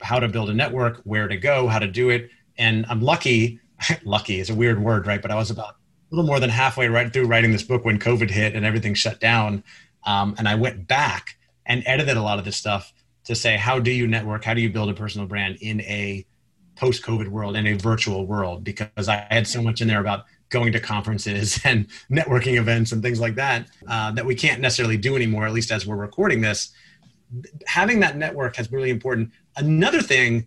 how 0.01 0.19
to 0.19 0.29
build 0.29 0.51
a 0.51 0.55
network, 0.55 1.01
where 1.05 1.29
to 1.29 1.37
go, 1.37 1.69
how 1.69 1.79
to 1.79 1.87
do 1.87 2.11
it. 2.11 2.31
And 2.59 2.85
I'm 2.89 3.01
lucky, 3.01 3.61
lucky 4.05 4.41
is 4.41 4.51
a 4.51 4.55
weird 4.55 4.83
word, 4.83 5.07
right? 5.07 5.21
But 5.21 5.31
I 5.31 5.37
was 5.37 5.51
about 5.51 5.75
a 5.75 6.15
little 6.15 6.27
more 6.27 6.41
than 6.41 6.51
halfway 6.51 6.89
right 6.89 7.13
through 7.13 7.27
writing 7.27 7.53
this 7.53 7.63
book 7.63 7.85
when 7.85 7.99
COVID 7.99 8.31
hit 8.31 8.55
and 8.55 8.65
everything 8.65 8.95
shut 8.95 9.21
down. 9.21 9.65
Um, 10.05 10.35
and 10.39 10.49
I 10.49 10.55
went 10.55 10.87
back 10.87 11.37
and 11.65 11.83
edited 11.87 12.17
a 12.17 12.23
lot 12.23 12.39
of 12.39 12.45
this 12.45 12.57
stuff 12.57 12.93
to 13.25 13.35
say, 13.35 13.57
how 13.57 13.79
do 13.79 13.91
you 13.91 14.07
network? 14.07 14.45
How 14.45 14.55
do 14.55 14.61
you 14.61 14.71
build 14.71 14.89
a 14.89 14.95
personal 14.95 15.27
brand 15.27 15.59
in 15.61 15.81
a 15.81 16.25
post 16.77 17.03
COVID 17.03 17.29
world 17.29 17.57
and 17.57 17.67
a 17.67 17.73
virtual 17.73 18.27
world 18.27 18.63
because 18.63 19.09
I 19.09 19.27
had 19.31 19.47
so 19.47 19.63
much 19.63 19.81
in 19.81 19.89
there 19.89 20.01
about 20.01 20.27
going 20.49 20.73
to 20.73 20.81
conferences 20.81 21.61
and 21.65 21.87
networking 22.11 22.59
events 22.59 22.93
and 22.93 23.03
things 23.03 23.21
like 23.21 23.35
that 23.35 23.67
uh, 23.89 24.11
that 24.13 24.25
we 24.25 24.35
can't 24.35 24.61
necessarily 24.61 24.97
do 24.97 25.17
anymore, 25.17 25.47
at 25.47 25.53
least 25.53 25.71
as 25.71 25.87
we're 25.87 25.97
recording 25.97 26.41
this. 26.41 26.73
Having 27.67 28.01
that 28.01 28.17
network 28.17 28.57
has 28.57 28.69
been 28.69 28.77
really 28.77 28.91
important. 28.91 29.33
Another 29.57 30.01
thing 30.01 30.47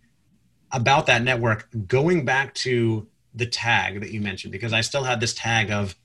about 0.71 1.07
that 1.07 1.23
network, 1.23 1.67
going 1.87 2.23
back 2.23 2.53
to 2.53 3.07
the 3.33 3.45
tag 3.45 3.99
that 4.01 4.11
you 4.11 4.21
mentioned, 4.21 4.51
because 4.51 4.73
I 4.73 4.81
still 4.81 5.03
had 5.03 5.19
this 5.19 5.33
tag 5.33 5.71
of 5.71 5.95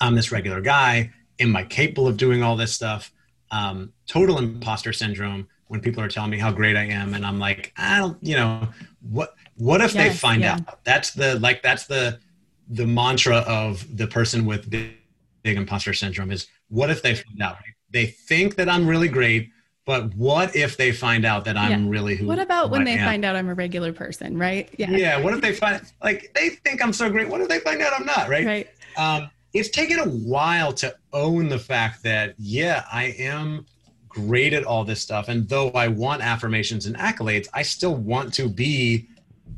I'm 0.00 0.14
this 0.14 0.32
regular 0.32 0.60
guy. 0.60 1.12
Am 1.38 1.54
I 1.56 1.64
capable 1.64 2.08
of 2.08 2.16
doing 2.16 2.42
all 2.42 2.56
this 2.56 2.72
stuff? 2.72 3.12
Um, 3.50 3.92
total 4.06 4.38
imposter 4.38 4.92
syndrome 4.92 5.48
when 5.68 5.80
people 5.80 6.02
are 6.02 6.08
telling 6.08 6.30
me 6.30 6.38
how 6.38 6.52
great 6.52 6.76
I 6.76 6.84
am, 6.84 7.14
and 7.14 7.24
I'm 7.24 7.38
like, 7.38 7.72
I 7.76 7.98
don't, 7.98 8.18
you 8.22 8.36
know, 8.36 8.68
what 9.00 9.34
what 9.56 9.80
if 9.80 9.94
yes, 9.94 10.12
they 10.12 10.18
find 10.18 10.42
yeah. 10.42 10.54
out? 10.54 10.84
That's 10.84 11.12
the 11.12 11.38
like 11.38 11.62
that's 11.62 11.86
the 11.86 12.18
the 12.68 12.86
mantra 12.86 13.38
of 13.38 13.96
the 13.96 14.06
person 14.06 14.46
with 14.46 14.70
big, 14.70 14.96
big 15.42 15.56
imposter 15.56 15.92
syndrome 15.92 16.30
is 16.30 16.46
what 16.68 16.90
if 16.90 17.02
they 17.02 17.14
find 17.14 17.42
out? 17.42 17.56
They 17.90 18.06
think 18.06 18.56
that 18.56 18.68
I'm 18.68 18.86
really 18.86 19.08
great, 19.08 19.50
but 19.84 20.14
what 20.14 20.56
if 20.56 20.76
they 20.76 20.92
find 20.92 21.24
out 21.24 21.44
that 21.44 21.56
I'm 21.56 21.84
yeah. 21.84 21.90
really 21.90 22.16
who? 22.16 22.26
What 22.26 22.38
about 22.38 22.70
when 22.70 22.84
they 22.84 22.94
am? 22.94 23.06
find 23.06 23.24
out 23.24 23.36
I'm 23.36 23.48
a 23.48 23.54
regular 23.54 23.92
person, 23.92 24.38
right? 24.38 24.68
Yeah. 24.78 24.90
Yeah. 24.90 25.20
What 25.20 25.34
if 25.34 25.40
they 25.40 25.52
find 25.52 25.80
like 26.02 26.32
they 26.34 26.50
think 26.50 26.82
I'm 26.82 26.92
so 26.92 27.10
great? 27.10 27.28
What 27.28 27.40
if 27.40 27.48
they 27.48 27.60
find 27.60 27.82
out 27.82 27.92
I'm 27.98 28.06
not? 28.06 28.28
Right. 28.28 28.46
Right. 28.46 28.68
Um, 28.96 29.30
it's 29.52 29.68
taken 29.68 30.00
a 30.00 30.08
while 30.08 30.72
to 30.74 30.96
own 31.12 31.48
the 31.48 31.58
fact 31.58 32.02
that 32.02 32.34
yeah, 32.38 32.84
I 32.90 33.14
am 33.18 33.66
great 34.08 34.52
at 34.52 34.64
all 34.64 34.84
this 34.84 35.00
stuff. 35.00 35.28
And 35.28 35.48
though 35.48 35.70
I 35.70 35.88
want 35.88 36.22
affirmations 36.22 36.86
and 36.86 36.96
accolades, 36.96 37.48
I 37.52 37.62
still 37.62 37.94
want 37.94 38.32
to 38.34 38.48
be 38.48 39.08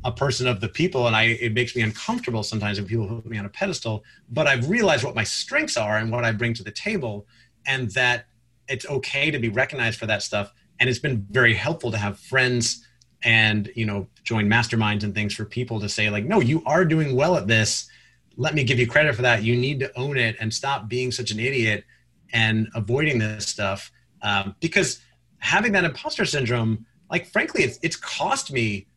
a 0.07 0.11
person 0.11 0.47
of 0.47 0.61
the 0.61 0.69
people. 0.69 1.05
And 1.05 1.15
I, 1.15 1.23
it 1.23 1.53
makes 1.53 1.75
me 1.75 1.81
uncomfortable 1.81 2.41
sometimes 2.41 2.79
when 2.79 2.87
people 2.87 3.07
put 3.07 3.25
me 3.25 3.37
on 3.37 3.45
a 3.45 3.49
pedestal, 3.49 4.05
but 4.29 4.47
I've 4.47 4.69
realized 4.69 5.03
what 5.03 5.13
my 5.13 5.25
strengths 5.25 5.75
are 5.75 5.97
and 5.97 6.09
what 6.09 6.23
I 6.23 6.31
bring 6.31 6.53
to 6.55 6.63
the 6.63 6.71
table 6.71 7.27
and 7.67 7.91
that 7.91 8.25
it's 8.69 8.85
okay 8.87 9.29
to 9.29 9.37
be 9.37 9.49
recognized 9.49 9.99
for 9.99 10.05
that 10.05 10.23
stuff. 10.23 10.53
And 10.79 10.89
it's 10.89 10.97
been 10.97 11.27
very 11.29 11.53
helpful 11.53 11.91
to 11.91 11.97
have 11.97 12.19
friends 12.19 12.87
and, 13.23 13.69
you 13.75 13.85
know, 13.85 14.07
join 14.23 14.47
masterminds 14.47 15.03
and 15.03 15.13
things 15.13 15.35
for 15.35 15.43
people 15.43 15.81
to 15.81 15.89
say 15.89 16.09
like, 16.09 16.23
no, 16.23 16.39
you 16.39 16.63
are 16.65 16.85
doing 16.85 17.13
well 17.13 17.35
at 17.35 17.47
this. 17.47 17.89
Let 18.37 18.55
me 18.55 18.63
give 18.63 18.79
you 18.79 18.87
credit 18.87 19.13
for 19.13 19.23
that. 19.23 19.43
You 19.43 19.57
need 19.57 19.81
to 19.81 19.97
own 19.99 20.17
it 20.17 20.37
and 20.39 20.53
stop 20.53 20.87
being 20.87 21.11
such 21.11 21.31
an 21.31 21.39
idiot 21.39 21.83
and 22.31 22.69
avoiding 22.75 23.19
this 23.19 23.45
stuff 23.45 23.91
um, 24.21 24.55
because 24.61 25.01
having 25.39 25.73
that 25.73 25.83
imposter 25.83 26.23
syndrome, 26.23 26.85
like 27.11 27.25
frankly, 27.25 27.63
it's 27.63 27.77
it's 27.81 27.97
cost 27.97 28.53
me 28.53 28.87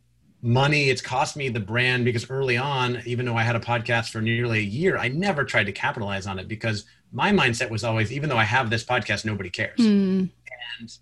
money. 0.43 0.89
It's 0.89 1.03
cost 1.03 1.37
me 1.37 1.49
the 1.49 1.61
brand 1.61 2.05
because 2.05 2.31
early 2.31 2.57
on, 2.57 3.03
even 3.07 3.27
though 3.27 3.37
I 3.37 3.43
had 3.43 3.57
a 3.57 3.61
podcast 3.61 4.11
for 4.11 4.21
nearly 4.21 4.59
a 4.59 4.63
year, 4.63 4.97
I 4.97 5.09
never 5.09 5.45
tried 5.45 5.65
to 5.65 5.73
capitalize 5.73 6.27
on 6.27 6.39
it 6.39 6.49
because 6.49 6.85
my 7.13 7.33
mindset 7.33 7.71
was 7.71 7.85
always, 7.85 8.13
even 8.13 8.29
though 8.29 8.39
I 8.39 8.45
have 8.45 8.71
this 8.71 8.85
podcast, 8.85 9.25
nobody 9.25 9.51
cares. 9.51 9.79
Mm. 9.79 10.31
And 10.79 10.99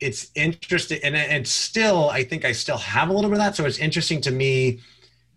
it's 0.00 0.30
interesting, 0.34 1.00
and 1.02 1.16
it's 1.16 1.50
still, 1.50 2.10
I 2.10 2.24
think 2.24 2.44
I 2.44 2.52
still 2.52 2.78
have 2.78 3.08
a 3.08 3.12
little 3.12 3.30
bit 3.30 3.38
of 3.38 3.44
that. 3.44 3.56
So 3.56 3.64
it's 3.64 3.78
interesting 3.78 4.20
to 4.22 4.30
me 4.30 4.80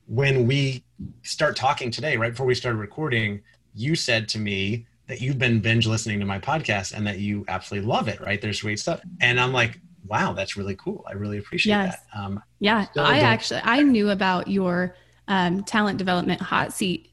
when 0.07 0.47
we 0.47 0.83
start 1.23 1.55
talking 1.55 1.91
today, 1.91 2.17
right 2.17 2.31
before 2.31 2.45
we 2.45 2.55
started 2.55 2.77
recording, 2.77 3.41
you 3.73 3.95
said 3.95 4.27
to 4.29 4.39
me 4.39 4.85
that 5.07 5.21
you've 5.21 5.37
been 5.37 5.59
binge 5.59 5.87
listening 5.87 6.19
to 6.19 6.25
my 6.25 6.39
podcast 6.39 6.93
and 6.93 7.05
that 7.05 7.19
you 7.19 7.45
absolutely 7.47 7.87
love 7.87 8.07
it, 8.07 8.19
right? 8.21 8.41
There's 8.41 8.61
great 8.61 8.79
stuff. 8.79 9.01
And 9.21 9.39
I'm 9.39 9.53
like, 9.53 9.79
wow, 10.07 10.33
that's 10.33 10.57
really 10.57 10.75
cool. 10.75 11.03
I 11.07 11.13
really 11.13 11.37
appreciate 11.37 11.73
yes. 11.73 11.97
that. 12.13 12.19
Um, 12.19 12.43
yeah, 12.59 12.85
I 12.97 13.19
actually, 13.19 13.61
I 13.63 13.81
knew 13.81 14.09
about 14.09 14.47
your 14.47 14.95
um, 15.27 15.63
talent 15.63 15.97
development 15.97 16.41
hot 16.41 16.73
seat 16.73 17.11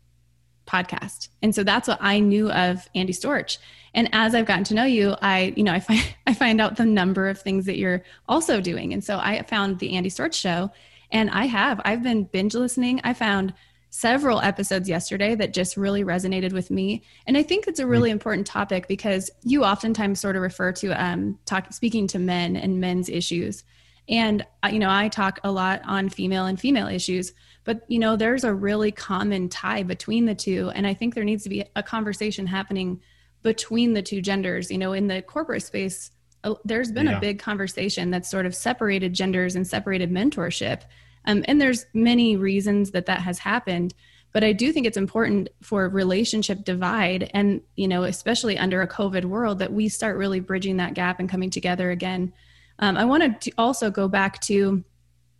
podcast. 0.67 1.29
And 1.43 1.55
so 1.55 1.65
that's 1.65 1.89
what 1.89 1.99
I 2.01 2.21
knew 2.21 2.51
of 2.51 2.89
Andy 2.95 3.13
Storch. 3.13 3.59
And 3.95 4.09
as 4.13 4.35
I've 4.35 4.47
gotten 4.47 4.65
to 4.65 4.75
know 4.75 4.85
you, 4.85 5.17
I, 5.21 5.53
you 5.57 5.65
know, 5.65 5.73
I 5.73 5.81
find, 5.81 6.03
I 6.27 6.35
find 6.35 6.61
out 6.61 6.77
the 6.77 6.87
number 6.87 7.29
of 7.29 7.41
things 7.41 7.67
that 7.67 7.79
you're 7.79 8.03
also 8.29 8.61
doing. 8.61 8.93
And 8.93 9.03
so 9.03 9.19
I 9.19 9.43
found 9.43 9.79
the 9.79 9.95
Andy 9.95 10.11
Storch 10.11 10.35
show 10.35 10.71
and 11.11 11.31
I 11.31 11.47
have, 11.47 11.81
I've 11.85 12.03
been 12.03 12.25
binge 12.25 12.55
listening. 12.55 13.01
I 13.05 13.13
found 13.13 13.53
several 13.95 14.41
episodes 14.41 14.89
yesterday 14.89 15.35
that 15.35 15.53
just 15.53 15.77
really 15.77 16.03
resonated 16.03 16.55
with 16.55 16.71
me. 16.71 17.03
And 17.27 17.37
I 17.37 17.43
think 17.43 17.67
it's 17.67 17.79
a 17.79 17.87
really 17.87 18.09
mm-hmm. 18.09 18.15
important 18.15 18.47
topic 18.47 18.89
because 18.89 19.31
you 19.43 19.65
oftentimes 19.65 20.19
sort 20.19 20.35
of 20.35 20.41
refer 20.41 20.73
to 20.73 20.93
um, 20.93 21.39
talk, 21.45 21.71
speaking 21.75 22.07
to 22.09 22.19
men 22.19 22.57
and 22.57 22.81
men's 22.81 23.11
issues. 23.11 23.65
And, 24.09 24.47
uh, 24.65 24.71
you 24.73 24.79
know, 24.79 24.91
I 24.91 25.09
talk 25.09 25.41
a 25.45 25.53
lot 25.53 25.83
on 25.85 26.09
female 26.09 26.47
and 26.47 26.59
female 26.59 26.89
issues, 26.89 27.35
but, 27.65 27.83
you 27.87 27.99
know, 27.99 28.17
there's 28.17 28.45
a 28.45 28.55
really 28.55 28.93
common 28.93 29.51
tie 29.51 29.83
between 29.83 30.25
the 30.25 30.35
two. 30.35 30.73
And 30.75 30.87
I 30.87 30.95
think 30.95 31.15
there 31.15 31.23
needs 31.23 31.43
to 31.43 31.51
be 31.51 31.63
a 31.77 31.83
conversation 31.83 32.47
happening 32.47 32.99
between 33.43 33.93
the 33.93 34.03
two 34.03 34.23
genders. 34.23 34.71
You 34.71 34.79
know, 34.79 34.95
in 34.95 35.07
the 35.07 35.21
corporate 35.21 35.65
space, 35.65 36.13
uh, 36.45 36.55
there's 36.65 36.91
been 36.91 37.07
yeah. 37.07 37.19
a 37.19 37.21
big 37.21 37.41
conversation 37.41 38.11
that's 38.11 38.31
sort 38.31 38.47
of 38.47 38.55
separated 38.55 39.13
genders 39.13 39.55
and 39.55 39.67
separated 39.67 40.11
mentorship 40.11 40.81
um, 41.25 41.45
and 41.47 41.61
there's 41.61 41.87
many 41.95 42.37
reasons 42.37 42.91
that 42.91 43.07
that 43.07 43.21
has 43.21 43.39
happened 43.39 43.95
but 44.33 44.43
i 44.43 44.53
do 44.53 44.73
think 44.73 44.87
it's 44.87 44.97
important 44.97 45.49
for 45.63 45.89
relationship 45.89 46.65
divide 46.65 47.31
and 47.35 47.61
you 47.77 47.87
know 47.87 48.03
especially 48.05 48.59
under 48.59 48.83
a 48.83 48.89
covid 48.89 49.25
world 49.25 49.59
that 49.59 49.73
we 49.73 49.89
start 49.89 50.17
really 50.17 50.41
bridging 50.41 50.77
that 50.77 50.95
gap 50.95 51.21
and 51.21 51.29
coming 51.29 51.51
together 51.51 51.91
again. 51.91 52.33
Um, 52.79 52.97
i 52.97 53.05
wanted 53.05 53.41
to 53.43 53.53
also 53.59 53.91
go 53.91 54.09
back 54.09 54.41
to 54.43 54.83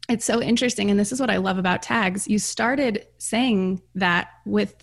it's 0.09 0.25
so 0.25 0.43
interesting 0.43 0.91
and 0.91 0.99
this 0.99 1.13
is 1.13 1.21
what 1.21 1.31
i 1.31 1.37
love 1.37 1.59
about 1.59 1.83
tags. 1.83 2.29
You 2.29 2.39
started 2.39 3.07
saying 3.19 3.83
that 3.95 4.29
with 4.45 4.75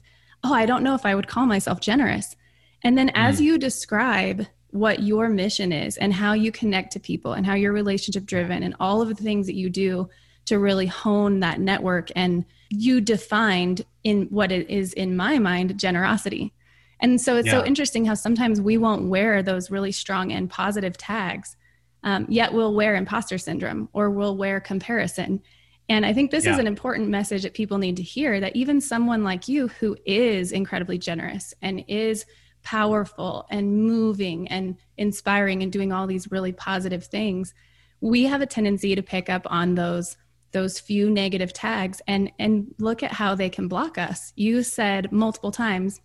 oh 0.44 0.54
i 0.54 0.66
don't 0.66 0.84
know 0.84 0.96
if 0.96 1.06
i 1.06 1.16
would 1.16 1.28
call 1.28 1.46
myself 1.46 1.80
generous. 1.80 2.36
And 2.82 2.98
then 2.98 3.10
as 3.10 3.40
mm. 3.40 3.44
you 3.44 3.58
describe 3.58 4.48
what 4.72 5.02
your 5.02 5.30
mission 5.30 5.72
is 5.72 5.98
and 5.98 6.14
how 6.14 6.34
you 6.34 6.52
connect 6.52 6.94
to 6.94 7.00
people 7.00 7.34
and 7.34 7.46
how 7.46 7.56
you're 7.56 7.74
relationship 7.74 8.26
driven 8.26 8.64
and 8.64 8.76
all 8.80 9.02
of 9.02 9.10
the 9.10 9.16
things 9.16 9.48
that 9.48 9.56
you 9.56 9.70
do 9.70 10.08
to 10.50 10.60
really 10.60 10.86
hone 10.86 11.40
that 11.40 11.60
network 11.60 12.12
and 12.16 12.46
you 12.70 13.02
defined 13.02 13.84
in 14.04 14.28
what 14.30 14.52
it 14.52 14.70
is 14.70 14.94
in 14.94 15.16
my 15.16 15.40
mind 15.40 15.80
generosity 15.80 16.54
And 17.00 17.20
so 17.20 17.38
it's 17.38 17.48
yeah. 17.48 17.60
so 17.60 17.66
interesting 17.66 18.06
how 18.06 18.14
sometimes 18.14 18.60
we 18.60 18.78
won't 18.78 19.08
wear 19.08 19.42
those 19.42 19.72
really 19.72 19.92
strong 19.92 20.32
and 20.32 20.50
positive 20.50 20.98
tags, 20.98 21.56
um, 22.04 22.26
yet 22.30 22.54
we'll 22.54 22.74
wear 22.74 22.96
imposter 22.96 23.38
syndrome 23.38 23.90
or 23.94 24.10
we'll 24.10 24.36
wear 24.36 24.60
comparison. 24.60 25.42
And 25.88 26.06
I 26.06 26.14
think 26.14 26.30
this 26.30 26.46
yeah. 26.46 26.54
is 26.54 26.60
an 26.60 26.68
important 26.68 27.10
message 27.10 27.44
that 27.44 27.54
people 27.54 27.78
need 27.78 27.96
to 27.98 28.04
hear 28.04 28.40
that 28.40 28.56
even 28.56 28.82
someone 28.82 29.24
like 29.24 29.48
you 29.48 29.70
who 29.70 29.98
is 30.06 30.52
incredibly 30.52 30.98
generous 30.98 31.54
and 31.62 31.84
is 31.88 32.26
powerful 32.64 33.48
and 33.50 33.78
moving 33.86 34.48
and 34.50 34.76
inspiring 34.98 35.64
and 35.64 35.72
doing 35.72 35.92
all 35.92 36.06
these 36.06 36.30
really 36.32 36.52
positive 36.52 37.06
things, 37.06 37.54
we 38.02 38.24
have 38.26 38.42
a 38.42 38.46
tendency 38.46 38.94
to 38.96 39.02
pick 39.02 39.30
up 39.30 39.44
on 39.50 39.76
those 39.76 40.18
those 40.52 40.80
few 40.80 41.10
negative 41.10 41.54
tags 41.54 42.02
and 42.08 42.32
and 42.40 42.74
look 42.80 43.04
at 43.04 43.12
how 43.12 43.36
they 43.36 43.50
can 43.50 43.68
block 43.68 43.98
us. 43.98 44.34
You 44.36 44.64
said 44.64 45.12
multiple 45.12 45.52
times, 45.52 46.02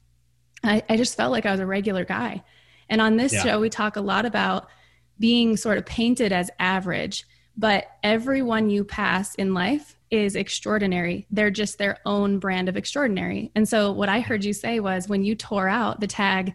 I, 0.63 0.83
I 0.89 0.97
just 0.97 1.17
felt 1.17 1.33
like 1.33 1.47
I 1.47 1.53
was 1.53 1.61
a 1.61 1.67
regular 1.67 2.05
guy. 2.05 2.43
And 2.89 3.01
on 3.01 3.17
this 3.17 3.33
yeah. 3.33 3.43
show, 3.43 3.61
we 3.61 3.71
talk 3.71 3.97
a 3.97 4.01
lot 4.01 4.27
about 4.27 4.69
being 5.19 5.57
sort 5.57 5.79
of 5.79 5.87
painted 5.87 6.33
as 6.33 6.51
average, 6.59 7.25
but 7.57 7.87
everyone 8.03 8.71
you 8.71 8.85
pass 8.85 9.35
in 9.37 9.55
life 9.55 9.97
is 10.11 10.37
extraordinary. 10.37 11.27
They're 11.31 11.51
just 11.51 11.79
their 11.79 11.99
own 12.05 12.39
brand 12.39 12.69
of 12.69 12.77
extraordinary. 12.77 13.51
And 13.55 13.69
so, 13.69 13.93
what 13.93 14.09
I 14.09 14.21
heard 14.21 14.45
you 14.45 14.53
say 14.53 14.81
was 14.81 15.09
when 15.09 15.25
you 15.25 15.35
tore 15.35 15.69
out 15.69 16.01
the 16.01 16.07
tag, 16.07 16.55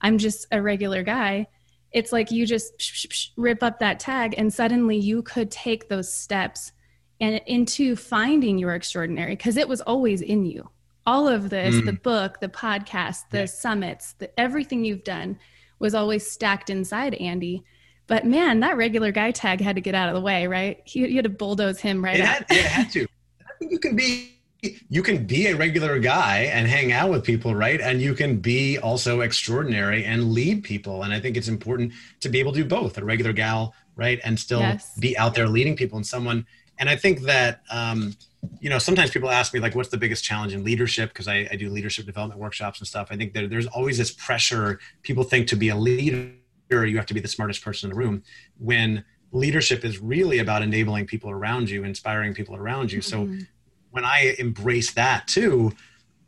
I'm 0.00 0.18
just 0.18 0.46
a 0.52 0.60
regular 0.60 1.02
guy, 1.02 1.46
it's 1.92 2.12
like 2.12 2.30
you 2.30 2.46
just 2.46 3.32
rip 3.36 3.62
up 3.62 3.80
that 3.80 4.00
tag, 4.00 4.34
and 4.38 4.52
suddenly 4.52 4.96
you 4.96 5.22
could 5.22 5.50
take 5.50 5.88
those 5.88 6.12
steps 6.12 6.72
and 7.20 7.40
into 7.46 7.96
finding 7.96 8.58
your 8.58 8.74
extraordinary 8.74 9.36
because 9.36 9.56
it 9.56 9.68
was 9.68 9.80
always 9.80 10.22
in 10.22 10.44
you. 10.44 10.68
All 11.06 11.28
of 11.28 11.50
this, 11.50 11.74
mm. 11.74 11.86
the 11.86 11.92
book, 11.92 12.40
the 12.40 12.48
podcast, 12.48 13.30
the 13.30 13.40
yeah. 13.40 13.46
summits, 13.46 14.14
the, 14.14 14.38
everything 14.38 14.84
you've 14.84 15.04
done 15.04 15.38
was 15.78 15.94
always 15.94 16.30
stacked 16.30 16.70
inside 16.70 17.14
Andy. 17.14 17.64
But 18.06 18.26
man, 18.26 18.60
that 18.60 18.76
regular 18.76 19.12
guy 19.12 19.30
tag 19.30 19.60
had 19.60 19.76
to 19.76 19.82
get 19.82 19.94
out 19.94 20.08
of 20.08 20.14
the 20.14 20.20
way, 20.20 20.46
right? 20.46 20.82
You, 20.86 21.06
you 21.06 21.16
had 21.16 21.24
to 21.24 21.30
bulldoze 21.30 21.80
him 21.80 22.04
right 22.04 22.16
it 22.16 22.24
had, 22.24 22.46
it 22.50 22.64
had 22.64 22.90
to. 22.92 23.06
I 23.40 23.52
think 23.58 23.72
you 23.72 23.78
can 23.78 23.96
be 23.96 24.40
you 24.62 25.02
can 25.02 25.26
be 25.26 25.46
a 25.46 25.56
regular 25.56 25.98
guy 25.98 26.50
and 26.52 26.68
hang 26.68 26.92
out 26.92 27.10
with 27.10 27.24
people, 27.24 27.54
right? 27.54 27.80
And 27.80 28.00
you 28.00 28.14
can 28.14 28.36
be 28.38 28.78
also 28.78 29.20
extraordinary 29.20 30.04
and 30.04 30.32
lead 30.32 30.64
people. 30.64 31.02
And 31.02 31.14
I 31.14 31.20
think 31.20 31.36
it's 31.36 31.48
important 31.48 31.92
to 32.20 32.28
be 32.28 32.40
able 32.40 32.52
to 32.52 32.62
do 32.62 32.68
both, 32.68 32.98
a 32.98 33.04
regular 33.04 33.32
gal, 33.32 33.74
right? 33.96 34.20
And 34.22 34.38
still 34.38 34.60
yes. 34.60 34.98
be 34.98 35.16
out 35.16 35.34
there 35.34 35.48
leading 35.48 35.76
people 35.76 35.96
and 35.96 36.06
someone 36.06 36.46
and 36.80 36.88
I 36.88 36.96
think 36.96 37.20
that 37.22 37.60
um, 37.70 38.16
you 38.58 38.70
know 38.70 38.78
sometimes 38.78 39.10
people 39.10 39.30
ask 39.30 39.54
me 39.54 39.60
like, 39.60 39.76
what's 39.76 39.90
the 39.90 39.98
biggest 39.98 40.24
challenge 40.24 40.52
in 40.54 40.64
leadership? 40.64 41.10
Because 41.10 41.28
I, 41.28 41.46
I, 41.52 41.56
do 41.56 41.68
leadership 41.68 42.06
development 42.06 42.40
workshops 42.40 42.80
and 42.80 42.88
stuff. 42.88 43.08
I 43.10 43.16
think 43.16 43.34
that 43.34 43.50
there's 43.50 43.66
always 43.68 43.98
this 43.98 44.10
pressure. 44.10 44.80
People 45.02 45.22
think 45.22 45.46
to 45.48 45.56
be 45.56 45.68
a 45.68 45.76
leader, 45.76 46.32
you 46.70 46.96
have 46.96 47.06
to 47.06 47.14
be 47.14 47.20
the 47.20 47.28
smartest 47.28 47.62
person 47.62 47.90
in 47.90 47.96
the 47.96 48.02
room. 48.02 48.22
When 48.58 49.04
leadership 49.30 49.84
is 49.84 50.00
really 50.00 50.38
about 50.38 50.62
enabling 50.62 51.06
people 51.06 51.30
around 51.30 51.70
you, 51.70 51.84
inspiring 51.84 52.34
people 52.34 52.56
around 52.56 52.90
you. 52.90 53.00
Mm-hmm. 53.00 53.38
So 53.38 53.46
when 53.90 54.04
I 54.04 54.34
embrace 54.38 54.92
that 54.94 55.28
too, 55.28 55.72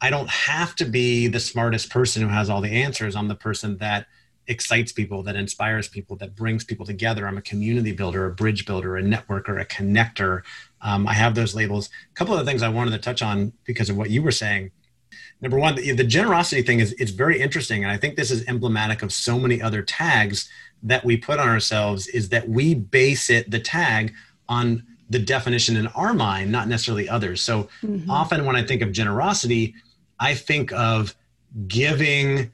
I 0.00 0.10
don't 0.10 0.28
have 0.28 0.76
to 0.76 0.84
be 0.84 1.28
the 1.28 1.40
smartest 1.40 1.90
person 1.90 2.22
who 2.22 2.28
has 2.28 2.50
all 2.50 2.60
the 2.60 2.70
answers. 2.70 3.16
I'm 3.16 3.28
the 3.28 3.34
person 3.34 3.78
that 3.78 4.06
excites 4.46 4.92
people, 4.92 5.22
that 5.22 5.36
inspires 5.36 5.88
people, 5.88 6.16
that 6.16 6.34
brings 6.34 6.64
people 6.64 6.84
together. 6.84 7.26
I'm 7.26 7.38
a 7.38 7.42
community 7.42 7.92
builder, 7.92 8.26
a 8.26 8.30
bridge 8.30 8.66
builder, 8.66 8.96
a 8.96 9.02
networker, 9.02 9.60
a 9.60 9.64
connector. 9.64 10.42
Um, 10.80 11.06
I 11.06 11.14
have 11.14 11.34
those 11.34 11.54
labels. 11.54 11.90
A 12.10 12.14
couple 12.14 12.36
of 12.36 12.46
things 12.46 12.62
I 12.62 12.68
wanted 12.68 12.90
to 12.92 12.98
touch 12.98 13.22
on 13.22 13.52
because 13.64 13.88
of 13.88 13.96
what 13.96 14.10
you 14.10 14.22
were 14.22 14.32
saying. 14.32 14.70
Number 15.40 15.58
one, 15.58 15.74
the, 15.74 15.92
the 15.92 16.04
generosity 16.04 16.62
thing 16.62 16.80
is 16.80 16.92
it's 16.98 17.10
very 17.10 17.40
interesting, 17.40 17.82
and 17.82 17.92
I 17.92 17.96
think 17.96 18.16
this 18.16 18.30
is 18.30 18.46
emblematic 18.46 19.02
of 19.02 19.12
so 19.12 19.38
many 19.38 19.60
other 19.60 19.82
tags 19.82 20.48
that 20.82 21.04
we 21.04 21.16
put 21.16 21.38
on 21.38 21.48
ourselves. 21.48 22.06
Is 22.08 22.28
that 22.30 22.48
we 22.48 22.74
base 22.74 23.28
it 23.30 23.50
the 23.50 23.58
tag 23.58 24.14
on 24.48 24.84
the 25.10 25.18
definition 25.18 25.76
in 25.76 25.86
our 25.88 26.14
mind, 26.14 26.50
not 26.50 26.68
necessarily 26.68 27.08
others. 27.08 27.40
So 27.42 27.68
mm-hmm. 27.82 28.10
often 28.10 28.46
when 28.46 28.56
I 28.56 28.64
think 28.64 28.82
of 28.82 28.92
generosity, 28.92 29.74
I 30.18 30.34
think 30.34 30.72
of 30.72 31.14
giving 31.66 32.50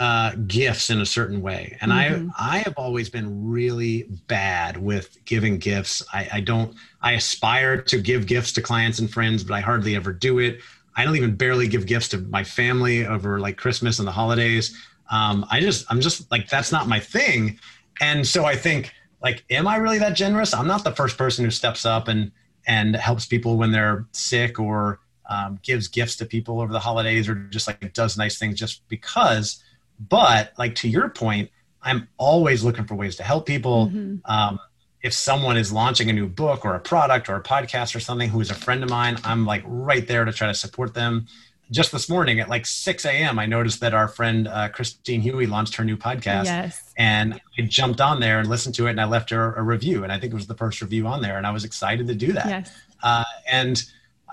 uh, 0.00 0.34
gifts 0.46 0.88
in 0.88 1.02
a 1.02 1.06
certain 1.06 1.42
way. 1.42 1.76
And 1.82 1.92
mm-hmm. 1.92 2.30
I 2.36 2.56
I 2.56 2.58
have 2.60 2.72
always 2.78 3.10
been 3.10 3.46
really 3.46 4.04
bad 4.28 4.78
with 4.78 5.22
giving 5.26 5.58
gifts. 5.58 6.02
I, 6.12 6.28
I 6.32 6.40
don't 6.40 6.74
I 7.02 7.12
aspire 7.12 7.82
to 7.82 8.00
give 8.00 8.26
gifts 8.26 8.52
to 8.52 8.62
clients 8.62 8.98
and 8.98 9.10
friends, 9.10 9.44
but 9.44 9.54
I 9.54 9.60
hardly 9.60 9.94
ever 9.94 10.14
do 10.14 10.38
it. 10.38 10.60
I 10.96 11.04
don't 11.04 11.16
even 11.16 11.36
barely 11.36 11.68
give 11.68 11.86
gifts 11.86 12.08
to 12.08 12.18
my 12.18 12.42
family 12.42 13.06
over 13.06 13.38
like 13.38 13.58
Christmas 13.58 13.98
and 13.98 14.08
the 14.08 14.12
holidays. 14.12 14.74
Um, 15.10 15.44
I 15.50 15.60
just 15.60 15.84
I'm 15.90 16.00
just 16.00 16.30
like 16.30 16.48
that's 16.48 16.72
not 16.72 16.88
my 16.88 16.98
thing. 16.98 17.58
And 18.00 18.26
so 18.26 18.46
I 18.46 18.56
think 18.56 18.94
like, 19.22 19.44
am 19.50 19.68
I 19.68 19.76
really 19.76 19.98
that 19.98 20.16
generous? 20.16 20.54
I'm 20.54 20.66
not 20.66 20.82
the 20.82 20.92
first 20.92 21.18
person 21.18 21.44
who 21.44 21.50
steps 21.50 21.84
up 21.84 22.08
and 22.08 22.32
and 22.66 22.96
helps 22.96 23.26
people 23.26 23.58
when 23.58 23.70
they're 23.70 24.06
sick 24.12 24.58
or 24.58 25.00
um, 25.28 25.58
gives 25.62 25.88
gifts 25.88 26.16
to 26.16 26.24
people 26.24 26.58
over 26.58 26.72
the 26.72 26.80
holidays 26.80 27.28
or 27.28 27.34
just 27.34 27.66
like 27.66 27.92
does 27.92 28.16
nice 28.16 28.38
things 28.38 28.58
just 28.58 28.88
because 28.88 29.62
but 30.08 30.52
like 30.58 30.74
to 30.76 30.88
your 30.88 31.08
point, 31.10 31.50
I'm 31.82 32.08
always 32.16 32.64
looking 32.64 32.84
for 32.84 32.94
ways 32.94 33.16
to 33.16 33.22
help 33.22 33.46
people. 33.46 33.86
Mm-hmm. 33.86 34.30
Um, 34.30 34.58
if 35.02 35.12
someone 35.12 35.56
is 35.56 35.72
launching 35.72 36.10
a 36.10 36.12
new 36.12 36.28
book 36.28 36.64
or 36.64 36.74
a 36.74 36.80
product 36.80 37.28
or 37.28 37.36
a 37.36 37.42
podcast 37.42 37.94
or 37.94 38.00
something 38.00 38.28
who 38.28 38.40
is 38.40 38.50
a 38.50 38.54
friend 38.54 38.82
of 38.82 38.90
mine, 38.90 39.16
I'm 39.24 39.46
like 39.46 39.62
right 39.64 40.06
there 40.06 40.24
to 40.24 40.32
try 40.32 40.46
to 40.48 40.54
support 40.54 40.94
them. 40.94 41.26
Just 41.70 41.92
this 41.92 42.10
morning 42.10 42.40
at 42.40 42.48
like 42.48 42.66
6 42.66 43.04
a.m., 43.06 43.38
I 43.38 43.46
noticed 43.46 43.80
that 43.80 43.94
our 43.94 44.08
friend 44.08 44.48
uh, 44.48 44.68
Christine 44.70 45.20
Huey 45.20 45.46
launched 45.46 45.76
her 45.76 45.84
new 45.84 45.96
podcast. 45.96 46.46
Yes. 46.46 46.92
And 46.98 47.40
I 47.56 47.62
jumped 47.62 48.00
on 48.00 48.20
there 48.20 48.40
and 48.40 48.48
listened 48.48 48.74
to 48.74 48.88
it 48.88 48.90
and 48.90 49.00
I 49.00 49.04
left 49.04 49.30
her 49.30 49.54
a 49.54 49.62
review. 49.62 50.02
And 50.02 50.12
I 50.12 50.18
think 50.18 50.32
it 50.32 50.36
was 50.36 50.48
the 50.48 50.56
first 50.56 50.82
review 50.82 51.06
on 51.06 51.22
there. 51.22 51.38
And 51.38 51.46
I 51.46 51.52
was 51.52 51.64
excited 51.64 52.08
to 52.08 52.14
do 52.14 52.32
that. 52.32 52.46
Yes. 52.46 52.72
Uh, 53.02 53.24
and 53.50 53.82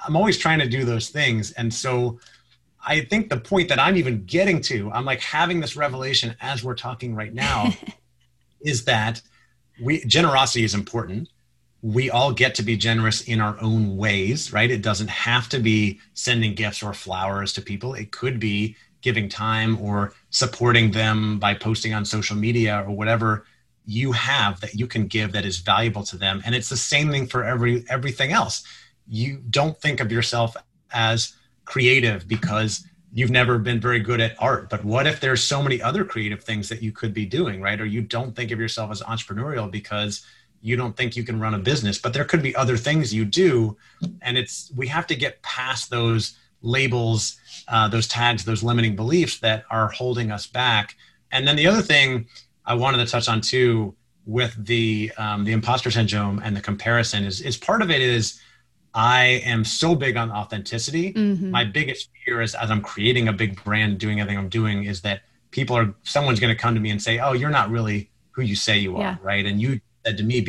I'm 0.06 0.16
always 0.16 0.38
trying 0.38 0.60
to 0.60 0.68
do 0.68 0.84
those 0.84 1.10
things. 1.10 1.52
And 1.52 1.74
so, 1.74 2.20
I 2.88 3.02
think 3.02 3.30
the 3.30 3.38
point 3.38 3.68
that 3.68 3.80
I'm 3.80 3.98
even 3.98 4.24
getting 4.26 4.62
to, 4.62 4.90
I'm 4.92 5.04
like 5.04 5.20
having 5.20 5.60
this 5.60 5.76
revelation 5.76 6.36
as 6.40 6.64
we're 6.64 6.74
talking 6.76 7.14
right 7.14 7.34
now, 7.34 7.74
is 8.62 8.86
that 8.86 9.22
we 9.84 10.04
generosity 10.06 10.64
is 10.64 10.74
important. 10.74 11.28
We 11.82 12.10
all 12.10 12.32
get 12.32 12.56
to 12.56 12.64
be 12.64 12.78
generous 12.78 13.22
in 13.22 13.42
our 13.42 13.58
own 13.62 13.98
ways, 13.98 14.54
right? 14.54 14.72
It 14.72 14.82
doesn't 14.82 15.10
have 15.10 15.50
to 15.50 15.60
be 15.60 16.00
sending 16.14 16.56
gifts 16.56 16.82
or 16.82 16.94
flowers 16.94 17.52
to 17.54 17.62
people. 17.62 17.94
It 17.94 18.12
could 18.12 18.40
be 18.40 18.78
giving 19.02 19.30
time 19.30 19.80
or 19.80 20.14
supporting 20.30 20.92
them 20.92 21.40
by 21.40 21.54
posting 21.54 21.94
on 21.94 22.06
social 22.06 22.36
media 22.36 22.84
or 22.88 22.96
whatever 22.96 23.46
you 23.86 24.14
have 24.14 24.60
that 24.62 24.74
you 24.74 24.88
can 24.88 25.08
give 25.08 25.34
that 25.34 25.46
is 25.46 25.60
valuable 25.60 26.04
to 26.04 26.18
them. 26.18 26.42
And 26.46 26.56
it's 26.56 26.70
the 26.70 26.78
same 26.78 27.12
thing 27.12 27.28
for 27.28 27.44
every 27.44 27.86
everything 27.90 28.32
else. 28.32 28.64
You 29.08 29.44
don't 29.50 29.78
think 29.78 30.00
of 30.00 30.12
yourself 30.12 30.56
as 30.92 31.34
creative 31.68 32.28
because 32.28 32.88
you've 33.14 33.30
never 33.30 33.60
been 33.60 33.80
very 33.80 34.00
good 34.00 34.22
at 34.22 34.36
art. 34.40 34.70
But 34.70 34.84
what 34.84 35.06
if 35.06 35.20
there's 35.20 35.44
so 35.44 35.62
many 35.62 35.82
other 35.82 36.06
creative 36.06 36.44
things 36.44 36.70
that 36.70 36.82
you 36.82 36.92
could 36.92 37.14
be 37.14 37.26
doing 37.26 37.62
right? 37.62 37.80
Or 37.80 37.86
you 37.86 38.02
don't 38.02 38.36
think 38.36 38.52
of 38.52 38.60
yourself 38.60 38.90
as 38.90 39.02
entrepreneurial 39.02 39.70
because 39.70 40.26
you 40.62 40.76
don't 40.76 40.96
think 40.96 41.16
you 41.16 41.24
can 41.24 41.40
run 41.40 41.54
a 41.54 41.60
business 41.60 42.00
but 42.00 42.14
there 42.14 42.26
could 42.26 42.42
be 42.42 42.56
other 42.56 42.78
things 42.78 43.14
you 43.14 43.26
do. 43.26 43.78
And 44.22 44.38
it's 44.38 44.72
we 44.76 44.88
have 44.88 45.06
to 45.08 45.16
get 45.16 45.42
past 45.42 45.90
those 45.90 46.38
labels 46.62 47.38
uh, 47.68 47.88
those 47.90 48.08
tags 48.08 48.46
those 48.46 48.64
limiting 48.64 48.96
beliefs 48.96 49.40
that 49.40 49.66
are 49.70 49.90
holding 49.90 50.32
us 50.32 50.48
back. 50.48 50.96
And 51.32 51.48
then 51.48 51.56
the 51.56 51.68
other 51.68 51.82
thing 51.82 52.28
i 52.66 52.74
wanted 52.74 52.98
to 52.98 53.06
touch 53.06 53.28
on 53.30 53.42
too 53.42 53.96
with 54.26 54.54
the 54.66 55.12
um, 55.18 55.46
the 55.46 55.54
imposter 55.54 55.92
syndrome 55.92 56.40
and 56.44 56.56
the 56.56 56.62
comparison 56.62 57.24
is 57.24 57.42
is 57.42 57.58
part 57.58 57.82
of 57.82 57.90
it 57.90 58.02
is 58.02 58.40
I 58.94 59.42
am 59.46 59.64
so 59.64 59.96
big 59.96 60.18
on 60.18 60.32
authenticity. 60.32 61.14
Mm-hmm. 61.14 61.52
My 61.52 61.64
biggest 61.64 62.10
fear 62.26 62.42
is 62.42 62.56
as 62.56 62.72
I'm 62.72 62.82
creating 62.82 63.28
a 63.28 63.34
big 63.34 63.64
brand, 63.64 64.00
doing 64.00 64.20
everything 64.20 64.38
I'm 64.38 64.50
doing, 64.50 64.86
is 64.86 65.02
that 65.02 65.22
people 65.52 65.78
are 65.78 65.94
someone's 66.04 66.40
going 66.40 66.56
to 66.56 66.60
come 66.60 66.74
to 66.74 66.80
me 66.82 66.90
and 66.90 67.02
say, 67.02 67.20
"Oh, 67.20 67.34
you're 67.34 67.50
not 67.50 67.70
really 67.70 68.10
who 68.32 68.42
you 68.42 68.56
say 68.56 68.78
you 68.78 68.96
are," 68.98 69.02
yeah. 69.02 69.18
right? 69.22 69.46
And 69.46 69.62
you 69.62 69.80
said 70.06 70.18
to 70.18 70.24
me 70.24 70.42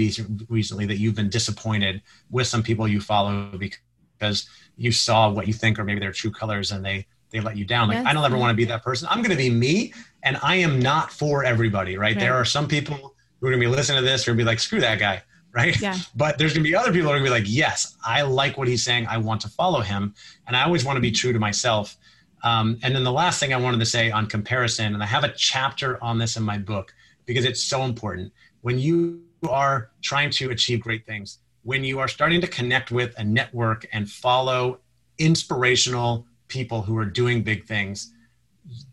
recently 0.48 0.86
that 0.86 0.98
you've 0.98 1.14
been 1.14 1.28
disappointed 1.28 2.02
with 2.30 2.46
some 2.46 2.62
people 2.62 2.86
you 2.86 3.00
follow 3.00 3.50
because 3.58 4.48
you 4.76 4.92
saw 4.92 5.28
what 5.30 5.46
you 5.46 5.52
think 5.52 5.78
or 5.78 5.84
maybe 5.84 6.00
their 6.00 6.12
true 6.12 6.30
colors 6.30 6.70
and 6.70 6.84
they 6.84 7.06
they 7.30 7.40
let 7.40 7.56
you 7.56 7.64
down. 7.64 7.88
Like 7.88 7.98
yes. 7.98 8.06
I 8.06 8.12
don't 8.12 8.24
ever 8.24 8.38
want 8.38 8.50
to 8.50 8.56
be 8.56 8.64
that 8.66 8.82
person. 8.82 9.08
I'm 9.10 9.18
going 9.18 9.30
to 9.30 9.36
be 9.36 9.50
me, 9.50 9.92
and 10.22 10.38
I 10.42 10.56
am 10.56 10.78
not 10.78 11.12
for 11.12 11.44
everybody, 11.44 11.96
right? 11.96 12.14
right? 12.14 12.18
There 12.18 12.34
are 12.34 12.44
some 12.44 12.66
people 12.66 12.96
who 12.96 13.46
are 13.46 13.50
going 13.50 13.60
to 13.60 13.68
be 13.68 13.74
listening 13.74 14.02
to 14.02 14.08
this 14.08 14.26
or 14.26 14.34
be 14.34 14.44
like, 14.44 14.58
"Screw 14.58 14.80
that 14.80 14.98
guy." 14.98 15.22
Right? 15.52 15.78
Yeah. 15.80 15.96
But 16.14 16.38
there's 16.38 16.52
going 16.52 16.64
to 16.64 16.68
be 16.68 16.74
other 16.74 16.92
people 16.92 17.08
who 17.08 17.16
are 17.16 17.18
going 17.18 17.24
to 17.24 17.30
be 17.30 17.40
like, 17.40 17.48
yes, 17.48 17.96
I 18.04 18.22
like 18.22 18.56
what 18.58 18.68
he's 18.68 18.84
saying. 18.84 19.06
I 19.06 19.18
want 19.18 19.40
to 19.42 19.48
follow 19.48 19.80
him. 19.80 20.14
And 20.46 20.56
I 20.56 20.64
always 20.64 20.84
want 20.84 20.96
to 20.96 21.00
be 21.00 21.10
true 21.10 21.32
to 21.32 21.38
myself. 21.38 21.96
Um, 22.44 22.78
and 22.82 22.94
then 22.94 23.04
the 23.04 23.12
last 23.12 23.40
thing 23.40 23.52
I 23.52 23.56
wanted 23.56 23.80
to 23.80 23.86
say 23.86 24.10
on 24.10 24.26
comparison, 24.26 24.94
and 24.94 25.02
I 25.02 25.06
have 25.06 25.24
a 25.24 25.32
chapter 25.32 26.02
on 26.02 26.18
this 26.18 26.36
in 26.36 26.42
my 26.42 26.58
book 26.58 26.94
because 27.26 27.44
it's 27.44 27.62
so 27.62 27.82
important. 27.82 28.32
When 28.62 28.78
you 28.78 29.22
are 29.48 29.90
trying 30.02 30.30
to 30.30 30.50
achieve 30.50 30.80
great 30.80 31.06
things, 31.06 31.38
when 31.62 31.84
you 31.84 31.98
are 31.98 32.08
starting 32.08 32.40
to 32.40 32.46
connect 32.46 32.90
with 32.90 33.14
a 33.18 33.24
network 33.24 33.86
and 33.92 34.08
follow 34.08 34.78
inspirational 35.18 36.26
people 36.48 36.82
who 36.82 36.96
are 36.96 37.04
doing 37.04 37.42
big 37.42 37.66
things, 37.66 38.12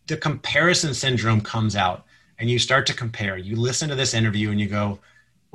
the 0.08 0.18
comparison 0.18 0.94
syndrome 0.94 1.42
comes 1.42 1.76
out 1.76 2.06
and 2.40 2.50
you 2.50 2.60
start 2.60 2.86
to 2.88 2.94
compare. 2.94 3.38
You 3.38 3.56
listen 3.56 3.90
to 3.90 3.96
this 3.96 4.14
interview 4.14 4.52
and 4.52 4.60
you 4.60 4.68
go, 4.68 5.00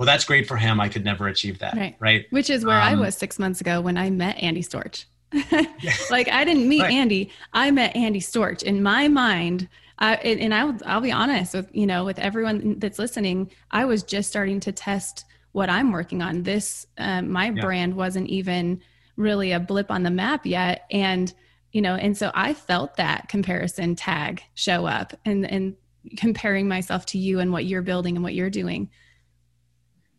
well, 0.01 0.07
that's 0.07 0.25
great 0.25 0.49
for 0.49 0.57
him. 0.57 0.81
I 0.81 0.89
could 0.89 1.05
never 1.05 1.29
achieve 1.29 1.59
that. 1.59 1.77
Right. 1.77 1.95
right? 2.01 2.27
Which 2.31 2.49
is 2.49 2.65
where 2.65 2.81
um, 2.81 2.89
I 2.89 2.95
was 2.95 3.15
six 3.15 3.39
months 3.39 3.61
ago 3.61 3.83
when 3.83 3.99
I 3.99 4.09
met 4.09 4.39
Andy 4.39 4.63
Storch. 4.63 5.05
like 6.11 6.27
I 6.31 6.43
didn't 6.43 6.71
meet 6.71 6.81
right. 6.81 6.91
Andy. 6.91 7.31
I 7.53 7.71
met 7.71 7.95
Andy 7.95 8.21
Storch. 8.21 8.63
In 8.63 8.83
my 8.83 9.09
mind, 9.09 9.69
I, 9.99 10.15
and 10.15 10.55
I'll, 10.55 10.75
I'll 10.87 11.03
be 11.03 11.13
honest 11.13 11.53
with, 11.53 11.69
you 11.75 11.87
know, 11.87 12.07
with 12.07 12.19
everyone 12.19 12.79
that's 12.79 12.99
listening, 12.99 13.51
I 13.73 13.85
was 13.85 14.03
just 14.03 14.31
starting 14.31 14.59
to 14.61 14.73
test 14.73 15.27
what 15.53 15.69
I'm 15.69 15.93
working 15.93 16.23
on. 16.23 16.45
This, 16.45 16.87
um, 16.97 17.31
my 17.31 17.51
yeah. 17.51 17.61
brand 17.61 17.95
wasn't 17.95 18.29
even 18.29 18.81
really 19.17 19.53
a 19.53 19.61
blip 19.61 19.91
on 19.91 20.03
the 20.03 20.11
map 20.11 20.47
yet. 20.47 20.87
And, 20.91 21.31
you 21.73 21.83
know, 21.83 21.95
and 21.97 22.17
so 22.17 22.31
I 22.35 22.55
felt 22.55 22.97
that 22.97 23.29
comparison 23.29 23.97
tag 23.97 24.43
show 24.55 24.87
up 24.87 25.13
and, 25.27 25.45
and 25.45 25.77
comparing 26.17 26.69
myself 26.69 27.05
to 27.05 27.19
you 27.19 27.39
and 27.39 27.53
what 27.53 27.67
you're 27.67 27.83
building 27.83 28.17
and 28.17 28.25
what 28.25 28.33
you're 28.33 28.49
doing. 28.49 28.89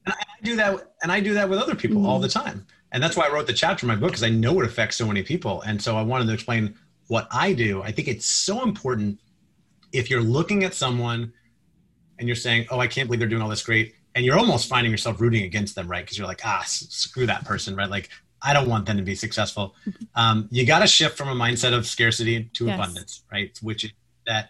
And 0.06 0.14
I 0.14 0.44
do 0.44 0.56
that, 0.56 0.94
and 1.04 1.12
I 1.12 1.20
do 1.20 1.34
that 1.36 1.50
with 1.50 1.60
other 1.60 1.76
people 1.76 1.98
mm-hmm. 1.98 2.08
all 2.08 2.20
the 2.20 2.28
time. 2.28 2.66
And 2.92 3.02
that's 3.02 3.16
why 3.16 3.28
I 3.28 3.32
wrote 3.32 3.48
the 3.48 3.54
chapter 3.54 3.86
in 3.86 3.88
my 3.88 3.96
book 3.96 4.10
because 4.10 4.24
I 4.24 4.30
know 4.30 4.60
it 4.60 4.66
affects 4.66 4.98
so 4.98 5.08
many 5.08 5.24
people. 5.24 5.62
And 5.62 5.82
so 5.82 5.96
I 5.96 6.02
wanted 6.02 6.28
to 6.28 6.34
explain 6.34 6.76
what 7.08 7.28
I 7.32 7.54
do. 7.54 7.82
I 7.82 7.92
think 7.92 8.08
it's 8.08 8.26
so 8.26 8.64
important 8.64 9.20
if 9.94 10.10
you're 10.10 10.22
looking 10.22 10.64
at 10.64 10.74
someone 10.74 11.34
and 12.20 12.28
you're 12.28 12.36
saying, 12.36 12.68
"Oh, 12.70 12.80
I 12.80 12.88
can't 12.88 13.08
believe 13.08 13.20
they're 13.20 13.30
doing 13.30 13.42
all 13.42 13.50
this 13.50 13.64
great," 13.64 13.96
and 14.16 14.26
you're 14.26 14.38
almost 14.38 14.68
finding 14.68 14.92
yourself 14.92 15.22
rooting 15.22 15.44
against 15.44 15.76
them, 15.76 15.88
right? 15.88 16.04
Because 16.04 16.18
you're 16.18 16.28
like, 16.28 16.42
"Ah, 16.44 16.64
screw 16.66 17.26
that 17.28 17.46
person," 17.46 17.76
right? 17.76 17.90
Like 17.90 18.10
I 18.42 18.54
don't 18.54 18.70
want 18.70 18.86
them 18.86 18.98
to 18.98 19.04
be 19.04 19.16
successful. 19.16 19.76
Mm-hmm. 19.88 20.04
Um, 20.16 20.48
you 20.52 20.66
got 20.66 20.80
to 20.80 20.88
shift 20.88 21.18
from 21.18 21.30
a 21.30 21.36
mindset 21.36 21.74
of 21.74 21.86
scarcity 21.86 22.46
to 22.54 22.66
yes. 22.66 22.76
abundance, 22.76 23.24
right? 23.32 23.58
Which 23.62 23.84
is 23.84 23.92
that 24.28 24.50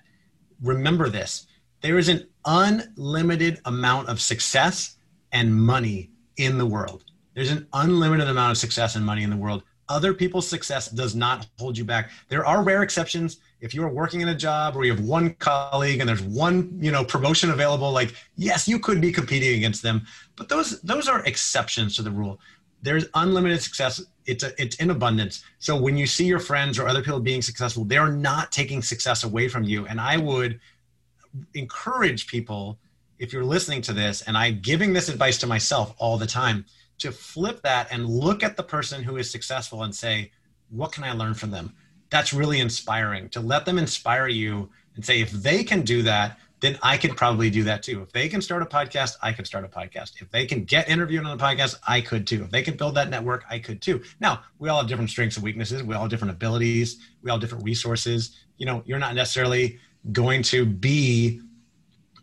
remember 0.62 1.10
this 1.10 1.48
there 1.82 1.98
is 1.98 2.10
an 2.10 2.28
unlimited 2.46 3.60
amount 3.66 4.08
of 4.08 4.22
success 4.22 4.98
and 5.32 5.54
money 5.54 6.12
in 6.38 6.58
the 6.58 6.66
world. 6.66 7.04
There's 7.34 7.52
an 7.52 7.68
unlimited 7.74 8.28
amount 8.28 8.52
of 8.52 8.58
success 8.58 8.96
and 8.96 9.06
money 9.06 9.24
in 9.24 9.30
the 9.30 9.38
world. 9.38 9.64
Other 9.90 10.14
people's 10.14 10.48
success 10.48 10.90
does 10.90 11.16
not 11.16 11.48
hold 11.60 11.78
you 11.78 11.84
back. 11.84 12.12
There 12.30 12.46
are 12.46 12.64
rare 12.64 12.82
exceptions. 12.82 13.38
If 13.60 13.74
you're 13.74 13.90
working 13.90 14.22
in 14.22 14.30
a 14.30 14.36
job 14.36 14.76
where 14.76 14.86
you 14.86 14.96
have 14.96 15.04
one 15.04 15.34
colleague 15.36 16.00
and 16.00 16.08
there's 16.08 16.22
one, 16.22 16.78
you 16.82 16.92
know, 16.92 17.04
promotion 17.04 17.52
available, 17.52 17.92
like 17.92 18.16
yes, 18.36 18.68
you 18.68 18.80
could 18.80 19.02
be 19.02 19.12
competing 19.12 19.58
against 19.58 19.84
them, 19.84 20.06
but 20.36 20.50
those 20.50 20.82
those 20.82 21.08
are 21.08 21.24
exceptions 21.26 21.96
to 21.98 22.02
the 22.02 22.12
rule 22.12 22.40
there's 22.82 23.06
unlimited 23.14 23.62
success 23.62 24.04
it's 24.26 24.44
a, 24.44 24.62
it's 24.62 24.76
in 24.78 24.90
abundance 24.90 25.44
so 25.60 25.80
when 25.80 25.98
you 25.98 26.08
see 26.08 26.26
your 26.26 26.40
friends 26.40 26.80
or 26.80 26.88
other 26.88 27.02
people 27.02 27.20
being 27.20 27.42
successful 27.42 27.84
they're 27.86 28.12
not 28.12 28.52
taking 28.52 28.82
success 28.82 29.24
away 29.24 29.48
from 29.48 29.64
you 29.64 29.86
and 29.88 30.00
i 30.00 30.18
would 30.18 30.60
encourage 31.54 32.28
people 32.28 32.78
if 33.22 33.32
you're 33.32 33.46
listening 33.46 33.84
to 33.84 33.94
this 33.94 34.24
and 34.24 34.36
I'm 34.36 34.60
giving 34.62 34.94
this 34.94 35.08
advice 35.08 35.38
to 35.38 35.48
myself 35.48 35.94
all 36.00 36.18
the 36.18 36.26
time 36.26 36.66
to 36.98 37.12
flip 37.12 37.62
that 37.62 37.88
and 37.92 38.10
look 38.10 38.44
at 38.44 38.58
the 38.58 38.64
person 38.64 39.04
who 39.04 39.18
is 39.18 39.30
successful 39.30 39.84
and 39.84 39.96
say 39.96 40.32
what 40.70 40.92
can 40.92 41.04
i 41.04 41.12
learn 41.12 41.34
from 41.34 41.52
them 41.52 41.74
that's 42.10 42.34
really 42.34 42.60
inspiring 42.60 43.30
to 43.30 43.40
let 43.40 43.66
them 43.66 43.78
inspire 43.78 44.28
you 44.28 44.70
and 44.96 45.06
say 45.06 45.22
if 45.22 45.32
they 45.32 45.64
can 45.64 45.82
do 45.82 46.02
that 46.02 46.38
then 46.62 46.78
I 46.84 46.96
could 46.96 47.18
probably 47.18 47.50
do 47.50 47.64
that 47.64 47.82
too. 47.82 48.04
If 48.04 48.12
they 48.12 48.30
can 48.30 48.40
start 48.40 48.62
a 48.62 48.68
podcast, 48.68 49.18
I 49.24 49.34
could 49.34 49.48
start 49.48 49.66
a 49.66 49.68
podcast. 49.68 50.22
If 50.22 50.30
they 50.30 50.46
can 50.46 50.64
get 50.64 50.88
interviewed 50.88 51.26
on 51.26 51.32
a 51.32 51.44
podcast, 51.44 51.78
I 51.88 52.02
could 52.02 52.28
too. 52.28 52.44
If 52.44 52.52
they 52.52 52.62
can 52.62 52.78
build 52.78 52.94
that 52.96 53.10
network, 53.10 53.44
I 53.50 53.58
could 53.58 53.82
too. 53.82 54.04
Now, 54.20 54.44
we 54.60 54.70
all 54.70 54.78
have 54.78 54.88
different 54.88 55.10
strengths 55.10 55.38
and 55.38 55.44
weaknesses. 55.44 55.82
We 55.82 55.96
all 55.96 56.02
have 56.02 56.12
different 56.12 56.36
abilities. 56.36 57.00
We 57.24 57.32
all 57.32 57.38
have 57.38 57.42
different 57.42 57.64
resources. 57.64 58.38
You 58.58 58.68
know, 58.68 58.84
you're 58.86 59.00
not 59.00 59.16
necessarily 59.16 59.80
going 60.12 60.44
to 60.44 60.64
be 60.68 61.42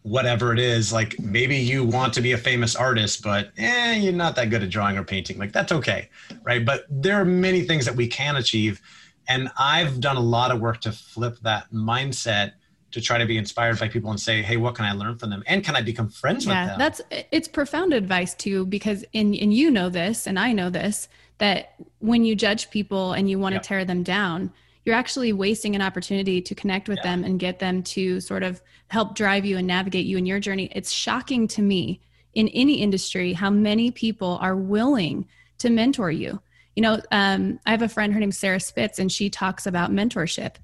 whatever 0.03 0.53
it 0.53 0.59
is. 0.59 0.93
Like 0.93 1.19
maybe 1.19 1.57
you 1.57 1.85
want 1.85 2.13
to 2.15 2.21
be 2.21 2.33
a 2.33 2.39
famous 2.39 2.77
artist, 2.77 3.23
but 3.23 3.51
eh, 3.59 3.95
you're 3.95 4.13
not 4.13 4.37
that 4.37 4.51
good 4.51 4.63
at 4.63 4.71
drawing 4.71 4.97
or 4.97 5.05
painting. 5.05 5.39
Like 5.39 5.53
that's 5.53 5.73
okay, 5.73 6.09
right? 6.43 6.65
But 6.65 6.85
there 6.89 7.21
are 7.21 7.25
many 7.25 7.63
things 7.63 7.85
that 7.85 7.95
we 7.95 8.07
can 8.07 8.37
achieve. 8.37 8.81
And 9.29 9.51
I've 9.59 10.01
done 10.01 10.17
a 10.17 10.21
lot 10.21 10.51
of 10.51 10.61
work 10.61 10.81
to 10.83 10.93
flip 10.93 11.39
that 11.43 11.71
mindset 11.73 12.53
to 12.91 13.01
try 13.03 13.19
to 13.19 13.27
be 13.27 13.37
inspired 13.37 13.79
by 13.79 13.89
people 13.89 14.11
and 14.11 14.19
say, 14.19 14.41
"Hey, 14.43 14.57
what 14.57 14.75
can 14.75 14.87
I 14.87 14.93
learn 14.93 15.19
from 15.19 15.29
them? 15.29 15.43
And 15.47 15.63
can 15.63 15.77
I 15.77 15.83
become 15.83 16.09
friends 16.09 16.47
yeah, 16.47 16.63
with 16.63 16.71
them?" 16.71 16.79
That's 16.79 17.03
it's 17.31 17.49
profound 17.49 17.93
advice 17.93 18.35
too, 18.35 18.65
because 18.67 19.05
in 19.13 19.35
and 19.35 19.53
you 19.53 19.71
know 19.71 19.91
this, 19.91 20.27
and 20.27 20.39
I 20.39 20.53
know 20.53 20.71
this 20.71 21.09
that 21.39 21.75
when 22.01 22.25
you 22.25 22.35
judge 22.35 22.71
people 22.71 23.13
and 23.13 23.31
you 23.31 23.39
want 23.39 23.53
yep. 23.53 23.63
to 23.63 23.69
tear 23.69 23.85
them 23.85 24.03
down, 24.03 24.53
you're 24.85 24.95
actually 24.95 25.33
wasting 25.33 25.75
an 25.77 25.83
opportunity 25.83 26.41
to 26.43 26.55
connect 26.55 26.89
with 26.89 26.99
yeah. 26.99 27.11
them 27.11 27.25
and 27.25 27.39
get 27.39 27.59
them 27.59 27.83
to 27.83 28.21
sort 28.21 28.43
of 28.43 28.63
help 28.88 29.14
drive 29.14 29.44
you 29.44 29.57
and 29.57 29.66
navigate 29.66 30.07
you 30.07 30.18
in 30.18 30.27
your 30.27 30.40
journey. 30.40 30.70
It's 30.74 30.90
shocking 30.90 31.46
to 31.48 31.62
me 31.62 32.01
in 32.35 32.48
any 32.48 32.81
industry 32.81 33.33
how 33.33 33.51
many 33.51 33.90
people 33.90 34.38
are 34.40 34.57
willing 34.57 35.27
to 35.59 35.70
mentor 35.70 36.11
you. 36.11 36.40
You 36.77 36.83
know, 36.83 37.01
um, 37.11 37.59
I 37.66 37.70
have 37.72 37.83
a 37.83 37.88
friend, 37.88 38.12
her 38.12 38.20
name's 38.20 38.38
Sarah 38.38 38.61
Spitz, 38.61 38.98
and 38.98 39.11
she 39.11 39.29
talks 39.29 39.66
about 39.66 39.90
mentorship 39.90 40.57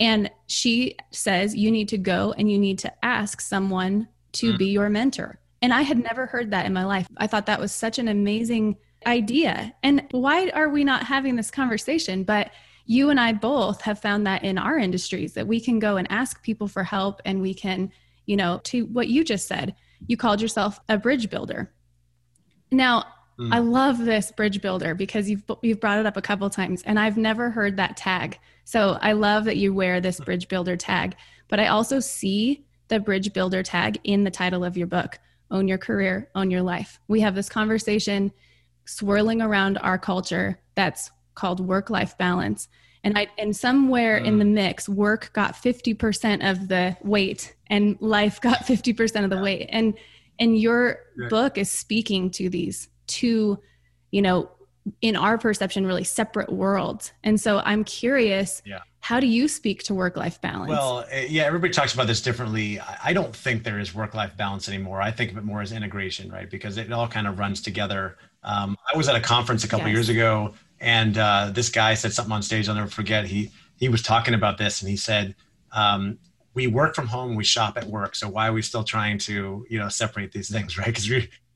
and 0.00 0.30
she 0.46 0.96
says 1.10 1.54
you 1.54 1.70
need 1.70 1.88
to 1.90 1.98
go 1.98 2.34
and 2.36 2.50
you 2.50 2.58
need 2.58 2.78
to 2.80 3.04
ask 3.04 3.40
someone 3.40 4.08
to 4.32 4.54
mm. 4.54 4.58
be 4.58 4.66
your 4.66 4.88
mentor. 4.88 5.38
And 5.62 5.74
I 5.74 5.82
had 5.82 5.98
never 5.98 6.24
heard 6.24 6.50
that 6.50 6.64
in 6.64 6.72
my 6.72 6.86
life. 6.86 7.06
I 7.18 7.26
thought 7.26 7.46
that 7.46 7.60
was 7.60 7.70
such 7.70 7.98
an 7.98 8.08
amazing 8.08 8.78
idea. 9.06 9.74
And 9.82 10.06
why 10.10 10.48
are 10.50 10.70
we 10.70 10.84
not 10.84 11.04
having 11.04 11.36
this 11.36 11.50
conversation? 11.50 12.24
But 12.24 12.50
you 12.90 13.08
and 13.08 13.20
I 13.20 13.32
both 13.32 13.82
have 13.82 14.00
found 14.00 14.26
that 14.26 14.42
in 14.42 14.58
our 14.58 14.76
industries 14.76 15.34
that 15.34 15.46
we 15.46 15.60
can 15.60 15.78
go 15.78 15.96
and 15.96 16.10
ask 16.10 16.42
people 16.42 16.66
for 16.66 16.82
help 16.82 17.22
and 17.24 17.40
we 17.40 17.54
can, 17.54 17.92
you 18.26 18.36
know, 18.36 18.60
to 18.64 18.86
what 18.86 19.06
you 19.06 19.22
just 19.22 19.46
said, 19.46 19.76
you 20.08 20.16
called 20.16 20.40
yourself 20.40 20.80
a 20.88 20.98
bridge 20.98 21.30
builder. 21.30 21.72
Now, 22.72 23.04
mm. 23.38 23.54
I 23.54 23.60
love 23.60 23.98
this 23.98 24.32
bridge 24.32 24.60
builder 24.60 24.96
because 24.96 25.30
you've 25.30 25.44
you've 25.62 25.78
brought 25.78 26.00
it 26.00 26.06
up 26.06 26.16
a 26.16 26.20
couple 26.20 26.50
times 26.50 26.82
and 26.82 26.98
I've 26.98 27.16
never 27.16 27.48
heard 27.48 27.76
that 27.76 27.96
tag. 27.96 28.40
So 28.64 28.98
I 29.00 29.12
love 29.12 29.44
that 29.44 29.56
you 29.56 29.72
wear 29.72 30.00
this 30.00 30.18
bridge 30.18 30.48
builder 30.48 30.76
tag, 30.76 31.14
but 31.46 31.60
I 31.60 31.68
also 31.68 32.00
see 32.00 32.66
the 32.88 32.98
bridge 32.98 33.32
builder 33.32 33.62
tag 33.62 34.00
in 34.02 34.24
the 34.24 34.32
title 34.32 34.64
of 34.64 34.76
your 34.76 34.88
book 34.88 35.20
Own 35.52 35.68
Your 35.68 35.78
Career, 35.78 36.28
Own 36.34 36.50
Your 36.50 36.62
Life. 36.62 36.98
We 37.06 37.20
have 37.20 37.36
this 37.36 37.48
conversation 37.48 38.32
swirling 38.84 39.40
around 39.40 39.78
our 39.78 39.96
culture 39.96 40.58
that's 40.74 41.12
called 41.36 41.60
work 41.60 41.88
life 41.88 42.18
balance. 42.18 42.68
And 43.02 43.16
I 43.16 43.28
and 43.38 43.56
somewhere 43.56 44.20
mm. 44.20 44.26
in 44.26 44.38
the 44.38 44.44
mm. 44.44 44.52
mix, 44.52 44.88
work 44.88 45.30
got 45.32 45.54
50% 45.54 46.50
of 46.50 46.68
the 46.68 46.96
weight 47.02 47.54
and 47.68 47.96
life 48.00 48.40
got 48.42 48.58
50% 48.66 49.24
of 49.24 49.30
the 49.30 49.38
weight. 49.40 49.68
And 49.70 49.94
and 50.38 50.58
your 50.58 51.00
book 51.28 51.58
is 51.58 51.70
speaking 51.70 52.30
to 52.30 52.48
these 52.48 52.88
two, 53.06 53.58
you 54.10 54.22
know, 54.22 54.50
in 55.02 55.16
our 55.16 55.38
perception 55.38 55.86
really 55.86 56.04
separate 56.04 56.50
worlds 56.50 57.12
and 57.22 57.40
so 57.40 57.58
i'm 57.64 57.84
curious 57.84 58.62
yeah. 58.64 58.78
how 59.00 59.20
do 59.20 59.26
you 59.26 59.46
speak 59.46 59.82
to 59.82 59.94
work 59.94 60.16
life 60.16 60.40
balance 60.40 60.70
well 60.70 61.04
eh, 61.10 61.26
yeah 61.28 61.44
everybody 61.44 61.72
talks 61.72 61.92
about 61.92 62.06
this 62.06 62.22
differently 62.22 62.80
i 63.04 63.12
don't 63.12 63.36
think 63.36 63.62
there 63.62 63.78
is 63.78 63.94
work 63.94 64.14
life 64.14 64.36
balance 64.36 64.68
anymore 64.68 65.00
i 65.00 65.10
think 65.10 65.30
of 65.30 65.36
it 65.36 65.44
more 65.44 65.60
as 65.60 65.72
integration 65.72 66.30
right 66.32 66.50
because 66.50 66.78
it 66.78 66.90
all 66.92 67.06
kind 67.06 67.26
of 67.26 67.38
runs 67.38 67.60
together 67.60 68.16
um, 68.42 68.76
i 68.92 68.96
was 68.96 69.08
at 69.08 69.14
a 69.14 69.20
conference 69.20 69.64
a 69.64 69.68
couple 69.68 69.86
yes. 69.86 69.94
years 69.94 70.08
ago 70.08 70.54
and 70.80 71.18
uh, 71.18 71.50
this 71.52 71.68
guy 71.68 71.94
said 71.94 72.12
something 72.12 72.32
on 72.32 72.42
stage 72.42 72.68
i'll 72.68 72.74
never 72.74 72.88
forget 72.88 73.26
he 73.26 73.50
he 73.78 73.88
was 73.88 74.02
talking 74.02 74.34
about 74.34 74.58
this 74.58 74.80
and 74.80 74.90
he 74.90 74.96
said 74.96 75.34
um, 75.72 76.18
we 76.54 76.66
work 76.66 76.94
from 76.94 77.06
home 77.06 77.34
we 77.34 77.44
shop 77.44 77.76
at 77.76 77.84
work 77.86 78.14
so 78.14 78.28
why 78.28 78.48
are 78.48 78.52
we 78.52 78.62
still 78.62 78.84
trying 78.84 79.18
to 79.18 79.66
you 79.68 79.78
know 79.78 79.88
separate 79.88 80.32
these 80.32 80.50
things 80.50 80.76
right 80.78 80.86
because 80.86 81.08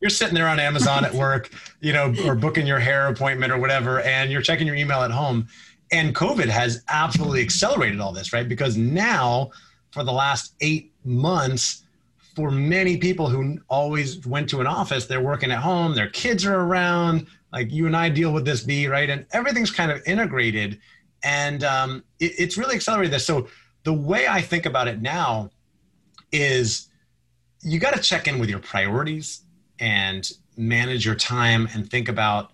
you're 0.04 0.10
sitting 0.10 0.34
there 0.34 0.48
on 0.48 0.60
Amazon 0.60 1.06
at 1.06 1.14
work, 1.14 1.48
you 1.80 1.90
know, 1.90 2.14
or 2.26 2.34
booking 2.34 2.66
your 2.66 2.78
hair 2.78 3.08
appointment 3.08 3.50
or 3.50 3.56
whatever, 3.56 4.02
and 4.02 4.30
you're 4.30 4.42
checking 4.42 4.66
your 4.66 4.76
email 4.76 5.02
at 5.02 5.10
home. 5.10 5.48
And 5.90 6.14
COVID 6.14 6.44
has 6.44 6.84
absolutely 6.88 7.40
accelerated 7.40 8.00
all 8.00 8.12
this, 8.12 8.30
right? 8.30 8.46
Because 8.46 8.76
now, 8.76 9.50
for 9.92 10.04
the 10.04 10.12
last 10.12 10.56
eight 10.60 10.92
months, 11.06 11.84
for 12.36 12.50
many 12.50 12.98
people 12.98 13.28
who 13.28 13.58
always 13.68 14.26
went 14.26 14.50
to 14.50 14.60
an 14.60 14.66
office, 14.66 15.06
they're 15.06 15.22
working 15.22 15.50
at 15.50 15.60
home, 15.60 15.94
their 15.94 16.10
kids 16.10 16.44
are 16.44 16.60
around, 16.60 17.26
like 17.54 17.70
you 17.70 17.86
and 17.86 17.96
I 17.96 18.08
deal 18.08 18.32
with 18.32 18.44
this, 18.44 18.64
B, 18.64 18.88
right? 18.88 19.08
And 19.08 19.26
everything's 19.32 19.70
kind 19.70 19.92
of 19.92 20.02
integrated. 20.06 20.80
And 21.22 21.62
um, 21.62 22.04
it, 22.18 22.32
it's 22.36 22.58
really 22.58 22.74
accelerated 22.74 23.12
this. 23.12 23.24
So 23.24 23.46
the 23.84 23.92
way 23.92 24.26
I 24.26 24.40
think 24.40 24.66
about 24.66 24.88
it 24.88 25.00
now 25.00 25.50
is 26.32 26.88
you 27.62 27.78
got 27.78 27.94
to 27.94 28.00
check 28.00 28.26
in 28.26 28.40
with 28.40 28.50
your 28.50 28.58
priorities 28.58 29.42
and 29.78 30.28
manage 30.56 31.06
your 31.06 31.14
time 31.14 31.68
and 31.74 31.88
think 31.88 32.08
about 32.08 32.50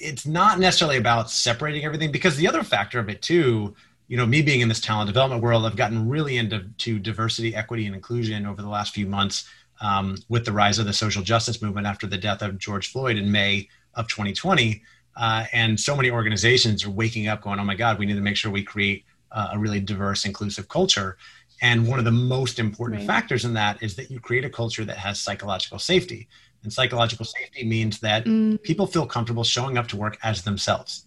it's 0.00 0.26
not 0.26 0.58
necessarily 0.58 0.96
about 0.96 1.30
separating 1.30 1.84
everything 1.84 2.10
because 2.10 2.36
the 2.36 2.46
other 2.46 2.62
factor 2.62 2.98
of 2.98 3.08
it 3.08 3.20
too 3.22 3.74
you 4.06 4.16
know 4.16 4.26
me 4.26 4.42
being 4.42 4.60
in 4.60 4.68
this 4.68 4.80
talent 4.80 5.08
development 5.08 5.42
world 5.42 5.64
i've 5.64 5.76
gotten 5.76 6.08
really 6.08 6.36
into 6.36 6.68
to 6.76 6.98
diversity 6.98 7.54
equity 7.54 7.86
and 7.86 7.94
inclusion 7.94 8.46
over 8.46 8.60
the 8.60 8.68
last 8.68 8.94
few 8.94 9.06
months 9.06 9.48
um, 9.80 10.16
with 10.28 10.44
the 10.44 10.52
rise 10.52 10.78
of 10.78 10.86
the 10.86 10.92
social 10.92 11.22
justice 11.22 11.62
movement 11.62 11.86
after 11.86 12.06
the 12.06 12.18
death 12.18 12.42
of 12.42 12.58
george 12.58 12.92
floyd 12.92 13.16
in 13.16 13.32
may 13.32 13.66
of 13.98 14.08
2020 14.08 14.82
uh, 15.16 15.44
and 15.52 15.78
so 15.78 15.94
many 15.94 16.10
organizations 16.10 16.84
are 16.86 16.90
waking 16.90 17.28
up 17.28 17.42
going 17.42 17.58
oh 17.60 17.64
my 17.64 17.74
god 17.74 17.98
we 17.98 18.06
need 18.06 18.14
to 18.14 18.20
make 18.20 18.36
sure 18.36 18.50
we 18.50 18.62
create 18.62 19.04
uh, 19.32 19.50
a 19.52 19.58
really 19.58 19.80
diverse 19.80 20.24
inclusive 20.24 20.68
culture 20.68 21.18
And 21.60 21.86
one 21.86 21.98
of 21.98 22.04
the 22.04 22.12
most 22.12 22.58
important 22.58 23.00
right. 23.00 23.06
factors 23.06 23.44
in 23.44 23.54
that 23.54 23.82
is 23.82 23.96
that 23.96 24.10
you 24.10 24.20
create 24.20 24.44
a 24.44 24.50
culture 24.50 24.84
that 24.84 24.96
has 24.96 25.18
psychological 25.20 25.78
safety. 25.78 26.28
And 26.62 26.72
psychological 26.72 27.24
safety 27.24 27.64
means 27.64 28.00
that 28.00 28.24
mm. 28.24 28.62
people 28.62 28.86
feel 28.86 29.06
comfortable 29.06 29.44
showing 29.44 29.78
up 29.78 29.88
to 29.88 29.96
work 29.96 30.18
as 30.22 30.42
themselves. 30.42 31.06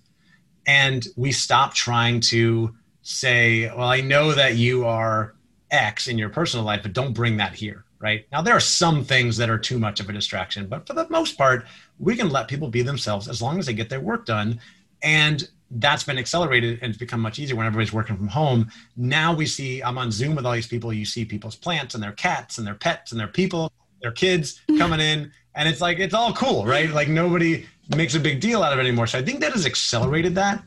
And 0.68 1.08
we 1.16 1.32
stop 1.32 1.74
trying 1.74 2.20
to 2.22 2.76
say, 3.02 3.70
well, 3.70 3.88
I 3.88 4.02
know 4.02 4.34
that 4.34 4.56
you 4.56 4.86
are 4.86 5.36
X 5.72 6.08
in 6.08 6.18
your 6.18 6.30
personal 6.30 6.66
life, 6.66 6.82
but 6.84 6.94
don't 6.94 7.14
bring 7.14 7.38
that 7.38 7.54
here, 7.54 7.86
right? 8.02 8.26
Now, 8.32 8.42
there 8.42 8.56
are 8.56 8.62
some 8.62 9.04
things 9.04 9.38
that 9.38 9.50
are 9.50 9.58
too 9.58 9.80
much 9.80 10.00
of 10.00 10.10
a 10.10 10.14
distraction, 10.14 10.68
but 10.68 10.88
for 10.88 10.94
the 10.94 11.08
most 11.10 11.38
part, 11.38 11.66
we 12.00 12.16
can 12.16 12.30
let 12.30 12.48
people 12.48 12.68
be 12.68 12.82
themselves 12.82 13.28
as 13.28 13.42
long 13.42 13.60
as 13.60 13.66
they 13.66 13.74
get 13.74 13.90
their 13.90 14.00
work 14.00 14.26
done. 14.26 14.60
And 15.04 15.48
that's 15.70 16.04
been 16.04 16.18
accelerated 16.18 16.80
and 16.82 16.90
it's 16.90 16.98
become 16.98 17.22
much 17.22 17.40
easier 17.40 17.56
when 17.56 17.66
everybody's 17.66 17.94
working 17.94 18.18
from 18.18 18.28
home. 18.28 18.70
Now 18.98 19.34
we 19.34 19.46
see, 19.46 19.82
I'm 19.82 19.98
on 19.98 20.12
Zoom 20.12 20.36
with 20.36 20.46
all 20.46 20.54
these 20.54 20.68
people, 20.68 20.92
you 20.92 21.06
see 21.06 21.24
people's 21.24 21.56
plants 21.56 21.96
and 21.96 22.04
their 22.04 22.12
cats 22.12 22.58
and 22.58 22.68
their 22.68 22.76
pets 22.76 23.12
and 23.12 23.20
their 23.20 23.28
people, 23.28 23.72
their 24.02 24.12
kids 24.12 24.62
coming 24.78 25.00
in. 25.00 25.32
And 25.56 25.70
it's 25.70 25.82
like, 25.82 26.00
it's 26.00 26.14
all 26.14 26.34
cool, 26.34 26.66
right? 26.66 26.90
Like 26.90 27.08
nobody 27.08 27.66
makes 27.96 28.16
a 28.16 28.20
big 28.20 28.42
deal 28.42 28.64
out 28.64 28.74
of 28.74 28.80
it 28.80 28.82
anymore. 28.82 29.08
So 29.08 29.20
I 29.20 29.22
think 29.22 29.40
that 29.42 29.54
has 29.54 29.66
accelerated 29.66 30.36
that 30.36 30.64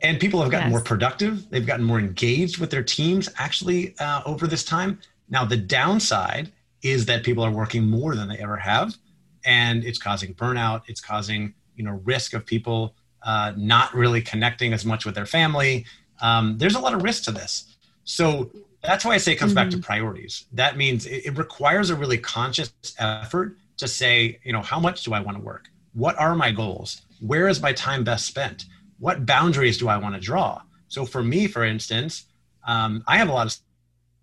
and 0.00 0.20
people 0.20 0.40
have 0.40 0.50
gotten 0.50 0.68
yes. 0.68 0.70
more 0.70 0.80
productive 0.80 1.48
they've 1.50 1.66
gotten 1.66 1.84
more 1.84 1.98
engaged 1.98 2.58
with 2.58 2.70
their 2.70 2.82
teams 2.82 3.28
actually 3.36 3.94
uh, 3.98 4.22
over 4.26 4.46
this 4.46 4.64
time 4.64 4.98
now 5.30 5.44
the 5.44 5.56
downside 5.56 6.52
is 6.82 7.06
that 7.06 7.24
people 7.24 7.42
are 7.42 7.50
working 7.50 7.86
more 7.86 8.14
than 8.14 8.28
they 8.28 8.38
ever 8.38 8.56
have 8.56 8.94
and 9.44 9.84
it's 9.84 9.98
causing 9.98 10.34
burnout 10.34 10.82
it's 10.86 11.00
causing 11.00 11.54
you 11.76 11.84
know 11.84 12.00
risk 12.04 12.34
of 12.34 12.44
people 12.44 12.94
uh, 13.24 13.52
not 13.56 13.92
really 13.94 14.22
connecting 14.22 14.72
as 14.72 14.84
much 14.84 15.04
with 15.04 15.14
their 15.14 15.26
family 15.26 15.84
um, 16.20 16.56
there's 16.58 16.74
a 16.74 16.80
lot 16.80 16.94
of 16.94 17.02
risk 17.02 17.24
to 17.24 17.32
this 17.32 17.76
so 18.04 18.50
that's 18.82 19.04
why 19.04 19.14
i 19.14 19.16
say 19.16 19.32
it 19.32 19.36
comes 19.36 19.50
mm-hmm. 19.50 19.56
back 19.56 19.70
to 19.70 19.76
mm-hmm. 19.76 19.84
priorities 19.84 20.44
that 20.52 20.76
means 20.76 21.06
it, 21.06 21.26
it 21.26 21.38
requires 21.38 21.90
a 21.90 21.96
really 21.96 22.18
conscious 22.18 22.72
effort 22.98 23.56
to 23.76 23.88
say 23.88 24.38
you 24.44 24.52
know 24.52 24.62
how 24.62 24.78
much 24.78 25.02
do 25.02 25.14
i 25.14 25.20
want 25.20 25.36
to 25.36 25.42
work 25.42 25.68
what 25.94 26.18
are 26.18 26.34
my 26.34 26.50
goals 26.50 27.02
where 27.20 27.48
is 27.48 27.60
my 27.60 27.72
time 27.72 28.04
best 28.04 28.26
spent 28.26 28.66
what 28.98 29.24
boundaries 29.26 29.78
do 29.78 29.88
I 29.88 29.96
want 29.96 30.14
to 30.14 30.20
draw? 30.20 30.60
So 30.88 31.04
for 31.04 31.22
me, 31.22 31.46
for 31.46 31.64
instance, 31.64 32.24
um, 32.66 33.02
I 33.06 33.16
have 33.16 33.28
a 33.28 33.32
lot 33.32 33.46
of 33.46 33.56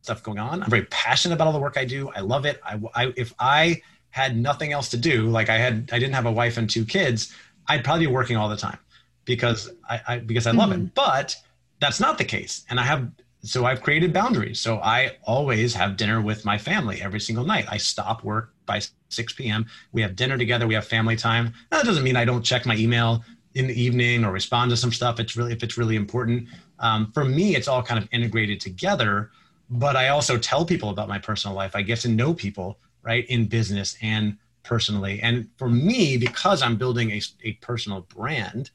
stuff 0.06 0.24
going 0.24 0.40
on. 0.40 0.64
I'm 0.64 0.70
very 0.70 0.86
passionate 0.86 1.36
about 1.36 1.48
all 1.48 1.54
the 1.54 1.60
work 1.60 1.78
I 1.78 1.86
do. 1.86 2.12
I 2.16 2.22
love 2.22 2.46
it. 2.46 2.62
I, 2.64 2.80
I, 2.94 3.14
if 3.18 3.34
I 3.40 3.82
had 4.12 4.38
nothing 4.38 4.72
else 4.72 4.90
to 4.90 4.98
do, 4.98 5.28
like 5.28 5.50
I 5.50 5.58
had, 5.58 5.90
I 5.92 6.00
didn't 6.00 6.14
have 6.14 6.26
a 6.26 6.32
wife 6.32 6.58
and 6.58 6.70
two 6.70 6.86
kids, 6.86 7.36
I'd 7.68 7.84
probably 7.84 8.06
be 8.06 8.12
working 8.12 8.38
all 8.38 8.48
the 8.48 8.56
time 8.58 8.78
because 9.26 9.72
I, 9.90 10.02
I 10.08 10.18
because 10.20 10.48
I 10.48 10.52
love 10.52 10.70
mm-hmm. 10.70 10.86
it. 10.86 10.94
But 10.94 11.36
that's 11.80 12.00
not 12.00 12.18
the 12.18 12.24
case, 12.24 12.64
and 12.70 12.80
I 12.80 12.84
have 12.84 13.12
so 13.42 13.66
I've 13.66 13.82
created 13.82 14.14
boundaries. 14.14 14.60
So 14.60 14.78
I 14.78 15.18
always 15.24 15.74
have 15.74 15.98
dinner 15.98 16.22
with 16.22 16.46
my 16.46 16.58
family 16.58 17.02
every 17.02 17.20
single 17.20 17.46
night. 17.46 17.66
I 17.70 17.78
stop 17.78 18.24
work 18.24 18.54
by 18.66 18.82
6 19.10 19.34
p.m. 19.34 19.68
We 19.92 20.02
have 20.02 20.16
dinner 20.16 20.38
together. 20.38 20.66
We 20.66 20.74
have 20.74 20.86
family 20.86 21.16
time. 21.16 21.54
That 21.70 21.86
doesn't 21.86 22.04
mean 22.04 22.16
I 22.16 22.26
don't 22.26 22.44
check 22.44 22.66
my 22.66 22.76
email 22.76 23.24
in 23.54 23.68
the 23.68 23.80
evening 23.80 24.26
or 24.26 24.32
respond 24.32 24.72
to 24.72 24.78
some 24.78 24.92
stuff. 24.92 25.20
It's 25.20 25.36
really 25.36 25.54
if 25.54 25.64
it's 25.64 25.78
really 25.78 25.96
important. 25.96 26.48
Um, 26.80 27.12
for 27.14 27.24
me, 27.24 27.56
it's 27.56 27.68
all 27.68 27.84
kind 27.84 28.02
of 28.02 28.10
integrated 28.12 28.60
together. 28.60 29.32
But 29.70 29.96
I 29.96 30.10
also 30.10 30.38
tell 30.38 30.66
people 30.66 30.90
about 30.90 31.08
my 31.08 31.20
personal 31.20 31.56
life. 31.56 31.76
I 31.76 31.82
get 31.82 32.00
to 32.02 32.10
know 32.10 32.34
people 32.34 32.80
right 33.02 33.26
in 33.28 33.46
business 33.46 33.98
and 34.02 34.38
personally. 34.64 35.20
And 35.22 35.50
for 35.58 35.70
me, 35.70 36.18
because 36.18 36.62
I'm 36.62 36.76
building 36.76 37.12
a, 37.12 37.22
a 37.44 37.54
personal 37.54 38.02
brand, 38.02 38.72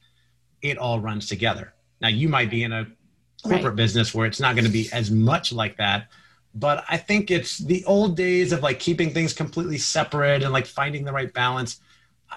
it 0.62 0.79
all 0.79 1.00
runs 1.00 1.29
together. 1.29 1.74
Now 2.00 2.09
you 2.09 2.29
might 2.29 2.50
be 2.50 2.62
in 2.62 2.72
a 2.72 2.87
corporate 3.42 3.64
right. 3.64 3.76
business 3.76 4.14
where 4.14 4.26
it's 4.26 4.40
not 4.40 4.55
going 4.55 4.66
to 4.66 4.70
be 4.70 4.88
as 4.92 5.11
much 5.11 5.50
like 5.50 5.74
that 5.79 6.09
but 6.55 6.85
i 6.90 6.96
think 6.96 7.31
it's 7.31 7.57
the 7.57 7.83
old 7.87 8.14
days 8.14 8.53
of 8.53 8.62
like 8.62 8.79
keeping 8.79 9.14
things 9.14 9.33
completely 9.33 9.79
separate 9.79 10.42
and 10.42 10.53
like 10.53 10.66
finding 10.66 11.07
the 11.07 11.12
right 11.12 11.33
balance 11.33 11.81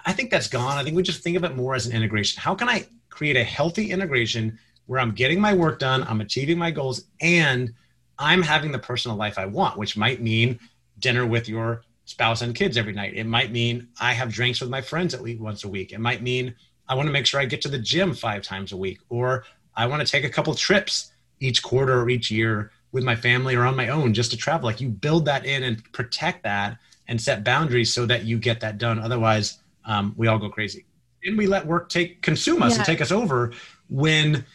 I 0.06 0.14
think 0.14 0.32
that's 0.32 0.48
gone. 0.48 0.78
I 0.78 0.84
think 0.84 0.96
we 0.96 1.04
just 1.04 1.22
think 1.22 1.38
of 1.38 1.44
it 1.44 1.56
more 1.56 1.76
as 1.76 1.86
an 1.86 1.94
integration. 1.94 2.42
How 2.42 2.56
can 2.56 2.68
I 2.70 2.88
create 3.10 3.36
a 3.36 3.44
healthy 3.44 3.92
integration 3.92 4.58
where 4.86 5.00
I'm 5.00 5.12
getting 5.12 5.40
my 5.40 5.54
work 5.54 5.80
done, 5.80 6.04
I'm 6.04 6.22
achieving 6.22 6.58
my 6.58 6.72
goals, 6.72 7.06
and 7.22 7.74
I'm 8.20 8.42
having 8.42 8.72
the 8.72 8.80
personal 8.80 9.18
life 9.18 9.38
I 9.38 9.46
want, 9.46 9.78
which 9.78 9.98
might 9.98 10.22
mean 10.22 10.60
dinner 11.00 11.26
with 11.26 11.50
your 11.50 11.84
spouse 12.06 12.42
and 12.42 12.54
kids 12.54 12.78
every 12.78 12.94
night. 12.94 13.14
It 13.16 13.26
might 13.26 13.52
mean 13.52 13.88
I 14.00 14.14
have 14.14 14.32
drinks 14.32 14.62
with 14.62 14.70
my 14.70 14.82
friends 14.82 15.14
at 15.14 15.22
least 15.22 15.42
once 15.42 15.64
a 15.64 15.70
week. 15.70 15.92
It 15.94 16.00
might 16.00 16.22
mean 16.22 16.56
I 16.88 16.96
want 16.96 17.08
to 17.08 17.14
make 17.14 17.26
sure 17.26 17.40
I 17.40 17.46
get 17.46 17.62
to 17.62 17.70
the 17.70 17.80
gym 17.80 18.14
five 18.14 18.44
times 18.44 18.72
a 18.72 18.78
week, 18.78 19.00
or 19.10 19.46
I 19.76 19.88
want 19.88 20.06
to 20.06 20.12
take 20.12 20.24
a 20.24 20.30
couple 20.30 20.54
trips 20.54 21.12
each 21.40 21.64
quarter 21.64 22.02
or 22.02 22.10
each 22.10 22.30
year 22.30 22.72
with 22.92 23.04
my 23.04 23.16
family 23.16 23.56
or 23.56 23.66
on 23.66 23.76
my 23.76 23.90
own 23.90 24.14
just 24.14 24.32
to 24.32 24.38
travel. 24.38 24.66
Like 24.66 24.80
you 24.80 24.90
build 24.90 25.26
that 25.26 25.46
in 25.46 25.64
and 25.64 25.84
protect 25.94 26.44
that 26.44 26.78
and 27.08 27.20
set 27.20 27.44
boundaries 27.44 27.94
so 27.94 28.06
that 28.06 28.26
you 28.26 28.38
get 28.38 28.60
that 28.62 28.78
done. 28.78 29.00
Otherwise, 29.00 29.60
um, 29.86 30.14
we 30.16 30.28
all 30.28 30.38
go 30.38 30.50
crazy. 30.50 30.86
And 31.26 31.38
we 31.38 31.48
let 31.48 31.66
work 31.66 31.90
take 31.90 32.22
consume 32.22 32.62
us 32.62 32.74
yeah. 32.74 32.78
and 32.80 32.86
take 32.86 33.02
us 33.02 33.12
over 33.12 33.54
when 33.90 34.46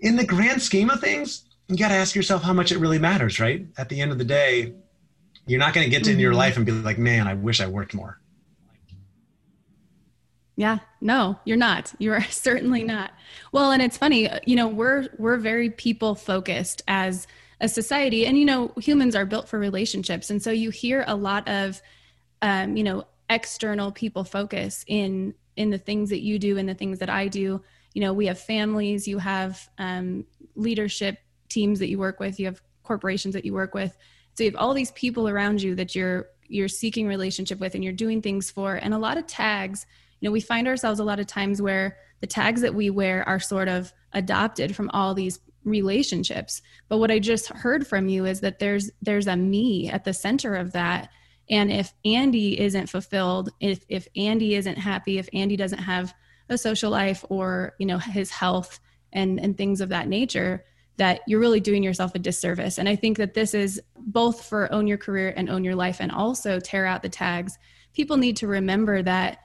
in 0.00 0.16
the 0.16 0.24
grand 0.24 0.62
scheme 0.62 0.90
of 0.90 1.00
things, 1.00 1.44
you 1.68 1.76
got 1.76 1.88
to 1.88 1.94
ask 1.94 2.14
yourself 2.14 2.42
how 2.42 2.52
much 2.52 2.72
it 2.72 2.78
really 2.78 2.98
matters, 2.98 3.40
right? 3.40 3.66
At 3.78 3.88
the 3.88 4.00
end 4.00 4.12
of 4.12 4.18
the 4.18 4.24
day, 4.24 4.74
you're 5.46 5.58
not 5.58 5.74
going 5.74 5.84
to 5.84 5.90
get 5.90 6.04
to 6.04 6.10
mm-hmm. 6.10 6.20
your 6.20 6.34
life 6.34 6.56
and 6.56 6.66
be 6.66 6.72
like, 6.72 6.98
man, 6.98 7.26
I 7.26 7.34
wish 7.34 7.60
I 7.60 7.66
worked 7.66 7.94
more. 7.94 8.18
Yeah, 10.56 10.78
no, 11.00 11.38
you're 11.44 11.56
not. 11.56 11.92
You 11.98 12.12
are 12.12 12.22
certainly 12.30 12.84
not. 12.84 13.12
Well, 13.52 13.72
and 13.72 13.82
it's 13.82 13.96
funny, 13.96 14.30
you 14.46 14.56
know, 14.56 14.68
we're 14.68 15.08
we're 15.18 15.36
very 15.36 15.70
people 15.70 16.14
focused 16.14 16.82
as 16.86 17.26
a 17.60 17.68
society, 17.68 18.26
and 18.26 18.38
you 18.38 18.44
know, 18.44 18.72
humans 18.76 19.16
are 19.16 19.26
built 19.26 19.48
for 19.48 19.58
relationships, 19.58 20.30
and 20.30 20.42
so 20.42 20.50
you 20.50 20.70
hear 20.70 21.04
a 21.06 21.16
lot 21.16 21.48
of, 21.48 21.80
um, 22.42 22.76
you 22.76 22.84
know, 22.84 23.04
external 23.30 23.90
people 23.90 24.22
focus 24.22 24.84
in 24.86 25.34
in 25.56 25.70
the 25.70 25.78
things 25.78 26.10
that 26.10 26.20
you 26.20 26.38
do 26.38 26.58
and 26.58 26.68
the 26.68 26.74
things 26.74 26.98
that 27.00 27.10
I 27.10 27.28
do. 27.28 27.62
You 27.94 28.00
know, 28.00 28.12
we 28.12 28.26
have 28.26 28.38
families, 28.38 29.08
you 29.08 29.18
have 29.18 29.68
um, 29.78 30.24
leadership 30.56 31.18
teams 31.54 31.78
that 31.78 31.88
you 31.88 31.98
work 31.98 32.20
with, 32.20 32.38
you 32.38 32.46
have 32.46 32.60
corporations 32.82 33.34
that 33.34 33.44
you 33.44 33.54
work 33.54 33.74
with. 33.74 33.96
So 34.34 34.44
you 34.44 34.50
have 34.50 34.60
all 34.60 34.74
these 34.74 34.90
people 34.92 35.28
around 35.28 35.62
you 35.62 35.74
that 35.76 35.94
you're 35.94 36.26
you're 36.46 36.68
seeking 36.68 37.06
relationship 37.06 37.58
with 37.58 37.74
and 37.74 37.82
you're 37.82 37.92
doing 37.92 38.20
things 38.20 38.50
for. 38.50 38.74
And 38.74 38.92
a 38.92 38.98
lot 38.98 39.16
of 39.16 39.26
tags, 39.26 39.86
you 40.20 40.28
know, 40.28 40.32
we 40.32 40.40
find 40.42 40.68
ourselves 40.68 41.00
a 41.00 41.04
lot 41.04 41.18
of 41.18 41.26
times 41.26 41.62
where 41.62 41.96
the 42.20 42.26
tags 42.26 42.60
that 42.60 42.74
we 42.74 42.90
wear 42.90 43.26
are 43.26 43.40
sort 43.40 43.68
of 43.68 43.92
adopted 44.12 44.76
from 44.76 44.90
all 44.90 45.14
these 45.14 45.38
relationships. 45.64 46.60
But 46.88 46.98
what 46.98 47.10
I 47.10 47.18
just 47.18 47.48
heard 47.48 47.86
from 47.86 48.08
you 48.08 48.26
is 48.26 48.40
that 48.40 48.58
there's 48.58 48.90
there's 49.00 49.26
a 49.26 49.36
me 49.36 49.88
at 49.88 50.04
the 50.04 50.12
center 50.12 50.54
of 50.54 50.72
that 50.72 51.08
and 51.50 51.70
if 51.70 51.92
Andy 52.04 52.58
isn't 52.58 52.88
fulfilled, 52.88 53.50
if 53.60 53.84
if 53.88 54.08
Andy 54.16 54.54
isn't 54.54 54.76
happy, 54.76 55.18
if 55.18 55.28
Andy 55.32 55.56
doesn't 55.56 55.78
have 55.78 56.14
a 56.48 56.58
social 56.58 56.90
life 56.90 57.24
or, 57.28 57.74
you 57.78 57.86
know, 57.86 57.98
his 57.98 58.30
health 58.30 58.80
and 59.12 59.38
and 59.38 59.56
things 59.56 59.80
of 59.80 59.90
that 59.90 60.08
nature, 60.08 60.64
that 60.96 61.20
you're 61.26 61.40
really 61.40 61.60
doing 61.60 61.82
yourself 61.82 62.14
a 62.14 62.18
disservice. 62.18 62.78
And 62.78 62.88
I 62.88 62.96
think 62.96 63.16
that 63.16 63.34
this 63.34 63.54
is 63.54 63.80
both 63.96 64.44
for 64.44 64.72
own 64.72 64.86
your 64.86 64.98
career 64.98 65.34
and 65.36 65.50
own 65.50 65.64
your 65.64 65.74
life 65.74 65.98
and 66.00 66.12
also 66.12 66.60
tear 66.60 66.86
out 66.86 67.02
the 67.02 67.08
tags. 67.08 67.58
People 67.94 68.16
need 68.16 68.36
to 68.36 68.46
remember 68.46 69.02
that 69.02 69.38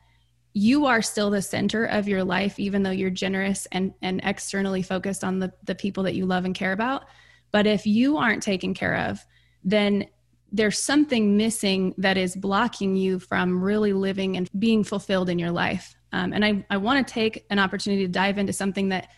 you 0.54 0.86
are 0.86 1.02
still 1.02 1.30
the 1.30 1.42
center 1.42 1.86
of 1.86 2.08
your 2.08 2.24
life, 2.24 2.60
even 2.60 2.84
though 2.84 2.92
you're 2.92 3.10
generous 3.10 3.68
and, 3.72 3.94
and 4.02 4.20
externally 4.24 4.82
focused 4.82 5.24
on 5.24 5.40
the, 5.40 5.54
the 5.64 5.76
people 5.76 6.04
that 6.04 6.16
you 6.16 6.26
love 6.26 6.46
and 6.46 6.56
care 6.56 6.74
about. 6.74 7.06
But 7.52 7.68
if 7.68 7.86
you 7.86 8.18
aren't 8.18 8.44
taken 8.44 8.74
care 8.74 8.96
of, 8.96 9.26
then 9.64 10.08
there's 10.52 10.80
something 10.80 11.38
missing 11.38 11.94
that 11.98 12.18
is 12.18 12.36
blocking 12.36 12.96
you 12.96 13.20
from 13.20 13.64
really 13.64 13.94
living 13.94 14.38
and 14.38 14.50
being 14.58 14.84
fulfilled 14.84 15.30
in 15.30 15.38
your 15.38 15.52
life. 15.52 15.96
Um, 16.12 16.34
and 16.34 16.44
I, 16.44 16.66
I 16.70 16.78
want 16.78 17.08
to 17.08 17.14
take 17.14 17.46
an 17.52 17.60
opportunity 17.60 18.04
to 18.06 18.12
dive 18.12 18.40
into 18.40 18.54
something 18.54 18.90
that 18.90 19.10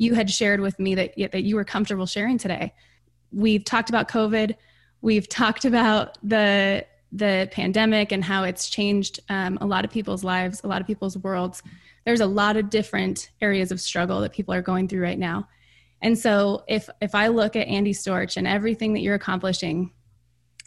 you 0.00 0.14
had 0.14 0.30
shared 0.30 0.60
with 0.60 0.78
me 0.80 0.94
that, 0.94 1.12
that 1.30 1.42
you 1.42 1.56
were 1.56 1.64
comfortable 1.64 2.06
sharing 2.06 2.38
today. 2.38 2.72
We've 3.32 3.62
talked 3.62 3.90
about 3.90 4.08
COVID. 4.08 4.56
We've 5.02 5.28
talked 5.28 5.66
about 5.66 6.16
the 6.26 6.86
the 7.12 7.48
pandemic 7.52 8.12
and 8.12 8.24
how 8.24 8.44
it's 8.44 8.70
changed 8.70 9.18
um, 9.28 9.58
a 9.60 9.66
lot 9.66 9.84
of 9.84 9.90
people's 9.90 10.22
lives, 10.22 10.62
a 10.62 10.68
lot 10.68 10.80
of 10.80 10.86
people's 10.86 11.18
worlds. 11.18 11.62
There's 12.06 12.20
a 12.20 12.26
lot 12.26 12.56
of 12.56 12.70
different 12.70 13.30
areas 13.42 13.72
of 13.72 13.80
struggle 13.80 14.20
that 14.20 14.32
people 14.32 14.54
are 14.54 14.62
going 14.62 14.86
through 14.88 15.02
right 15.02 15.18
now. 15.18 15.48
And 16.00 16.18
so 16.18 16.64
if 16.66 16.88
if 17.02 17.14
I 17.14 17.26
look 17.26 17.54
at 17.54 17.68
Andy 17.68 17.92
Storch 17.92 18.38
and 18.38 18.46
everything 18.46 18.94
that 18.94 19.00
you're 19.00 19.16
accomplishing, 19.16 19.92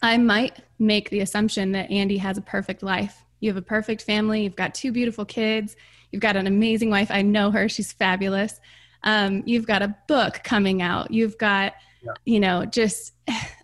I 0.00 0.16
might 0.16 0.60
make 0.78 1.10
the 1.10 1.20
assumption 1.20 1.72
that 1.72 1.90
Andy 1.90 2.18
has 2.18 2.38
a 2.38 2.42
perfect 2.42 2.84
life. 2.84 3.24
You 3.40 3.50
have 3.50 3.56
a 3.56 3.62
perfect 3.62 4.02
family. 4.02 4.44
You've 4.44 4.54
got 4.54 4.76
two 4.76 4.92
beautiful 4.92 5.24
kids. 5.24 5.74
You've 6.12 6.22
got 6.22 6.36
an 6.36 6.46
amazing 6.46 6.90
wife. 6.90 7.10
I 7.10 7.22
know 7.22 7.50
her. 7.50 7.68
She's 7.68 7.92
fabulous. 7.92 8.60
Um, 9.04 9.42
you've 9.46 9.66
got 9.66 9.82
a 9.82 9.94
book 10.08 10.40
coming 10.44 10.82
out. 10.82 11.10
You've 11.10 11.38
got, 11.38 11.74
yeah. 12.02 12.12
you 12.24 12.40
know, 12.40 12.64
just 12.64 13.12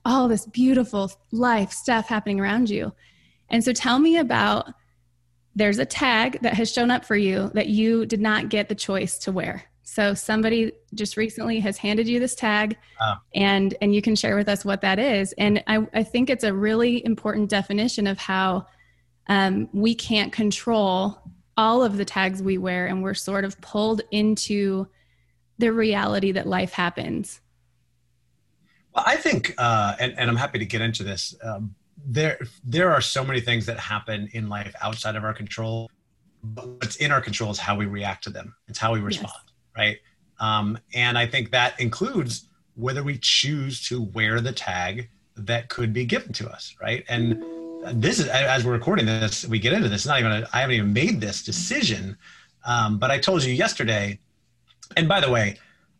all 0.05 0.28
this 0.28 0.47
beautiful 0.47 1.11
life 1.32 1.72
stuff 1.72 2.09
happening 2.09 2.41
around 2.41 2.70
you. 2.70 2.93
And 3.49 3.64
so 3.64 3.72
tell 3.72 3.99
me 3.99 4.16
about 4.16 4.72
there's 5.57 5.78
a 5.78 5.84
tag 5.84 6.41
that 6.43 6.55
has 6.55 6.72
shown 6.72 6.91
up 6.91 7.05
for 7.05 7.16
you 7.16 7.51
that 7.55 7.68
you 7.68 8.07
did 8.07 8.20
not 8.20 8.49
get 8.49 8.68
the 8.68 8.74
choice 8.74 9.18
to 9.18 9.32
wear. 9.32 9.64
So 9.82 10.14
somebody 10.14 10.70
just 10.95 11.16
recently 11.16 11.59
has 11.61 11.76
handed 11.76 12.07
you 12.07 12.20
this 12.20 12.36
tag 12.36 12.76
oh. 13.01 13.14
and 13.34 13.74
and 13.82 13.93
you 13.93 14.01
can 14.01 14.14
share 14.14 14.36
with 14.36 14.49
us 14.49 14.64
what 14.64 14.82
that 14.82 15.01
is. 15.01 15.32
And 15.36 15.64
I, 15.66 15.84
I 15.93 16.05
think 16.05 16.30
it's 16.30 16.45
a 16.45 16.55
really 16.55 17.05
important 17.05 17.51
definition 17.51 18.07
of 18.07 18.16
how 18.16 18.66
um, 19.26 19.68
we 19.72 19.97
can't 19.97 20.32
control 20.32 21.20
all 21.57 21.82
of 21.82 21.97
the 21.97 22.05
tags 22.05 22.41
we 22.41 22.57
wear 22.57 22.86
and 22.86 23.03
we're 23.03 23.14
sort 23.14 23.45
of 23.45 23.61
pulled 23.61 24.03
into 24.12 24.86
the 25.61 25.72
reality 25.72 26.32
that 26.32 26.46
life 26.46 26.72
happens. 26.72 27.40
Well, 28.94 29.04
I 29.06 29.16
think, 29.16 29.54
uh, 29.58 29.94
and, 30.00 30.18
and 30.18 30.28
I'm 30.28 30.36
happy 30.36 30.58
to 30.58 30.66
get 30.66 30.80
into 30.80 31.04
this. 31.04 31.34
Um, 31.42 31.74
there, 32.04 32.38
there 32.64 32.90
are 32.90 33.00
so 33.00 33.24
many 33.24 33.40
things 33.40 33.66
that 33.66 33.78
happen 33.78 34.28
in 34.32 34.48
life 34.48 34.74
outside 34.82 35.16
of 35.16 35.24
our 35.24 35.34
control. 35.34 35.90
But 36.42 36.66
what's 36.66 36.96
in 36.96 37.12
our 37.12 37.20
control 37.20 37.50
is 37.50 37.58
how 37.58 37.76
we 37.76 37.86
react 37.86 38.24
to 38.24 38.30
them. 38.30 38.54
It's 38.66 38.78
how 38.78 38.92
we 38.92 39.00
respond. 39.00 39.34
Yes 39.36 39.50
right? 39.76 39.98
Um, 40.38 40.78
and 40.94 41.18
I 41.18 41.26
think 41.26 41.50
that 41.50 41.78
includes 41.80 42.46
whether 42.74 43.02
we 43.02 43.18
choose 43.18 43.86
to 43.88 44.02
wear 44.02 44.40
the 44.40 44.52
tag 44.52 45.08
that 45.36 45.68
could 45.68 45.92
be 45.92 46.04
given 46.04 46.32
to 46.34 46.48
us, 46.48 46.74
right? 46.80 47.04
And 47.08 47.42
this 47.94 48.18
is 48.18 48.26
as 48.28 48.64
we're 48.64 48.72
recording 48.72 49.06
this, 49.06 49.46
we 49.46 49.58
get 49.58 49.72
into 49.72 49.88
this. 49.88 50.06
Not 50.06 50.20
even 50.20 50.32
a, 50.32 50.48
I 50.52 50.61
haven't 50.61 50.76
even 50.76 50.92
made 50.92 51.20
this 51.20 51.42
decision, 51.42 52.16
um, 52.66 52.98
but 52.98 53.11
I 53.11 53.18
told 53.18 53.42
you 53.42 53.52
yesterday. 53.52 54.18
And 54.97 55.09
by 55.09 55.20
the 55.20 55.30
way, 55.30 55.57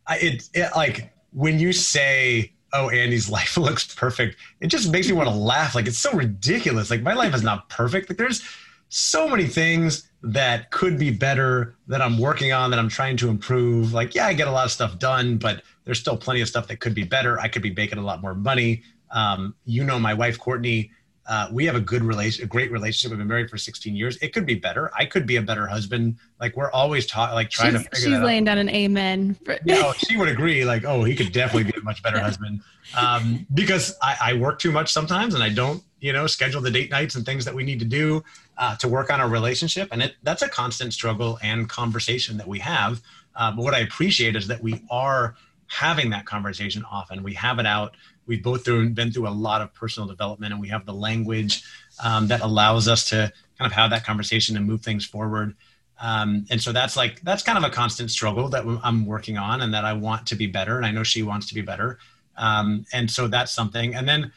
I, 0.07 0.18
it, 0.18 0.49
it 0.55 0.70
like 0.74 1.12
when 1.32 1.59
you 1.59 1.72
say 1.72 2.53
oh 2.72 2.88
andy's 2.91 3.28
life 3.38 3.57
looks 3.57 3.95
perfect 3.95 4.36
it 4.61 4.68
just 4.68 4.91
makes 4.91 5.09
me 5.09 5.12
want 5.12 5.28
to 5.28 5.34
laugh 5.34 5.74
like 5.74 5.86
it's 5.86 5.99
so 5.99 6.12
ridiculous 6.12 6.91
like 6.91 7.03
my 7.03 7.14
life 7.14 7.34
is 7.34 7.43
not 7.43 7.68
perfect 7.68 8.09
like 8.09 8.18
there's 8.18 8.43
so 8.91 9.28
many 9.28 9.47
things 9.47 10.11
that 10.22 10.70
could 10.70 10.99
be 10.99 11.11
better 11.11 11.76
that 11.86 12.03
I'm 12.03 12.18
working 12.18 12.53
on 12.53 12.70
that 12.70 12.78
I'm 12.78 12.88
trying 12.88 13.16
to 13.18 13.28
improve. 13.28 13.93
Like, 13.93 14.14
yeah, 14.14 14.26
I 14.26 14.34
get 14.34 14.49
a 14.49 14.51
lot 14.51 14.66
of 14.66 14.72
stuff 14.72 14.99
done, 14.99 15.38
but 15.38 15.62
there's 15.84 16.01
still 16.01 16.16
plenty 16.16 16.41
of 16.41 16.49
stuff 16.49 16.66
that 16.68 16.80
could 16.80 16.95
be 16.95 17.05
better. 17.05 17.38
I 17.41 17.49
could 17.49 17.62
be 17.62 17.72
making 17.72 17.99
a 17.99 18.03
lot 18.03 18.20
more 18.20 18.34
money. 18.34 18.82
Um, 19.12 19.55
you 19.64 19.84
know, 19.84 19.99
my 19.99 20.12
wife 20.12 20.38
Courtney, 20.38 20.91
uh, 21.26 21.48
we 21.52 21.64
have 21.66 21.76
a 21.76 21.80
good 21.80 22.02
relation, 22.02 22.44
a 22.44 22.46
great 22.46 22.72
relationship. 22.72 23.10
We've 23.10 23.18
been 23.18 23.28
married 23.28 23.50
for 23.50 23.58
16 23.58 23.94
years. 23.94 24.16
It 24.18 24.32
could 24.32 24.46
be 24.46 24.54
better. 24.54 24.90
I 24.96 25.04
could 25.04 25.26
be 25.26 25.36
a 25.36 25.42
better 25.42 25.66
husband. 25.66 26.16
Like 26.40 26.56
we're 26.56 26.70
always 26.70 27.06
talking, 27.06 27.34
like 27.34 27.50
trying 27.50 27.72
she's, 27.72 27.84
to. 27.84 27.90
Figure 27.90 28.16
she's 28.16 28.24
laying 28.24 28.48
out. 28.48 28.56
down 28.56 28.58
an 28.58 28.70
amen. 28.70 29.36
you 29.64 29.74
know, 29.74 29.92
she 29.92 30.16
would 30.16 30.28
agree. 30.28 30.64
Like, 30.64 30.84
oh, 30.84 31.04
he 31.04 31.14
could 31.14 31.32
definitely 31.32 31.70
be 31.70 31.78
a 31.78 31.82
much 31.82 32.02
better 32.02 32.18
husband. 32.22 32.62
Um, 32.96 33.46
because 33.54 33.96
I, 34.02 34.16
I 34.20 34.32
work 34.34 34.58
too 34.58 34.72
much 34.72 34.92
sometimes, 34.92 35.34
and 35.34 35.42
I 35.42 35.50
don't, 35.50 35.82
you 36.00 36.12
know, 36.12 36.26
schedule 36.26 36.60
the 36.60 36.70
date 36.70 36.90
nights 36.90 37.14
and 37.14 37.24
things 37.24 37.44
that 37.44 37.54
we 37.54 37.62
need 37.62 37.78
to 37.80 37.84
do 37.84 38.24
uh, 38.58 38.76
to 38.76 38.88
work 38.88 39.10
on 39.10 39.20
our 39.20 39.28
relationship. 39.28 39.88
And 39.92 40.02
it, 40.02 40.16
that's 40.22 40.42
a 40.42 40.48
constant 40.48 40.92
struggle 40.92 41.38
and 41.42 41.68
conversation 41.68 42.38
that 42.38 42.48
we 42.48 42.58
have. 42.60 43.02
Uh, 43.36 43.52
but 43.52 43.62
what 43.62 43.74
I 43.74 43.80
appreciate 43.80 44.34
is 44.34 44.48
that 44.48 44.62
we 44.62 44.82
are 44.90 45.36
having 45.68 46.10
that 46.10 46.26
conversation 46.26 46.84
often. 46.90 47.22
We 47.22 47.34
have 47.34 47.58
it 47.58 47.66
out. 47.66 47.96
We've 48.30 48.40
both 48.40 48.64
through, 48.64 48.88
been 48.90 49.10
through 49.10 49.26
a 49.26 49.30
lot 49.30 49.60
of 49.60 49.74
personal 49.74 50.08
development, 50.08 50.52
and 50.52 50.62
we 50.62 50.68
have 50.68 50.86
the 50.86 50.94
language 50.94 51.64
um, 52.00 52.28
that 52.28 52.42
allows 52.42 52.86
us 52.86 53.08
to 53.08 53.32
kind 53.58 53.66
of 53.66 53.72
have 53.72 53.90
that 53.90 54.04
conversation 54.06 54.56
and 54.56 54.64
move 54.64 54.82
things 54.82 55.04
forward. 55.04 55.56
Um, 56.00 56.46
and 56.48 56.62
so 56.62 56.70
that's 56.70 56.96
like 56.96 57.20
that's 57.22 57.42
kind 57.42 57.58
of 57.58 57.64
a 57.64 57.70
constant 57.70 58.08
struggle 58.08 58.48
that 58.50 58.64
I'm 58.84 59.04
working 59.04 59.36
on, 59.36 59.62
and 59.62 59.74
that 59.74 59.84
I 59.84 59.94
want 59.94 60.28
to 60.28 60.36
be 60.36 60.46
better, 60.46 60.76
and 60.76 60.86
I 60.86 60.92
know 60.92 61.02
she 61.02 61.24
wants 61.24 61.48
to 61.48 61.54
be 61.54 61.60
better. 61.60 61.98
Um, 62.36 62.86
and 62.92 63.10
so 63.10 63.26
that's 63.26 63.52
something. 63.52 63.96
And 63.96 64.08
then 64.08 64.30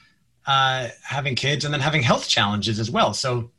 uh, 0.48 0.88
having 1.04 1.36
kids, 1.36 1.64
and 1.64 1.72
then 1.72 1.80
having 1.80 2.02
health 2.02 2.28
challenges 2.28 2.80
as 2.80 2.90
well. 2.90 3.14
So 3.14 3.52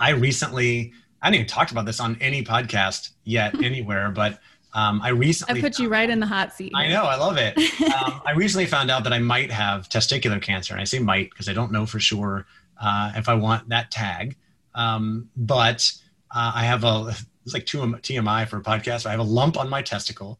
I 0.00 0.10
recently, 0.10 0.92
I 1.22 1.26
haven't 1.26 1.36
even 1.36 1.46
talked 1.46 1.70
about 1.70 1.86
this 1.86 2.00
on 2.00 2.18
any 2.20 2.42
podcast 2.42 3.10
yet 3.22 3.54
anywhere, 3.62 4.10
but 4.10 4.40
um, 4.72 5.00
I 5.02 5.10
recently. 5.10 5.58
I 5.58 5.62
put 5.62 5.78
you 5.78 5.88
right 5.88 6.08
in 6.08 6.20
the 6.20 6.26
hot 6.26 6.52
seat. 6.52 6.72
I 6.74 6.88
know, 6.88 7.04
I 7.04 7.16
love 7.16 7.36
it. 7.38 7.56
um, 7.94 8.20
I 8.24 8.32
recently 8.32 8.66
found 8.66 8.90
out 8.90 9.04
that 9.04 9.12
I 9.12 9.18
might 9.18 9.50
have 9.50 9.88
testicular 9.88 10.40
cancer, 10.40 10.74
and 10.74 10.80
I 10.80 10.84
say 10.84 10.98
might 10.98 11.30
because 11.30 11.48
I 11.48 11.52
don't 11.52 11.72
know 11.72 11.86
for 11.86 11.98
sure 11.98 12.46
uh, 12.80 13.12
if 13.16 13.28
I 13.28 13.34
want 13.34 13.68
that 13.70 13.90
tag. 13.90 14.36
Um, 14.74 15.28
but 15.36 15.92
uh, 16.34 16.52
I 16.54 16.64
have 16.64 16.84
a 16.84 17.14
it's 17.44 17.54
like 17.54 17.66
two 17.66 17.78
TMI 17.78 18.46
for 18.46 18.58
a 18.58 18.62
podcast. 18.62 19.06
I 19.06 19.10
have 19.10 19.20
a 19.20 19.24
lump 19.24 19.58
on 19.58 19.68
my 19.68 19.82
testicle, 19.82 20.38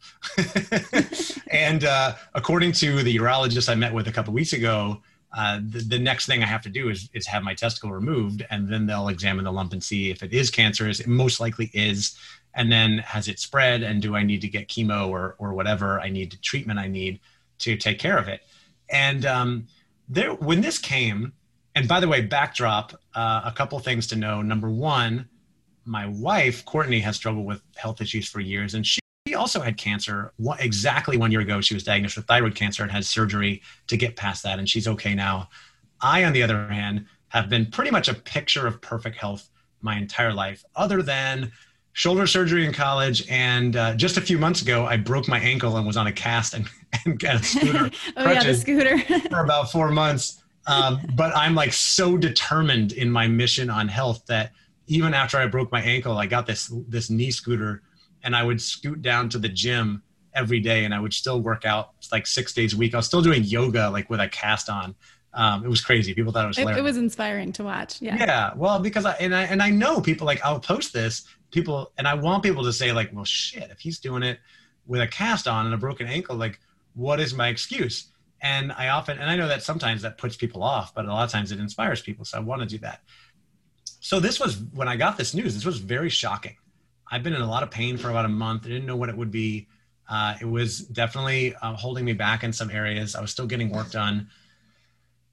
and 1.50 1.84
uh, 1.84 2.14
according 2.34 2.72
to 2.72 3.02
the 3.02 3.16
urologist 3.16 3.68
I 3.68 3.74
met 3.74 3.92
with 3.92 4.06
a 4.06 4.12
couple 4.12 4.32
weeks 4.32 4.52
ago, 4.52 5.00
uh, 5.36 5.60
the, 5.68 5.80
the, 5.80 5.98
next 5.98 6.26
thing 6.26 6.42
I 6.42 6.46
have 6.46 6.62
to 6.62 6.68
do 6.68 6.88
is, 6.88 7.08
is 7.14 7.26
have 7.26 7.42
my 7.42 7.54
testicle 7.54 7.92
removed, 7.92 8.44
and 8.50 8.68
then 8.68 8.86
they'll 8.86 9.08
examine 9.08 9.44
the 9.44 9.52
lump 9.52 9.72
and 9.72 9.82
see 9.82 10.10
if 10.10 10.22
it 10.22 10.32
is 10.32 10.50
cancerous. 10.50 11.00
It 11.00 11.06
most 11.06 11.40
likely 11.40 11.70
is. 11.72 12.16
And 12.54 12.70
then 12.70 12.98
has 12.98 13.28
it 13.28 13.38
spread, 13.38 13.82
and 13.82 14.02
do 14.02 14.16
I 14.16 14.22
need 14.22 14.40
to 14.40 14.48
get 14.48 14.68
chemo 14.68 15.08
or, 15.08 15.36
or 15.38 15.54
whatever 15.54 16.00
I 16.00 16.08
need, 16.08 16.36
treatment 16.42 16.78
I 16.78 16.88
need 16.88 17.20
to 17.60 17.76
take 17.76 17.98
care 17.98 18.18
of 18.18 18.28
it? 18.28 18.42
And 18.90 19.24
um, 19.24 19.66
there, 20.08 20.34
when 20.34 20.60
this 20.60 20.78
came, 20.78 21.32
and 21.74 21.86
by 21.86 22.00
the 22.00 22.08
way, 22.08 22.22
backdrop, 22.22 23.00
uh, 23.14 23.42
a 23.44 23.52
couple 23.52 23.78
things 23.78 24.08
to 24.08 24.16
know. 24.16 24.42
Number 24.42 24.68
one, 24.68 25.28
my 25.84 26.06
wife, 26.06 26.64
Courtney, 26.64 27.00
has 27.00 27.16
struggled 27.16 27.46
with 27.46 27.62
health 27.76 28.00
issues 28.00 28.28
for 28.28 28.40
years, 28.40 28.74
and 28.74 28.84
she 28.84 29.00
also 29.36 29.60
had 29.60 29.76
cancer 29.76 30.32
exactly 30.58 31.16
one 31.16 31.30
year 31.30 31.40
ago. 31.40 31.60
She 31.60 31.74
was 31.74 31.84
diagnosed 31.84 32.16
with 32.16 32.26
thyroid 32.26 32.54
cancer 32.54 32.82
and 32.82 32.90
had 32.90 33.04
surgery 33.04 33.62
to 33.86 33.96
get 33.96 34.16
past 34.16 34.42
that, 34.42 34.58
and 34.58 34.68
she's 34.68 34.88
okay 34.88 35.14
now. 35.14 35.48
I, 36.00 36.24
on 36.24 36.32
the 36.32 36.42
other 36.42 36.66
hand, 36.66 37.06
have 37.28 37.48
been 37.48 37.66
pretty 37.66 37.92
much 37.92 38.08
a 38.08 38.14
picture 38.14 38.66
of 38.66 38.80
perfect 38.80 39.16
health 39.16 39.48
my 39.80 39.96
entire 39.96 40.32
life, 40.32 40.64
other 40.74 41.02
than 41.02 41.52
shoulder 41.92 42.26
surgery 42.26 42.64
in 42.64 42.72
college. 42.72 43.28
And 43.28 43.76
uh, 43.76 43.94
just 43.94 44.16
a 44.16 44.20
few 44.20 44.38
months 44.38 44.62
ago, 44.62 44.86
I 44.86 44.96
broke 44.96 45.28
my 45.28 45.38
ankle 45.38 45.76
and 45.76 45.86
was 45.86 45.96
on 45.96 46.06
a 46.06 46.12
cast 46.12 46.54
and, 46.54 46.68
and 47.04 47.18
got 47.18 47.40
a 47.40 47.42
scooter. 47.42 47.90
oh, 48.16 48.30
yeah, 48.30 48.42
the 48.42 48.54
scooter. 48.54 48.98
for 49.30 49.40
about 49.40 49.70
four 49.70 49.90
months. 49.90 50.42
Um, 50.66 51.00
but 51.16 51.34
I'm 51.36 51.54
like 51.54 51.72
so 51.72 52.16
determined 52.16 52.92
in 52.92 53.10
my 53.10 53.26
mission 53.26 53.70
on 53.70 53.88
health 53.88 54.24
that 54.26 54.52
even 54.86 55.14
after 55.14 55.38
I 55.38 55.46
broke 55.46 55.72
my 55.72 55.80
ankle, 55.80 56.18
I 56.18 56.26
got 56.26 56.46
this 56.46 56.72
this 56.88 57.10
knee 57.10 57.30
scooter 57.30 57.82
and 58.22 58.36
I 58.36 58.42
would 58.42 58.60
scoot 58.60 59.02
down 59.02 59.28
to 59.30 59.38
the 59.38 59.48
gym 59.48 60.02
every 60.34 60.60
day 60.60 60.84
and 60.84 60.94
I 60.94 61.00
would 61.00 61.14
still 61.14 61.40
work 61.40 61.64
out 61.64 61.92
like 62.12 62.26
six 62.26 62.52
days 62.52 62.74
a 62.74 62.76
week. 62.76 62.94
I 62.94 62.98
was 62.98 63.06
still 63.06 63.22
doing 63.22 63.42
yoga 63.42 63.88
like 63.90 64.10
with 64.10 64.20
a 64.20 64.28
cast 64.28 64.68
on. 64.68 64.94
Um, 65.32 65.64
it 65.64 65.68
was 65.68 65.80
crazy. 65.80 66.12
People 66.12 66.32
thought 66.32 66.44
it 66.44 66.48
was 66.48 66.58
it, 66.58 66.68
it, 66.68 66.82
was 66.82 66.96
inspiring 66.96 67.52
to 67.52 67.64
watch. 67.64 68.02
Yeah. 68.02 68.16
Yeah. 68.16 68.52
Well, 68.56 68.80
because 68.80 69.06
I 69.06 69.12
and 69.14 69.34
I 69.34 69.42
and 69.42 69.62
I 69.62 69.70
know 69.70 70.00
people 70.00 70.26
like 70.26 70.44
I'll 70.44 70.60
post 70.60 70.92
this 70.92 71.24
people 71.50 71.92
and 71.98 72.06
I 72.06 72.14
want 72.14 72.42
people 72.42 72.64
to 72.64 72.72
say 72.72 72.92
like, 72.92 73.10
well, 73.12 73.24
shit, 73.24 73.70
if 73.70 73.80
he's 73.80 73.98
doing 73.98 74.22
it 74.22 74.38
with 74.86 75.00
a 75.00 75.06
cast 75.06 75.46
on 75.46 75.66
and 75.66 75.74
a 75.74 75.78
broken 75.78 76.06
ankle, 76.06 76.36
like, 76.36 76.58
what 76.94 77.20
is 77.20 77.34
my 77.34 77.48
excuse? 77.48 78.08
And 78.42 78.72
I 78.72 78.88
often 78.88 79.18
and 79.18 79.30
I 79.30 79.36
know 79.36 79.48
that 79.48 79.62
sometimes 79.62 80.02
that 80.02 80.18
puts 80.18 80.36
people 80.36 80.62
off, 80.62 80.94
but 80.94 81.04
a 81.04 81.08
lot 81.08 81.24
of 81.24 81.30
times 81.30 81.52
it 81.52 81.60
inspires 81.60 82.00
people. 82.00 82.24
So 82.24 82.38
I 82.38 82.40
want 82.40 82.62
to 82.62 82.66
do 82.66 82.78
that. 82.78 83.02
So 84.00 84.18
this 84.18 84.40
was 84.40 84.62
when 84.74 84.88
I 84.88 84.96
got 84.96 85.18
this 85.18 85.34
news. 85.34 85.54
This 85.54 85.64
was 85.64 85.78
very 85.78 86.08
shocking. 86.08 86.56
I've 87.10 87.22
been 87.22 87.34
in 87.34 87.42
a 87.42 87.48
lot 87.50 87.62
of 87.62 87.70
pain 87.70 87.96
for 87.96 88.08
about 88.08 88.24
a 88.24 88.28
month. 88.28 88.64
I 88.64 88.68
didn't 88.68 88.86
know 88.86 88.96
what 88.96 89.08
it 89.08 89.16
would 89.16 89.30
be. 89.30 89.68
Uh, 90.08 90.34
it 90.40 90.44
was 90.44 90.80
definitely 90.80 91.54
uh, 91.56 91.74
holding 91.74 92.04
me 92.04 92.12
back 92.12 92.42
in 92.42 92.52
some 92.52 92.70
areas. 92.70 93.14
I 93.14 93.20
was 93.20 93.30
still 93.30 93.46
getting 93.46 93.70
work 93.70 93.90
done. 93.90 94.28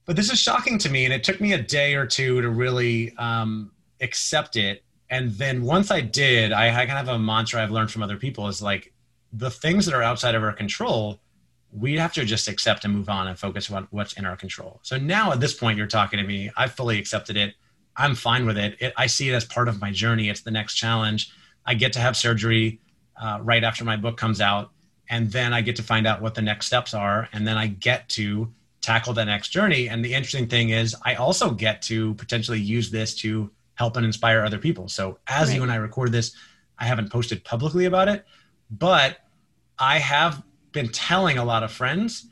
But 0.05 0.15
this 0.15 0.31
is 0.31 0.39
shocking 0.39 0.77
to 0.79 0.89
me, 0.89 1.05
and 1.05 1.13
it 1.13 1.23
took 1.23 1.41
me 1.41 1.53
a 1.53 1.61
day 1.61 1.95
or 1.95 2.05
two 2.05 2.41
to 2.41 2.49
really 2.49 3.15
um, 3.17 3.71
accept 4.01 4.55
it. 4.55 4.83
And 5.09 5.31
then 5.31 5.63
once 5.63 5.89
I 5.91 6.01
did, 6.01 6.51
I, 6.51 6.67
I 6.69 6.85
kind 6.85 6.99
of 6.99 7.07
have 7.07 7.15
a 7.15 7.19
mantra 7.19 7.61
I've 7.61 7.71
learned 7.71 7.91
from 7.91 8.03
other 8.03 8.17
people 8.17 8.47
is 8.47 8.61
like 8.61 8.93
the 9.31 9.49
things 9.49 9.85
that 9.85 9.93
are 9.95 10.03
outside 10.03 10.35
of 10.35 10.43
our 10.43 10.53
control, 10.53 11.19
we 11.71 11.97
have 11.97 12.13
to 12.13 12.25
just 12.25 12.47
accept 12.47 12.85
and 12.85 12.93
move 12.93 13.09
on 13.09 13.27
and 13.27 13.37
focus 13.37 13.71
on 13.71 13.87
what's 13.91 14.13
in 14.13 14.25
our 14.25 14.35
control. 14.35 14.79
So 14.83 14.97
now 14.97 15.31
at 15.31 15.39
this 15.39 15.53
point, 15.53 15.77
you're 15.77 15.87
talking 15.87 16.17
to 16.17 16.25
me. 16.25 16.51
I've 16.57 16.73
fully 16.73 16.99
accepted 16.99 17.37
it. 17.37 17.55
I'm 17.95 18.15
fine 18.15 18.45
with 18.45 18.57
it. 18.57 18.77
it. 18.79 18.93
I 18.95 19.07
see 19.07 19.29
it 19.29 19.33
as 19.33 19.45
part 19.45 19.67
of 19.67 19.81
my 19.81 19.91
journey. 19.91 20.29
It's 20.29 20.41
the 20.41 20.51
next 20.51 20.75
challenge. 20.75 21.31
I 21.65 21.73
get 21.73 21.93
to 21.93 21.99
have 21.99 22.15
surgery 22.15 22.79
uh, 23.21 23.39
right 23.41 23.63
after 23.63 23.83
my 23.83 23.97
book 23.97 24.17
comes 24.17 24.39
out, 24.39 24.71
and 25.09 25.31
then 25.31 25.53
I 25.53 25.61
get 25.61 25.75
to 25.77 25.83
find 25.83 26.05
out 26.05 26.21
what 26.21 26.35
the 26.35 26.41
next 26.41 26.67
steps 26.67 26.93
are, 26.93 27.27
and 27.33 27.47
then 27.47 27.57
I 27.57 27.67
get 27.67 28.07
to 28.09 28.53
tackle 28.81 29.13
the 29.13 29.25
next 29.25 29.49
journey. 29.49 29.89
And 29.89 30.05
the 30.05 30.13
interesting 30.13 30.47
thing 30.47 30.69
is, 30.69 30.95
I 31.03 31.15
also 31.15 31.51
get 31.51 31.81
to 31.83 32.13
potentially 32.15 32.59
use 32.59 32.91
this 32.91 33.15
to 33.15 33.49
help 33.77 33.97
and 33.97 34.05
inspire 34.05 34.43
other 34.43 34.57
people. 34.57 34.87
So 34.87 35.19
as 35.27 35.47
right. 35.47 35.55
you 35.55 35.63
and 35.63 35.71
I 35.71 35.75
record 35.75 36.11
this, 36.11 36.35
I 36.77 36.85
haven't 36.85 37.11
posted 37.11 37.43
publicly 37.43 37.85
about 37.85 38.07
it, 38.07 38.25
but 38.69 39.17
I 39.79 39.99
have 39.99 40.43
been 40.71 40.89
telling 40.89 41.37
a 41.37 41.45
lot 41.45 41.63
of 41.63 41.71
friends. 41.71 42.27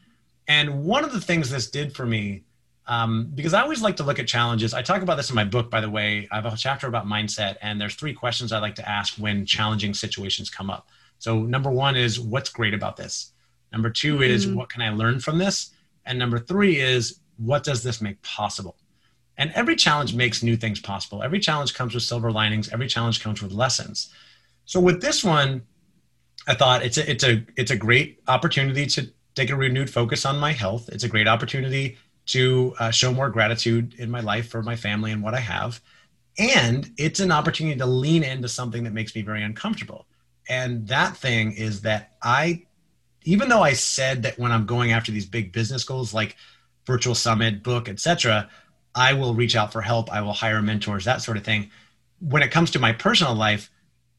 And 0.47 0.83
one 0.83 1.03
of 1.03 1.13
the 1.13 1.21
things 1.21 1.49
this 1.49 1.69
did 1.69 1.95
for 1.95 2.05
me 2.05 2.43
um, 2.87 3.31
because 3.33 3.53
I 3.53 3.61
always 3.61 3.81
like 3.81 3.95
to 3.97 4.03
look 4.03 4.19
at 4.19 4.27
challenges. 4.27 4.73
I 4.73 4.81
talk 4.83 5.01
about 5.01 5.15
this 5.15 5.29
in 5.29 5.35
my 5.35 5.43
book, 5.43 5.71
by 5.71 5.81
the 5.81 5.89
way. 5.89 6.27
I 6.31 6.35
have 6.35 6.45
a 6.45 6.55
chapter 6.55 6.87
about 6.87 7.07
mindset, 7.07 7.55
and 7.61 7.81
there's 7.81 7.95
three 7.95 8.13
questions 8.13 8.51
I 8.51 8.59
like 8.59 8.75
to 8.75 8.87
ask 8.87 9.15
when 9.15 9.45
challenging 9.45 9.95
situations 9.95 10.51
come 10.51 10.69
up. 10.69 10.87
So, 11.17 11.41
number 11.41 11.71
one 11.71 11.95
is 11.95 12.19
what's 12.19 12.49
great 12.49 12.75
about 12.75 12.95
this? 12.95 13.31
Number 13.71 13.89
2 13.89 14.13
mm-hmm. 14.13 14.23
is 14.23 14.47
what 14.47 14.69
can 14.69 14.83
I 14.83 14.91
learn 14.91 15.19
from 15.19 15.39
this? 15.39 15.71
And 16.05 16.19
number 16.19 16.37
three 16.37 16.79
is 16.79 17.19
what 17.37 17.63
does 17.63 17.83
this 17.83 18.01
make 18.01 18.21
possible? 18.21 18.77
And 19.37 19.51
every 19.53 19.75
challenge 19.75 20.15
makes 20.15 20.41
new 20.41 20.55
things 20.55 20.79
possible. 20.79 21.21
Every 21.21 21.39
challenge 21.39 21.73
comes 21.73 21.93
with 21.93 22.03
silver 22.03 22.31
linings, 22.31 22.69
every 22.69 22.87
challenge 22.87 23.21
comes 23.21 23.41
with 23.41 23.51
lessons. 23.51 24.13
So, 24.65 24.79
with 24.79 25.01
this 25.01 25.23
one, 25.23 25.63
I 26.47 26.55
thought 26.55 26.83
it's 26.83 26.97
a 26.97 27.09
it's 27.09 27.23
a 27.23 27.45
it's 27.55 27.71
a 27.71 27.75
great 27.75 28.21
opportunity 28.27 28.85
to 28.87 29.11
take 29.35 29.49
a 29.49 29.55
renewed 29.55 29.89
focus 29.89 30.25
on 30.25 30.39
my 30.39 30.51
health. 30.51 30.89
It's 30.89 31.03
a 31.03 31.09
great 31.09 31.27
opportunity 31.27 31.97
to 32.27 32.73
uh, 32.79 32.91
show 32.91 33.13
more 33.13 33.29
gratitude 33.29 33.93
in 33.95 34.09
my 34.09 34.21
life 34.21 34.49
for 34.49 34.63
my 34.63 34.75
family 34.75 35.11
and 35.11 35.21
what 35.21 35.33
I 35.33 35.39
have. 35.39 35.81
And 36.37 36.89
it's 36.97 37.19
an 37.19 37.31
opportunity 37.31 37.77
to 37.77 37.85
lean 37.85 38.23
into 38.23 38.47
something 38.47 38.83
that 38.83 38.93
makes 38.93 39.15
me 39.15 39.21
very 39.21 39.43
uncomfortable. 39.43 40.05
And 40.49 40.87
that 40.87 41.15
thing 41.17 41.53
is 41.53 41.81
that 41.81 42.15
I, 42.21 42.65
even 43.23 43.49
though 43.49 43.61
I 43.61 43.73
said 43.73 44.23
that 44.23 44.37
when 44.37 44.51
I'm 44.51 44.65
going 44.65 44.91
after 44.91 45.11
these 45.11 45.25
big 45.25 45.51
business 45.51 45.83
goals 45.83 46.13
like 46.13 46.35
virtual 46.85 47.15
summit, 47.15 47.63
book, 47.63 47.89
etc., 47.89 48.49
I 48.95 49.13
will 49.13 49.33
reach 49.35 49.55
out 49.55 49.73
for 49.73 49.81
help. 49.81 50.11
I 50.11 50.21
will 50.21 50.33
hire 50.33 50.61
mentors, 50.61 51.05
that 51.05 51.21
sort 51.21 51.37
of 51.37 51.43
thing. 51.43 51.69
When 52.19 52.41
it 52.41 52.49
comes 52.49 52.71
to 52.71 52.79
my 52.79 52.93
personal 52.93 53.35
life, 53.35 53.69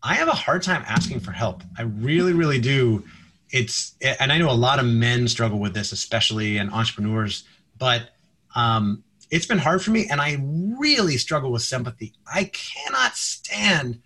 I 0.03 0.14
have 0.14 0.29
a 0.29 0.33
hard 0.33 0.62
time 0.62 0.85
asking 0.87 1.20
for 1.20 1.33
help. 1.33 1.62
I 1.79 1.83
really, 1.83 2.35
really 2.35 2.61
do. 2.61 3.05
It's, 3.51 3.95
and 4.03 4.31
I 4.31 4.39
know 4.39 4.51
a 4.51 4.53
lot 4.53 4.79
of 4.79 4.85
men 4.87 5.29
struggle 5.29 5.59
with 5.59 5.72
this, 5.72 5.93
especially 5.93 6.59
and 6.59 6.70
entrepreneurs, 6.70 7.45
but 7.79 8.11
um, 8.55 9.03
it's 9.31 9.47
been 9.47 9.59
hard 9.59 9.83
for 9.83 9.91
me. 9.91 10.07
And 10.11 10.20
I 10.20 10.39
really 10.79 11.16
struggle 11.16 11.51
with 11.51 11.62
sympathy. 11.62 12.12
I 12.33 12.45
cannot 12.45 13.16
stand 13.16 14.03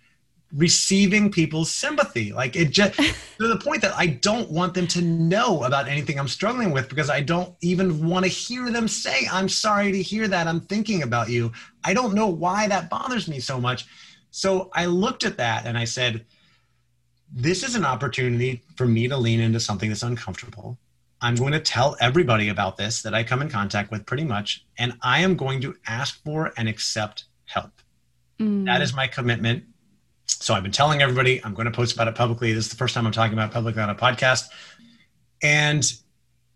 receiving 0.55 1.31
people's 1.31 1.71
sympathy. 1.71 2.33
Like 2.33 2.55
it 2.55 2.71
just 2.71 2.95
to 3.37 3.47
the 3.47 3.57
point 3.57 3.81
that 3.81 3.95
I 3.95 4.07
don't 4.07 4.49
want 4.49 4.73
them 4.73 4.87
to 4.87 5.01
know 5.01 5.63
about 5.63 5.87
anything 5.87 6.19
I'm 6.19 6.27
struggling 6.27 6.71
with 6.71 6.89
because 6.89 7.09
I 7.09 7.21
don't 7.21 7.55
even 7.61 8.07
want 8.07 8.25
to 8.25 8.29
hear 8.29 8.69
them 8.71 8.87
say, 8.87 9.27
I'm 9.31 9.49
sorry 9.49 9.91
to 9.91 10.01
hear 10.01 10.27
that. 10.27 10.47
I'm 10.47 10.61
thinking 10.61 11.03
about 11.03 11.29
you. 11.29 11.51
I 11.83 11.93
don't 11.93 12.13
know 12.13 12.27
why 12.27 12.67
that 12.67 12.89
bothers 12.89 13.27
me 13.27 13.39
so 13.39 13.59
much. 13.59 13.85
So 14.31 14.69
I 14.73 14.85
looked 14.85 15.23
at 15.23 15.37
that 15.37 15.65
and 15.65 15.77
I 15.77 15.85
said, 15.85 16.25
this 17.33 17.63
is 17.63 17.75
an 17.75 17.85
opportunity 17.85 18.61
for 18.75 18.85
me 18.85 19.07
to 19.07 19.17
lean 19.17 19.39
into 19.39 19.59
something 19.59 19.89
that's 19.89 20.03
uncomfortable. 20.03 20.77
I'm 21.21 21.35
going 21.35 21.53
to 21.53 21.59
tell 21.59 21.95
everybody 22.01 22.49
about 22.49 22.77
this 22.77 23.03
that 23.03 23.13
I 23.13 23.23
come 23.23 23.41
in 23.41 23.49
contact 23.49 23.91
with 23.91 24.05
pretty 24.05 24.23
much, 24.23 24.65
and 24.77 24.97
I 25.01 25.19
am 25.19 25.35
going 25.35 25.61
to 25.61 25.75
ask 25.85 26.21
for 26.23 26.51
and 26.57 26.67
accept 26.67 27.25
help. 27.45 27.71
Mm. 28.39 28.65
That 28.65 28.81
is 28.81 28.93
my 28.93 29.07
commitment. 29.07 29.65
So 30.41 30.55
I've 30.55 30.63
been 30.63 30.71
telling 30.71 31.01
everybody 31.01 31.43
I'm 31.43 31.53
going 31.53 31.65
to 31.65 31.71
post 31.71 31.93
about 31.93 32.07
it 32.07 32.15
publicly. 32.15 32.51
This 32.51 32.65
is 32.65 32.71
the 32.71 32.77
first 32.77 32.95
time 32.95 33.05
I'm 33.05 33.11
talking 33.11 33.33
about 33.33 33.51
it 33.51 33.53
publicly 33.53 33.81
on 33.81 33.89
a 33.89 33.95
podcast. 33.95 34.45
And 35.43 35.91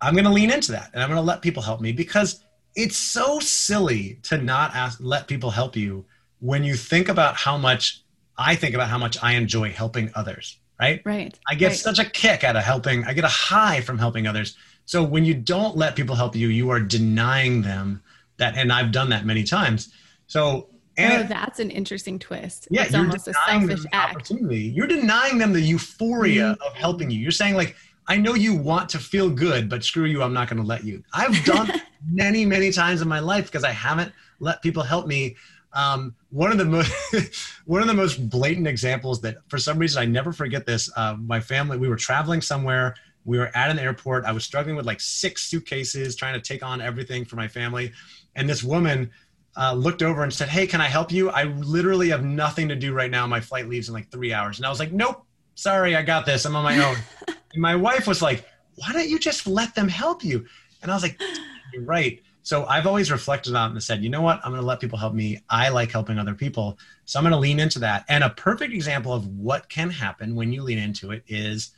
I'm 0.02 0.14
going 0.14 0.26
to 0.26 0.32
lean 0.32 0.52
into 0.52 0.72
that 0.72 0.90
and 0.94 1.04
I'm 1.04 1.10
going 1.10 1.22
to 1.22 1.26
let 1.26 1.42
people 1.42 1.62
help 1.62 1.82
me 1.82 1.92
because 1.92 2.44
it's 2.76 2.98
so 2.98 3.40
silly 3.40 4.20
to 4.24 4.38
not 4.38 4.76
ask, 4.76 5.00
let 5.02 5.28
people 5.28 5.52
help 5.52 5.76
you 5.76 6.06
when 6.40 6.64
you 6.64 6.76
think 6.76 7.10
about 7.10 7.36
how 7.36 7.58
much 7.58 8.02
I 8.38 8.56
think 8.56 8.74
about 8.76 8.90
how 8.90 8.98
much 8.98 9.22
I 9.24 9.34
enjoy 9.34 9.72
helping 9.72 10.12
others, 10.16 10.58
right? 10.80 11.02
Right. 11.06 11.38
I 11.48 11.56
get 11.56 11.68
right. 11.68 11.78
such 11.78 12.00
a 12.00 12.06
kick 12.06 12.44
out 12.44 12.56
of 12.56 12.64
helping. 12.64 13.06
I 13.06 13.14
get 13.14 13.24
a 13.24 13.30
high 13.30 13.82
from 13.82 13.98
helping 13.98 14.28
others. 14.28 14.58
So 14.86 15.04
when 15.04 15.26
you 15.26 15.34
don't 15.34 15.78
let 15.78 15.96
people 15.96 16.16
help 16.16 16.36
you, 16.36 16.50
you 16.50 16.70
are 16.72 16.80
denying 16.80 17.62
them 17.62 18.04
that. 18.38 18.58
And 18.58 18.74
I've 18.74 18.92
done 18.92 19.10
that 19.10 19.26
many 19.26 19.44
times. 19.44 19.94
So 20.28 20.70
and 20.98 21.24
oh, 21.24 21.28
that's 21.28 21.60
an 21.60 21.72
interesting 21.72 22.20
twist. 22.20 22.68
Yeah, 22.72 22.84
it's 22.84 22.92
you're 22.92 23.02
almost 23.02 23.28
a 23.28 23.34
selfish 23.48 23.82
act. 23.92 24.16
Opportunity. 24.16 24.62
You're 24.62 24.88
denying 24.88 25.38
them 25.38 25.52
the 25.52 25.62
euphoria 25.62 26.54
mm-hmm. 26.54 26.62
of 26.64 26.74
helping 26.74 27.12
you. 27.12 27.20
You're 27.20 27.32
saying 27.32 27.56
like, 27.56 27.76
I 28.08 28.18
know 28.18 28.34
you 28.34 28.56
want 28.56 28.90
to 28.90 29.00
feel 29.00 29.30
good, 29.30 29.70
but 29.70 29.84
screw 29.84 30.06
you, 30.06 30.22
I'm 30.22 30.34
not 30.34 30.48
going 30.48 30.62
to 30.62 30.68
let 30.68 30.84
you. 30.84 31.04
I've 31.14 31.44
done 31.44 31.72
many, 32.10 32.46
many 32.46 32.72
times 32.72 33.02
in 33.02 33.08
my 33.08 33.20
life 33.20 33.46
because 33.48 33.64
I 33.64 33.72
haven't 33.72 34.12
let 34.40 34.62
people 34.62 34.84
help 34.84 35.08
me. 35.08 35.36
Um, 35.74 36.16
one 36.30 36.52
of 36.52 36.58
the 36.58 36.66
most 36.66 36.92
one 37.66 37.82
of 37.82 37.88
the 37.88 37.94
most 37.94 38.30
blatant 38.30 38.68
examples 38.68 39.20
that 39.22 39.38
for 39.50 39.58
some 39.58 39.78
reason 39.78 40.02
I 40.02 40.06
never 40.06 40.32
forget 40.32 40.66
this. 40.66 40.90
Uh, 40.96 41.16
my 41.20 41.40
family, 41.40 41.78
we 41.78 41.90
were 41.90 41.98
traveling 41.98 42.42
somewhere. 42.42 42.96
We 43.26 43.40
were 43.40 43.52
at 43.56 43.72
an 43.72 43.80
airport. 43.80 44.24
I 44.26 44.32
was 44.32 44.46
struggling 44.46 44.76
with 44.76 44.86
like 44.86 45.02
six 45.02 45.44
suitcases, 45.44 46.16
trying 46.16 46.36
to 46.36 46.42
take 46.42 46.64
on 46.64 46.80
everything 46.80 47.26
for 47.26 47.36
my 47.36 47.48
family. 47.48 47.92
And 48.36 48.48
this 48.48 48.64
woman 48.64 49.10
uh, 49.58 49.74
looked 49.74 50.02
over 50.04 50.24
and 50.24 50.34
said, 50.34 50.50
Hey, 50.50 50.68
can 50.68 50.82
I 50.82 50.88
help 50.88 51.12
you? 51.12 51.30
I 51.30 51.44
literally 51.44 52.10
have 52.10 52.24
nothing 52.24 52.68
to 52.70 52.76
do 52.76 52.94
right 52.94 53.12
now. 53.12 53.26
My 53.28 53.40
flight 53.40 53.68
leaves 53.68 53.88
in 53.88 53.94
like 53.94 54.10
three 54.10 54.34
hours. 54.34 54.58
And 54.58 54.66
I 54.66 54.70
was 54.70 54.80
like, 54.80 54.92
Nope, 54.92 55.26
sorry, 55.56 55.96
I 55.96 56.02
got 56.02 56.26
this. 56.26 56.46
I'm 56.46 56.56
on 56.56 56.64
my 56.64 56.84
own. 56.84 56.98
and 57.28 57.62
my 57.62 57.76
wife 57.76 58.08
was 58.08 58.22
like, 58.22 58.46
Why 58.76 58.92
don't 58.92 59.10
you 59.10 59.20
just 59.20 59.48
let 59.48 59.76
them 59.76 59.88
help 59.88 60.24
you? 60.24 60.46
And 60.82 60.92
I 60.92 60.94
was 60.94 61.04
like, 61.04 61.20
You're 61.74 61.84
right. 61.84 62.22
So 62.46 62.64
I've 62.66 62.86
always 62.86 63.10
reflected 63.10 63.56
on 63.56 63.72
it 63.72 63.74
and 63.74 63.82
said, 63.82 64.04
you 64.04 64.10
know 64.12 64.22
what? 64.22 64.40
I'm 64.44 64.52
going 64.52 64.62
to 64.62 64.68
let 64.68 64.80
people 64.80 65.00
help 65.00 65.16
me. 65.16 65.42
I 65.50 65.70
like 65.70 65.92
helping 65.92 66.20
other 66.20 66.36
people. 66.36 66.78
So 67.06 67.18
I'm 67.18 67.24
going 67.24 67.32
to 67.32 67.40
lean 67.40 67.60
into 67.60 67.80
that. 67.80 68.06
And 68.08 68.24
a 68.24 68.30
perfect 68.30 68.72
example 68.72 69.14
of 69.14 69.26
what 69.26 69.68
can 69.68 69.90
happen 69.90 70.36
when 70.36 70.54
you 70.54 70.62
lean 70.62 70.78
into 70.78 71.10
it 71.10 71.24
is 71.28 71.72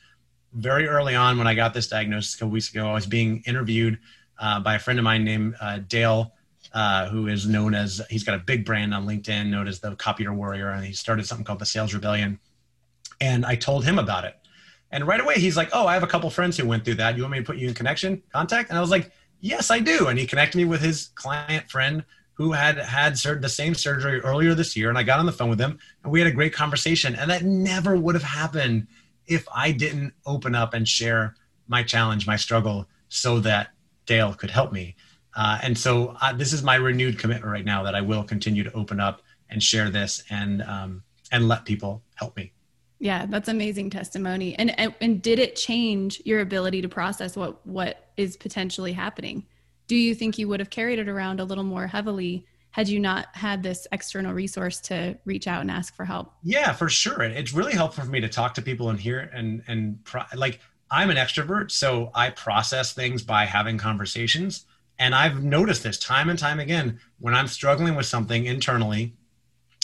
very 0.53 0.85
early 0.85 1.15
on 1.15 1.37
when 1.37 1.47
I 1.47 1.53
got 1.53 1.73
this 1.73 1.87
diagnosis 1.87 2.35
a 2.35 2.39
couple 2.39 2.51
weeks 2.51 2.69
ago, 2.69 2.89
I 2.89 2.93
was 2.93 3.05
being 3.05 3.43
interviewed 3.45 3.97
uh, 4.39 4.59
by 4.59 4.75
a 4.75 4.79
friend 4.79 4.99
of 4.99 5.05
mine 5.05 5.23
named 5.23 5.55
uh, 5.61 5.79
Dale 5.87 6.33
uh, 6.73 7.07
who 7.09 7.27
is 7.27 7.47
known 7.47 7.73
as 7.73 8.01
he's 8.09 8.23
got 8.23 8.35
a 8.35 8.39
big 8.39 8.65
brand 8.65 8.93
on 8.93 9.05
LinkedIn 9.05 9.47
known 9.47 9.67
as 9.67 9.79
the 9.79 9.95
Copier 9.95 10.33
Warrior, 10.33 10.69
and 10.69 10.85
he 10.85 10.93
started 10.93 11.25
something 11.25 11.45
called 11.45 11.59
the 11.59 11.65
Sales 11.65 11.93
Rebellion. 11.93 12.39
And 13.19 13.45
I 13.45 13.55
told 13.55 13.83
him 13.83 13.97
about 13.97 14.25
it, 14.25 14.35
and 14.91 15.07
right 15.07 15.19
away 15.19 15.35
he's 15.35 15.57
like, 15.57 15.69
"Oh, 15.73 15.87
I 15.87 15.93
have 15.93 16.03
a 16.03 16.07
couple 16.07 16.29
friends 16.29 16.57
who 16.57 16.67
went 16.67 16.85
through 16.85 16.95
that. 16.95 17.15
You 17.15 17.23
want 17.23 17.31
me 17.31 17.39
to 17.39 17.45
put 17.45 17.57
you 17.57 17.67
in 17.67 17.73
connection, 17.73 18.21
contact?" 18.31 18.69
And 18.69 18.77
I 18.77 18.81
was 18.81 18.91
like, 18.91 19.11
"Yes, 19.39 19.71
I 19.71 19.79
do." 19.79 20.07
And 20.07 20.19
he 20.19 20.27
connected 20.27 20.57
me 20.57 20.65
with 20.65 20.81
his 20.81 21.09
client 21.15 21.69
friend 21.69 22.03
who 22.33 22.51
had 22.51 22.77
had 22.77 23.17
sur- 23.17 23.39
the 23.39 23.49
same 23.49 23.73
surgery 23.73 24.19
earlier 24.21 24.53
this 24.53 24.75
year, 24.75 24.89
and 24.89 24.97
I 24.97 25.03
got 25.03 25.19
on 25.19 25.25
the 25.25 25.31
phone 25.31 25.49
with 25.49 25.59
him, 25.59 25.79
and 26.03 26.11
we 26.11 26.19
had 26.19 26.27
a 26.27 26.31
great 26.31 26.53
conversation. 26.53 27.15
And 27.15 27.31
that 27.31 27.43
never 27.43 27.95
would 27.95 28.13
have 28.13 28.23
happened 28.23 28.87
if 29.25 29.47
I 29.53 29.71
didn't 29.71 30.13
open 30.25 30.53
up 30.53 30.73
and 30.75 30.87
share 30.87 31.35
my 31.67 31.81
challenge, 31.81 32.27
my 32.27 32.35
struggle, 32.35 32.87
so 33.09 33.39
that 33.39 33.69
Dale 34.05 34.33
could 34.33 34.51
help 34.51 34.71
me. 34.71 34.95
Uh, 35.37 35.59
and 35.61 35.77
so 35.77 36.17
uh, 36.19 36.33
this 36.33 36.51
is 36.51 36.63
my 36.63 36.75
renewed 36.75 37.19
commitment 37.19 37.45
right 37.45 37.63
now 37.63 37.83
that 37.83 37.93
I 37.93 38.01
will 38.01 38.23
continue 38.23 38.63
to 38.63 38.73
open 38.73 38.99
up 38.99 39.21
and 39.49 39.61
share 39.61 39.89
this 39.89 40.23
and 40.31 40.63
um, 40.63 41.03
and 41.31 41.47
let 41.47 41.63
people 41.63 42.01
help 42.15 42.35
me. 42.35 42.51
Yeah, 42.99 43.27
that's 43.27 43.47
amazing 43.47 43.91
testimony. 43.91 44.55
And, 44.55 44.77
and 44.79 44.95
and 44.99 45.21
did 45.21 45.37
it 45.37 45.55
change 45.55 46.21
your 46.25 46.41
ability 46.41 46.81
to 46.81 46.89
process 46.89 47.35
what 47.35 47.65
what 47.67 48.09
is 48.17 48.35
potentially 48.35 48.91
happening? 48.91 49.45
Do 49.85 49.95
you 49.95 50.15
think 50.15 50.39
you 50.39 50.47
would 50.47 50.59
have 50.59 50.71
carried 50.71 50.97
it 50.97 51.07
around 51.07 51.39
a 51.39 51.45
little 51.45 51.63
more 51.63 51.85
heavily 51.85 52.45
had 52.71 52.87
you 52.87 52.99
not 52.99 53.27
had 53.33 53.63
this 53.63 53.87
external 53.91 54.33
resource 54.33 54.79
to 54.81 55.17
reach 55.25 55.47
out 55.47 55.61
and 55.61 55.71
ask 55.71 55.95
for 55.95 56.03
help? 56.03 56.33
Yeah, 56.43 56.73
for 56.73 56.89
sure. 56.89 57.23
It's 57.23 57.53
really 57.53 57.73
helpful 57.73 58.03
for 58.03 58.09
me 58.09 58.21
to 58.21 58.29
talk 58.29 58.53
to 58.55 58.61
people 58.61 58.89
and 58.89 58.99
hear 58.99 59.19
and 59.33 59.61
and 59.67 60.03
pro- 60.03 60.23
like 60.35 60.61
I'm 60.89 61.11
an 61.11 61.17
extrovert, 61.17 61.69
so 61.69 62.09
I 62.15 62.31
process 62.31 62.93
things 62.93 63.21
by 63.21 63.45
having 63.45 63.77
conversations. 63.77 64.65
And 64.99 65.13
I've 65.13 65.43
noticed 65.43 65.83
this 65.83 65.99
time 65.99 66.29
and 66.29 66.39
time 66.39 66.59
again 66.59 66.99
when 67.19 67.33
I'm 67.33 67.47
struggling 67.47 67.95
with 67.95 68.05
something 68.05 68.45
internally, 68.45 69.13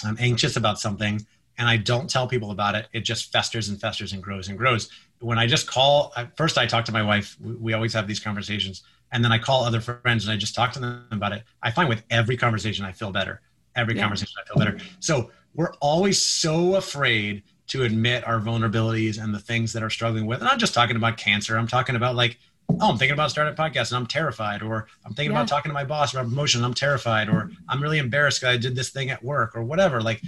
I'm 0.03 0.17
anxious 0.19 0.55
about 0.55 0.79
something, 0.79 1.25
and 1.57 1.67
I 1.67 1.77
don't 1.77 2.09
tell 2.09 2.27
people 2.27 2.51
about 2.51 2.75
it, 2.75 2.87
it 2.93 3.01
just 3.01 3.31
festers 3.31 3.69
and 3.69 3.79
festers 3.79 4.13
and 4.13 4.23
grows 4.23 4.49
and 4.49 4.57
grows. 4.57 4.89
When 5.19 5.37
I 5.37 5.45
just 5.45 5.67
call, 5.67 6.13
first 6.35 6.57
I 6.57 6.65
talk 6.65 6.85
to 6.85 6.91
my 6.91 7.03
wife, 7.03 7.37
we 7.39 7.73
always 7.73 7.93
have 7.93 8.07
these 8.07 8.19
conversations, 8.19 8.83
and 9.11 9.23
then 9.23 9.31
I 9.31 9.37
call 9.37 9.63
other 9.63 9.79
friends 9.79 10.25
and 10.25 10.33
I 10.33 10.37
just 10.37 10.55
talk 10.55 10.73
to 10.73 10.79
them 10.79 11.07
about 11.11 11.31
it. 11.31 11.43
I 11.61 11.69
find 11.69 11.87
with 11.87 12.03
every 12.09 12.35
conversation, 12.35 12.83
I 12.85 12.91
feel 12.91 13.11
better. 13.11 13.41
Every 13.75 13.95
yeah. 13.95 14.01
conversation, 14.01 14.33
I 14.43 14.47
feel 14.47 14.57
better. 14.57 14.77
So 14.99 15.31
we're 15.53 15.73
always 15.75 16.19
so 16.19 16.75
afraid 16.75 17.43
to 17.67 17.83
admit 17.83 18.27
our 18.27 18.39
vulnerabilities 18.39 19.21
and 19.21 19.33
the 19.33 19.39
things 19.39 19.71
that 19.73 19.83
are 19.83 19.89
struggling 19.89 20.25
with. 20.25 20.41
And 20.41 20.49
I'm 20.49 20.59
just 20.59 20.73
talking 20.73 20.95
about 20.95 21.17
cancer. 21.17 21.57
I'm 21.57 21.67
talking 21.67 21.95
about 21.95 22.15
like 22.15 22.39
oh, 22.69 22.91
I'm 22.91 22.97
thinking 22.97 23.13
about 23.13 23.31
starting 23.31 23.53
a 23.53 23.57
podcast 23.57 23.91
and 23.91 23.97
I'm 23.97 24.07
terrified, 24.07 24.61
or 24.61 24.87
I'm 25.05 25.13
thinking 25.13 25.31
yeah. 25.31 25.39
about 25.39 25.47
talking 25.47 25.69
to 25.69 25.73
my 25.73 25.83
boss 25.83 26.13
about 26.13 26.25
promotion 26.25 26.59
and 26.59 26.65
I'm 26.65 26.73
terrified, 26.73 27.29
or 27.29 27.51
I'm 27.69 27.81
really 27.81 27.99
embarrassed 27.99 28.41
because 28.41 28.55
I 28.55 28.57
did 28.57 28.75
this 28.75 28.89
thing 28.89 29.09
at 29.09 29.23
work, 29.23 29.55
or 29.55 29.63
whatever. 29.63 30.01
Like 30.01 30.21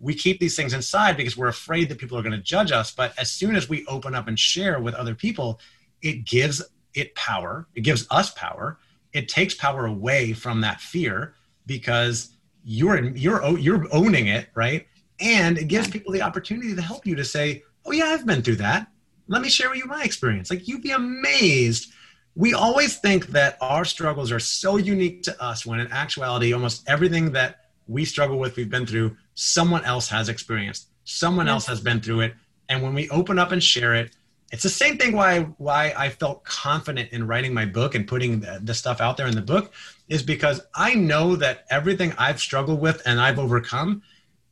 we 0.00 0.14
keep 0.14 0.40
these 0.40 0.56
things 0.56 0.74
inside 0.74 1.16
because 1.16 1.36
we're 1.36 1.48
afraid 1.48 1.88
that 1.88 1.98
people 1.98 2.18
are 2.18 2.22
going 2.22 2.32
to 2.32 2.42
judge 2.42 2.72
us. 2.72 2.92
But 2.92 3.12
as 3.18 3.30
soon 3.30 3.56
as 3.56 3.68
we 3.68 3.84
open 3.86 4.14
up 4.14 4.28
and 4.28 4.38
share 4.38 4.80
with 4.80 4.94
other 4.94 5.14
people, 5.14 5.60
it 6.02 6.24
gives 6.24 6.62
it 6.94 7.14
power. 7.14 7.66
It 7.74 7.82
gives 7.82 8.06
us 8.10 8.30
power. 8.32 8.78
It 9.12 9.28
takes 9.28 9.54
power 9.54 9.86
away 9.86 10.32
from 10.32 10.60
that 10.60 10.80
fear 10.80 11.34
because 11.66 12.30
you're 12.64 13.02
you're 13.16 13.58
you're 13.58 13.86
owning 13.92 14.28
it, 14.28 14.48
right? 14.54 14.86
And 15.20 15.58
it 15.58 15.68
gives 15.68 15.88
people 15.88 16.12
the 16.12 16.22
opportunity 16.22 16.74
to 16.74 16.82
help 16.82 17.06
you 17.06 17.16
to 17.16 17.24
say, 17.24 17.64
"Oh 17.84 17.92
yeah, 17.92 18.06
I've 18.06 18.26
been 18.26 18.42
through 18.42 18.56
that 18.56 18.88
let 19.28 19.42
me 19.42 19.48
share 19.48 19.68
with 19.70 19.78
you 19.78 19.86
my 19.86 20.02
experience. 20.02 20.50
Like 20.50 20.66
you'd 20.66 20.82
be 20.82 20.90
amazed. 20.90 21.92
We 22.34 22.54
always 22.54 22.96
think 22.98 23.28
that 23.28 23.58
our 23.60 23.84
struggles 23.84 24.32
are 24.32 24.40
so 24.40 24.76
unique 24.76 25.22
to 25.24 25.42
us 25.42 25.66
when 25.66 25.80
in 25.80 25.90
actuality, 25.92 26.52
almost 26.52 26.88
everything 26.88 27.32
that 27.32 27.66
we 27.86 28.04
struggle 28.04 28.38
with, 28.38 28.56
we've 28.56 28.70
been 28.70 28.86
through, 28.86 29.16
someone 29.34 29.84
else 29.84 30.08
has 30.08 30.28
experienced. 30.28 30.88
Someone 31.04 31.46
yes. 31.46 31.52
else 31.52 31.66
has 31.66 31.80
been 31.80 32.00
through 32.00 32.20
it. 32.20 32.34
And 32.68 32.82
when 32.82 32.94
we 32.94 33.08
open 33.10 33.38
up 33.38 33.52
and 33.52 33.62
share 33.62 33.94
it, 33.94 34.14
it's 34.50 34.62
the 34.62 34.68
same 34.70 34.96
thing 34.96 35.14
why 35.14 35.40
why 35.58 35.92
I 35.96 36.08
felt 36.08 36.42
confident 36.44 37.10
in 37.12 37.26
writing 37.26 37.52
my 37.52 37.66
book 37.66 37.94
and 37.94 38.08
putting 38.08 38.40
the, 38.40 38.60
the 38.62 38.72
stuff 38.72 39.00
out 39.00 39.18
there 39.18 39.26
in 39.26 39.34
the 39.34 39.42
book 39.42 39.72
is 40.08 40.22
because 40.22 40.62
I 40.74 40.94
know 40.94 41.36
that 41.36 41.66
everything 41.70 42.14
I've 42.16 42.40
struggled 42.40 42.80
with 42.80 43.02
and 43.04 43.20
I've 43.20 43.38
overcome 43.38 44.02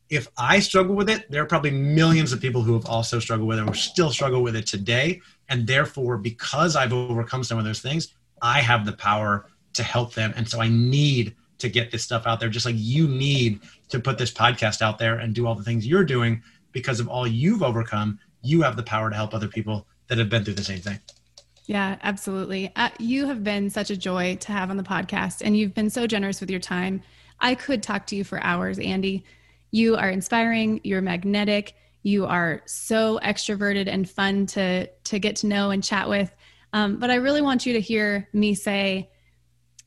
if 0.09 0.27
I 0.37 0.59
struggle 0.59 0.95
with 0.95 1.09
it, 1.09 1.29
there 1.29 1.41
are 1.43 1.47
probably 1.47 1.71
millions 1.71 2.31
of 2.31 2.39
people 2.39 2.61
who 2.61 2.73
have 2.73 2.85
also 2.85 3.19
struggled 3.19 3.47
with 3.47 3.59
it 3.59 3.67
or 3.67 3.73
still 3.73 4.09
struggle 4.09 4.41
with 4.41 4.55
it 4.55 4.65
today. 4.65 5.21
And 5.49 5.67
therefore, 5.67 6.17
because 6.17 6.75
I've 6.75 6.93
overcome 6.93 7.43
some 7.43 7.57
of 7.57 7.65
those 7.65 7.81
things, 7.81 8.13
I 8.41 8.61
have 8.61 8.85
the 8.85 8.93
power 8.93 9.47
to 9.73 9.83
help 9.83 10.13
them. 10.13 10.33
And 10.35 10.47
so 10.47 10.61
I 10.61 10.69
need 10.69 11.35
to 11.59 11.69
get 11.69 11.91
this 11.91 12.03
stuff 12.03 12.27
out 12.27 12.39
there, 12.39 12.49
just 12.49 12.65
like 12.65 12.75
you 12.77 13.07
need 13.07 13.61
to 13.89 13.99
put 13.99 14.17
this 14.17 14.31
podcast 14.31 14.81
out 14.81 14.97
there 14.97 15.15
and 15.15 15.33
do 15.33 15.47
all 15.47 15.55
the 15.55 15.63
things 15.63 15.87
you're 15.87 16.05
doing 16.05 16.41
because 16.71 16.99
of 16.99 17.07
all 17.07 17.27
you've 17.27 17.63
overcome. 17.63 18.19
You 18.41 18.61
have 18.61 18.75
the 18.75 18.83
power 18.83 19.09
to 19.09 19.15
help 19.15 19.33
other 19.33 19.47
people 19.47 19.87
that 20.07 20.17
have 20.17 20.29
been 20.29 20.45
through 20.45 20.53
the 20.53 20.63
same 20.63 20.79
thing. 20.79 20.99
Yeah, 21.65 21.97
absolutely. 22.01 22.71
Uh, 22.75 22.89
you 22.97 23.25
have 23.25 23.43
been 23.43 23.69
such 23.69 23.89
a 23.89 23.97
joy 23.97 24.37
to 24.37 24.51
have 24.53 24.69
on 24.69 24.77
the 24.77 24.83
podcast, 24.83 25.41
and 25.43 25.57
you've 25.57 25.73
been 25.73 25.89
so 25.89 26.07
generous 26.07 26.39
with 26.39 26.49
your 26.49 26.61
time. 26.61 27.01
I 27.41 27.55
could 27.55 27.83
talk 27.83 28.07
to 28.07 28.15
you 28.15 28.23
for 28.23 28.41
hours, 28.41 28.79
Andy. 28.79 29.25
You 29.71 29.95
are 29.95 30.09
inspiring, 30.09 30.81
you're 30.83 31.01
magnetic, 31.01 31.75
you 32.03 32.25
are 32.25 32.61
so 32.65 33.19
extroverted 33.21 33.87
and 33.87 34.09
fun 34.09 34.45
to 34.47 34.87
to 34.87 35.19
get 35.19 35.35
to 35.37 35.47
know 35.47 35.71
and 35.71 35.83
chat 35.83 36.07
with. 36.07 36.33
Um, 36.73 36.97
but 36.97 37.09
I 37.09 37.15
really 37.15 37.41
want 37.41 37.65
you 37.65 37.73
to 37.73 37.81
hear 37.81 38.29
me 38.33 38.53
say, 38.53 39.09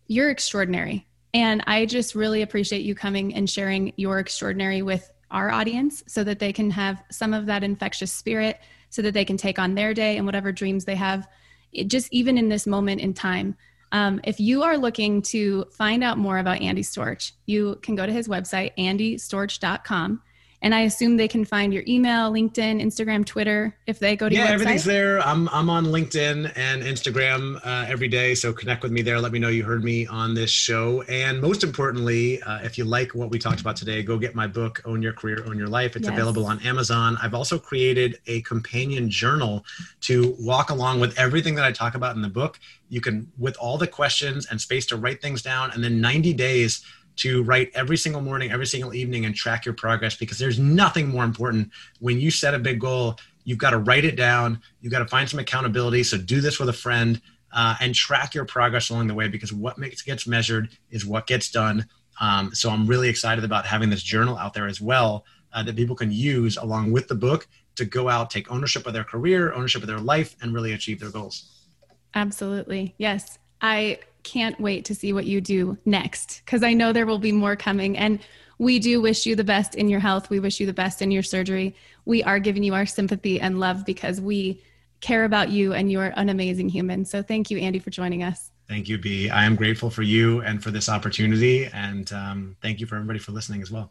you're 0.07 0.31
extraordinary. 0.31 1.07
And 1.33 1.63
I 1.67 1.87
just 1.87 2.15
really 2.15 2.43
appreciate 2.43 2.83
you 2.83 2.95
coming 2.95 3.35
and 3.35 3.49
sharing 3.49 3.93
your 3.97 4.19
extraordinary 4.19 4.83
with 4.83 5.11
our 5.31 5.51
audience 5.51 6.03
so 6.09 6.25
that 6.25 6.41
they 6.41 6.53
can 6.53 6.71
have 6.71 7.03
some 7.11 7.33
of 7.33 7.47
that 7.47 7.63
infectious 7.63 8.13
spirit, 8.13 8.59
so 8.89 9.03
that 9.03 9.15
they 9.15 9.25
can 9.25 9.37
take 9.37 9.59
on 9.59 9.75
their 9.75 9.95
day 9.95 10.17
and 10.17 10.27
whatever 10.27 10.51
dreams 10.51 10.85
they 10.85 10.97
have, 10.97 11.29
it, 11.73 11.87
just 11.87 12.13
even 12.13 12.37
in 12.37 12.49
this 12.49 12.67
moment 12.67 13.01
in 13.01 13.15
time. 13.15 13.57
Um, 13.93 14.21
if 14.25 14.39
you 14.39 14.63
are 14.63 14.77
looking 14.77 15.23
to 15.23 15.65
find 15.73 16.05
out 16.05 16.19
more 16.19 16.39
about 16.39 16.61
Andy 16.61 16.83
Storch, 16.83 17.33
you 17.47 17.79
can 17.83 17.95
go 17.95 18.07
to 18.07 18.13
his 18.13 18.29
website, 18.29 18.73
andystorch.com. 18.79 20.23
And 20.63 20.75
I 20.75 20.81
assume 20.81 21.17
they 21.17 21.29
can 21.29 21.47
find 21.47 21.73
your 21.73 21.83
email, 21.89 22.31
LinkedIn, 22.31 22.83
Instagram, 22.83 23.25
Twitter 23.25 23.75
if 23.87 23.99
they 23.99 24.15
go 24.15 24.29
to 24.29 24.35
yeah, 24.35 24.49
everything's 24.49 24.85
there. 24.85 25.19
I'm 25.21 25.49
I'm 25.49 25.71
on 25.71 25.87
LinkedIn 25.87 26.53
and 26.55 26.83
Instagram 26.83 27.57
uh, 27.65 27.87
every 27.89 28.09
day, 28.09 28.35
so 28.35 28.53
connect 28.53 28.83
with 28.83 28.93
me 28.93 29.01
there. 29.01 29.19
Let 29.21 29.33
me 29.33 29.39
know 29.39 29.49
you 29.49 29.65
heard 29.65 29.83
me 29.83 30.07
on 30.07 30.35
this 30.35 30.51
show, 30.51 31.01
and 31.03 31.41
most 31.41 31.65
importantly, 31.65 32.43
uh, 32.43 32.59
if 32.59 32.77
you 32.77 32.85
like 32.85 33.15
what 33.15 33.31
we 33.31 33.39
talked 33.39 33.63
about 33.63 33.75
today, 33.75 34.03
go 34.03 34.19
get 34.19 34.35
my 34.35 34.47
book, 34.47 34.83
Own 34.85 35.01
Your 35.01 35.15
Career, 35.15 35.43
Own 35.47 35.57
Your 35.57 35.69
Life. 35.69 35.97
It's 35.97 36.05
yes. 36.05 36.13
available 36.13 36.45
on 36.45 36.61
Amazon. 36.61 37.17
I've 37.23 37.35
also 37.35 37.59
created 37.59 38.19
a 38.27 38.43
companion 38.43 39.09
journal 39.09 39.65
to 40.03 40.37
walk 40.39 40.69
along 40.69 41.01
with 41.01 41.19
everything 41.19 41.55
that 41.55 41.65
I 41.65 41.73
talk 41.73 41.95
about 41.95 42.17
in 42.17 42.23
the 42.23 42.29
book. 42.29 42.61
You 42.91 43.01
can, 43.01 43.33
with 43.39 43.57
all 43.57 43.79
the 43.79 43.87
questions 43.87 44.47
and 44.51 44.61
space 44.61 44.85
to 44.87 44.97
write 44.97 45.23
things 45.23 45.41
down, 45.41 45.71
and 45.71 45.83
then 45.83 46.01
90 46.01 46.35
days 46.35 46.85
to 47.17 47.43
write 47.43 47.71
every 47.75 47.97
single 47.97 48.21
morning, 48.21 48.51
every 48.51 48.67
single 48.67 48.95
evening, 48.95 49.25
and 49.25 49.35
track 49.35 49.65
your 49.65 49.75
progress 49.75 50.17
because 50.17 50.39
there's 50.39 50.59
nothing 50.59 51.09
more 51.09 51.25
important 51.25 51.71
when 52.01 52.21
you 52.21 52.31
set 52.31 52.55
a 52.55 52.59
big 52.59 52.81
goal. 52.81 53.19
You've 53.45 53.59
got 53.59 53.71
to 53.71 53.79
write 53.79 54.05
it 54.05 54.17
down. 54.17 54.61
You've 54.81 54.93
got 54.93 55.01
to 55.01 55.09
find 55.09 55.29
some 55.29 55.41
accountability. 55.41 56.03
So 56.03 56.19
do 56.19 56.41
this 56.41 56.59
with 56.59 56.69
a 56.69 56.75
friend 56.75 57.21
uh, 57.53 57.77
and 57.81 57.95
track 57.95 58.35
your 58.35 58.45
progress 58.45 58.91
along 58.91 59.07
the 59.09 59.15
way 59.15 59.29
because 59.29 59.53
what 59.53 59.79
makes 59.79 60.03
gets 60.03 60.27
measured 60.27 60.71
is 60.91 61.07
what 61.07 61.27
gets 61.27 61.51
done. 61.51 61.87
Um, 62.21 62.55
so 62.55 62.71
I'm 62.71 62.87
really 62.87 63.09
excited 63.09 63.45
about 63.45 63.67
having 63.67 63.91
this 63.91 64.03
journal 64.03 64.37
out 64.37 64.53
there 64.53 64.67
as 64.67 64.81
well 64.81 65.25
uh, 65.53 65.63
that 65.63 65.77
people 65.77 65.97
can 65.97 66.13
use 66.13 66.57
along 66.57 66.93
with 66.93 67.09
the 67.09 67.15
book 67.15 67.49
to 67.77 67.85
go 67.85 68.09
out, 68.09 68.31
take 68.31 68.51
ownership 68.51 68.87
of 68.87 68.93
their 68.93 69.05
career, 69.05 69.53
ownership 69.53 69.83
of 69.83 69.89
their 69.89 69.99
life, 69.99 70.37
and 70.43 70.53
really 70.53 70.73
achieve 70.73 71.01
their 71.01 71.11
goals. 71.11 71.60
Absolutely. 72.15 72.95
Yes. 72.99 73.39
I 73.61 73.99
can't 74.23 74.59
wait 74.61 74.85
to 74.87 74.95
see 74.95 75.13
what 75.13 75.27
you 75.27 75.41
do 75.41 75.79
next 75.85 76.43
because 76.45 76.63
I 76.63 76.75
know 76.75 76.93
there 76.93 77.07
will 77.07 77.19
be 77.19 77.33
more 77.33 77.57
coming. 77.57 77.97
And 77.97 78.21
we 78.59 78.79
do 78.79 79.01
wish 79.01 79.25
you 79.27 79.35
the 79.37 79.45
best 79.45 79.75
in 79.75 79.89
your 79.89 80.01
health. 80.01 80.29
We 80.29 80.41
wish 80.41 80.61
you 80.61 80.67
the 80.67 80.73
best 80.73 81.01
in 81.01 81.11
your 81.11 81.23
surgery. 81.23 81.75
We 82.05 82.23
are 82.23 82.39
giving 82.39 82.63
you 82.63 82.75
our 82.75 82.87
sympathy 82.87 83.41
and 83.41 83.59
love 83.59 83.87
because 83.87 84.21
we 84.21 84.63
care 85.01 85.25
about 85.25 85.49
you 85.51 85.73
and 85.73 85.91
you're 85.91 86.13
an 86.17 86.29
amazing 86.29 86.69
human. 86.69 87.05
So 87.05 87.23
thank 87.23 87.51
you, 87.51 87.59
Andy, 87.59 87.79
for 87.79 87.91
joining 87.91 88.23
us. 88.23 88.51
Thank 88.69 88.89
you, 88.89 88.99
B. 88.99 89.31
I 89.31 89.45
am 89.45 89.57
grateful 89.57 89.91
for 89.91 90.03
you 90.03 90.43
and 90.43 90.63
for 90.63 90.71
this 90.71 90.89
opportunity. 90.89 91.67
And 91.67 92.13
um, 92.13 92.57
thank 92.61 92.81
you 92.81 92.87
for 92.87 92.97
everybody 92.97 93.19
for 93.19 93.33
listening 93.33 93.63
as 93.63 93.71
well. 93.71 93.91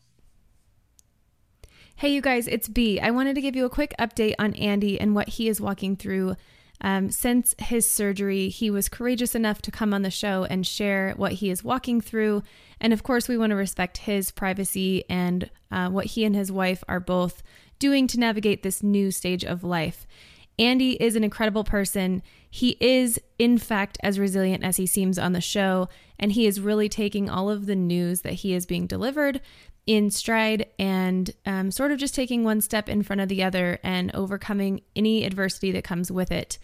Hey, 1.96 2.14
you 2.14 2.22
guys, 2.22 2.48
it's 2.48 2.70
B. 2.70 3.00
I 3.00 3.12
wanted 3.12 3.36
to 3.36 3.42
give 3.42 3.58
you 3.58 3.66
a 3.66 3.70
quick 3.70 3.94
update 4.00 4.36
on 4.40 4.54
Andy 4.54 4.98
and 4.98 5.16
what 5.16 5.28
he 5.28 5.50
is 5.50 5.60
walking 5.60 5.98
through 5.98 6.38
um, 6.82 7.12
since 7.12 7.56
his 7.60 7.90
surgery, 7.90 8.50
he 8.50 8.70
was 8.70 8.90
courageous 8.90 9.36
enough 9.36 9.62
to 9.64 9.72
come 9.72 9.94
on 9.94 10.02
the 10.02 10.12
show 10.12 10.46
and 10.50 10.66
share 10.66 11.14
what 11.18 11.34
he 11.34 11.50
is 11.50 11.64
walking 11.64 12.00
through. 12.00 12.44
And 12.80 12.94
of 12.94 13.04
course, 13.04 13.28
we 13.28 13.38
want 13.38 13.50
to 13.52 13.56
respect 13.56 14.00
his 14.00 14.32
privacy 14.32 15.04
and 15.10 15.50
uh, 15.72 15.90
what 15.90 16.06
he 16.08 16.24
and 16.24 16.36
his 16.36 16.52
wife 16.52 16.84
are 16.88 17.02
both 17.02 17.44
doing 17.80 18.08
to 18.08 18.20
navigate 18.20 18.64
this 18.64 18.82
new 18.82 19.12
stage 19.12 19.44
of 19.44 19.64
life. 19.64 20.08
Andy 20.58 21.02
is 21.02 21.16
an 21.16 21.24
incredible 21.24 21.64
person. 21.64 22.22
He 22.50 22.76
is, 22.82 23.20
in 23.38 23.58
fact, 23.58 23.98
as 24.04 24.20
resilient 24.20 24.64
as 24.64 24.76
he 24.76 24.86
seems 24.86 25.18
on 25.18 25.32
the 25.32 25.40
show, 25.40 25.88
and 26.20 26.34
he 26.34 26.46
is 26.46 26.60
really 26.60 26.90
taking 26.90 27.30
all 27.30 27.50
of 27.50 27.66
the 27.66 27.78
news 27.78 28.22
that 28.22 28.34
he 28.34 28.54
is 28.54 28.66
being 28.66 28.86
delivered 28.86 29.40
in 29.90 30.12
stride 30.12 30.68
and 30.78 31.32
um, 31.48 31.72
sort 31.72 31.92
of 31.92 31.98
just 31.98 32.14
taking 32.14 32.44
one 32.44 32.62
step 32.62 32.88
in 32.88 33.02
front 33.02 33.22
of 33.22 33.28
the 33.28 33.42
other 33.42 33.80
and 33.82 34.14
overcoming 34.14 34.80
any 34.96 35.26
adversity 35.26 35.72
that 35.72 35.84
comes 35.84 36.12
with 36.12 36.32
it. 36.32 36.60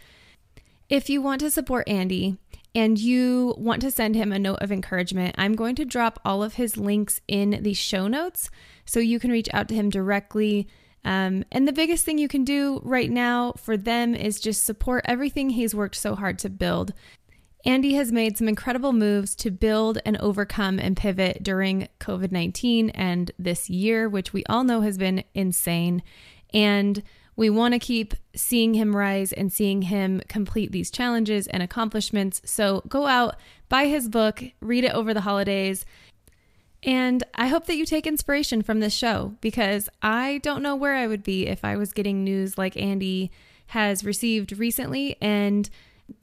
If 0.89 1.09
you 1.09 1.23
want 1.23 1.41
to 1.41 1.49
support 1.49 1.89
Andy 1.89 2.37
and 2.75 2.99
you 2.99 3.55
want 3.57 3.81
to 3.81 3.89
send 3.89 4.15
him 4.15 4.31
a 4.31 4.37
note 4.37 4.59
of 4.61 4.71
encouragement, 4.71 5.33
I'm 5.39 5.55
going 5.55 5.73
to 5.77 5.85
drop 5.85 6.19
all 6.23 6.43
of 6.43 6.53
his 6.53 6.77
links 6.77 7.19
in 7.27 7.63
the 7.63 7.73
show 7.73 8.07
notes 8.07 8.51
so 8.85 8.99
you 8.99 9.19
can 9.19 9.31
reach 9.31 9.49
out 9.51 9.69
to 9.69 9.75
him 9.75 9.89
directly. 9.89 10.67
Um, 11.03 11.45
and 11.51 11.67
the 11.67 11.73
biggest 11.73 12.05
thing 12.05 12.19
you 12.19 12.27
can 12.27 12.43
do 12.43 12.79
right 12.83 13.09
now 13.09 13.53
for 13.53 13.75
them 13.75 14.13
is 14.13 14.39
just 14.39 14.65
support 14.65 15.03
everything 15.07 15.49
he's 15.49 15.73
worked 15.73 15.95
so 15.95 16.13
hard 16.13 16.37
to 16.39 16.49
build. 16.51 16.93
Andy 17.65 17.95
has 17.95 18.11
made 18.11 18.37
some 18.37 18.47
incredible 18.47 18.93
moves 18.93 19.35
to 19.37 19.49
build 19.49 19.97
and 20.05 20.17
overcome 20.17 20.77
and 20.77 20.95
pivot 20.95 21.41
during 21.41 21.87
COVID 21.99 22.31
19 22.31 22.91
and 22.91 23.31
this 23.39 23.69
year, 23.69 24.07
which 24.07 24.33
we 24.33 24.43
all 24.45 24.63
know 24.63 24.81
has 24.81 24.99
been 24.99 25.23
insane. 25.33 26.03
And 26.53 27.01
we 27.35 27.49
want 27.49 27.73
to 27.73 27.79
keep 27.79 28.13
seeing 28.35 28.75
him 28.75 28.95
rise 28.95 29.33
and 29.33 29.51
seeing 29.51 29.83
him 29.83 30.21
complete 30.29 30.71
these 30.71 30.91
challenges 30.91 31.47
and 31.47 31.63
accomplishments. 31.63 32.41
So 32.45 32.83
go 32.87 33.07
out, 33.07 33.35
buy 33.67 33.87
his 33.87 34.07
book, 34.07 34.43
read 34.61 34.83
it 34.83 34.93
over 34.93 35.13
the 35.13 35.21
holidays. 35.21 35.85
And 36.83 37.23
I 37.33 37.47
hope 37.47 37.65
that 37.65 37.77
you 37.77 37.85
take 37.85 38.05
inspiration 38.05 38.61
from 38.61 38.79
this 38.79 38.93
show 38.93 39.33
because 39.41 39.89
I 40.03 40.39
don't 40.43 40.61
know 40.61 40.75
where 40.75 40.93
I 40.95 41.07
would 41.07 41.23
be 41.23 41.47
if 41.47 41.65
I 41.65 41.77
was 41.77 41.93
getting 41.93 42.23
news 42.23 42.59
like 42.59 42.77
Andy 42.77 43.31
has 43.67 44.05
received 44.05 44.57
recently. 44.59 45.17
And 45.19 45.67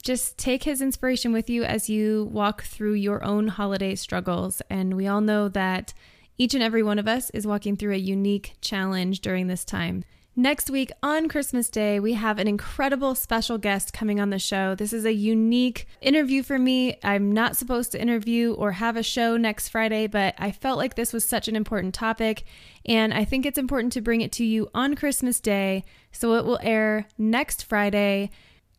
just 0.01 0.37
take 0.37 0.63
his 0.63 0.81
inspiration 0.81 1.33
with 1.33 1.49
you 1.49 1.63
as 1.63 1.89
you 1.89 2.29
walk 2.31 2.63
through 2.63 2.93
your 2.93 3.23
own 3.23 3.47
holiday 3.47 3.95
struggles. 3.95 4.61
And 4.69 4.95
we 4.95 5.07
all 5.07 5.21
know 5.21 5.49
that 5.49 5.93
each 6.37 6.53
and 6.53 6.63
every 6.63 6.83
one 6.83 6.99
of 6.99 7.07
us 7.07 7.29
is 7.31 7.45
walking 7.45 7.75
through 7.75 7.93
a 7.93 7.97
unique 7.97 8.53
challenge 8.61 9.19
during 9.19 9.47
this 9.47 9.65
time. 9.65 10.03
Next 10.35 10.71
week 10.71 10.91
on 11.03 11.29
Christmas 11.29 11.69
Day, 11.69 11.99
we 11.99 12.13
have 12.13 12.39
an 12.39 12.47
incredible 12.47 13.13
special 13.13 13.59
guest 13.59 13.93
coming 13.93 14.19
on 14.19 14.31
the 14.31 14.39
show. 14.39 14.73
This 14.73 14.91
is 14.91 15.05
a 15.05 15.13
unique 15.13 15.85
interview 16.01 16.41
for 16.41 16.57
me. 16.57 16.97
I'm 17.03 17.31
not 17.31 17.55
supposed 17.55 17.91
to 17.91 18.01
interview 18.01 18.53
or 18.53 18.71
have 18.71 18.97
a 18.97 19.03
show 19.03 19.37
next 19.37 19.69
Friday, 19.69 20.07
but 20.07 20.33
I 20.39 20.51
felt 20.51 20.79
like 20.79 20.95
this 20.95 21.13
was 21.13 21.23
such 21.23 21.47
an 21.47 21.55
important 21.55 21.93
topic, 21.93 22.45
and 22.83 23.13
I 23.13 23.25
think 23.25 23.45
it's 23.45 23.59
important 23.59 23.93
to 23.93 24.01
bring 24.01 24.21
it 24.21 24.31
to 24.31 24.43
you 24.43 24.71
on 24.73 24.95
Christmas 24.95 25.39
Day. 25.39 25.83
So 26.11 26.33
it 26.33 26.45
will 26.45 26.59
air 26.63 27.05
next 27.15 27.63
Friday. 27.65 28.31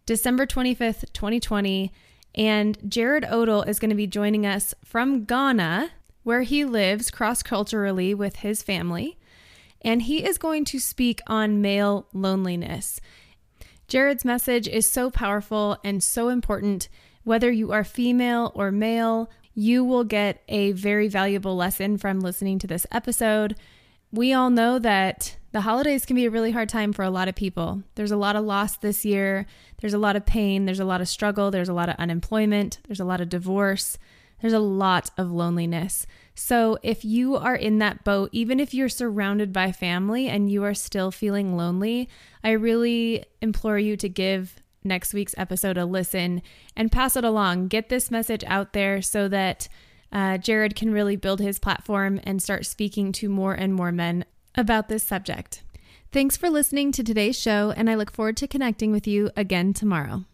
December 0.06 0.46
25th, 0.46 1.12
2020. 1.12 1.92
And 2.34 2.78
Jared 2.90 3.24
Odell 3.24 3.62
is 3.62 3.78
going 3.78 3.90
to 3.90 3.96
be 3.96 4.06
joining 4.06 4.44
us 4.44 4.74
from 4.84 5.24
Ghana, 5.24 5.90
where 6.24 6.42
he 6.42 6.64
lives 6.64 7.10
cross 7.10 7.42
culturally 7.42 8.12
with 8.12 8.36
his 8.36 8.62
family. 8.62 9.16
And 9.82 10.02
he 10.02 10.24
is 10.24 10.38
going 10.38 10.64
to 10.66 10.78
speak 10.78 11.20
on 11.26 11.60
male 11.60 12.06
loneliness. 12.12 13.00
Jared's 13.86 14.24
message 14.24 14.66
is 14.66 14.90
so 14.90 15.10
powerful 15.10 15.78
and 15.84 16.02
so 16.02 16.28
important. 16.28 16.88
Whether 17.22 17.52
you 17.52 17.72
are 17.72 17.84
female 17.84 18.50
or 18.54 18.72
male, 18.72 19.30
you 19.54 19.84
will 19.84 20.04
get 20.04 20.42
a 20.48 20.72
very 20.72 21.08
valuable 21.08 21.54
lesson 21.54 21.98
from 21.98 22.20
listening 22.20 22.58
to 22.60 22.66
this 22.66 22.86
episode. 22.90 23.56
We 24.10 24.32
all 24.32 24.50
know 24.50 24.78
that 24.78 25.36
the 25.54 25.60
holidays 25.60 26.04
can 26.04 26.16
be 26.16 26.24
a 26.24 26.30
really 26.30 26.50
hard 26.50 26.68
time 26.68 26.92
for 26.92 27.04
a 27.04 27.10
lot 27.10 27.28
of 27.28 27.36
people. 27.36 27.84
There's 27.94 28.10
a 28.10 28.16
lot 28.16 28.34
of 28.34 28.44
loss 28.44 28.76
this 28.76 29.04
year. 29.04 29.46
There's 29.80 29.94
a 29.94 29.98
lot 29.98 30.16
of 30.16 30.26
pain. 30.26 30.64
There's 30.64 30.80
a 30.80 30.84
lot 30.84 31.00
of 31.00 31.06
struggle. 31.06 31.52
There's 31.52 31.68
a 31.68 31.72
lot 31.72 31.88
of 31.88 31.94
unemployment. 31.94 32.80
There's 32.88 32.98
a 32.98 33.04
lot 33.04 33.20
of 33.20 33.28
divorce. 33.28 33.96
There's 34.40 34.52
a 34.52 34.58
lot 34.58 35.12
of 35.16 35.30
loneliness. 35.30 36.08
So, 36.34 36.76
if 36.82 37.04
you 37.04 37.36
are 37.36 37.54
in 37.54 37.78
that 37.78 38.02
boat, 38.02 38.30
even 38.32 38.58
if 38.58 38.74
you're 38.74 38.88
surrounded 38.88 39.52
by 39.52 39.70
family 39.70 40.26
and 40.26 40.50
you 40.50 40.64
are 40.64 40.74
still 40.74 41.12
feeling 41.12 41.56
lonely, 41.56 42.08
I 42.42 42.50
really 42.50 43.24
implore 43.40 43.78
you 43.78 43.96
to 43.98 44.08
give 44.08 44.56
next 44.82 45.14
week's 45.14 45.36
episode 45.38 45.78
a 45.78 45.84
listen 45.84 46.42
and 46.74 46.90
pass 46.90 47.14
it 47.14 47.22
along. 47.22 47.68
Get 47.68 47.90
this 47.90 48.10
message 48.10 48.42
out 48.48 48.72
there 48.72 49.00
so 49.02 49.28
that 49.28 49.68
uh, 50.10 50.36
Jared 50.38 50.74
can 50.74 50.92
really 50.92 51.14
build 51.14 51.38
his 51.38 51.60
platform 51.60 52.20
and 52.24 52.42
start 52.42 52.66
speaking 52.66 53.12
to 53.12 53.28
more 53.28 53.54
and 53.54 53.72
more 53.72 53.92
men 53.92 54.24
about 54.56 54.88
this 54.88 55.02
subject. 55.02 55.62
Thanks 56.12 56.36
for 56.36 56.48
listening 56.48 56.92
to 56.92 57.02
today's 57.02 57.38
show, 57.38 57.72
and 57.76 57.90
I 57.90 57.96
look 57.96 58.12
forward 58.12 58.36
to 58.38 58.46
connecting 58.46 58.92
with 58.92 59.06
you 59.06 59.30
again 59.36 59.72
tomorrow. 59.72 60.24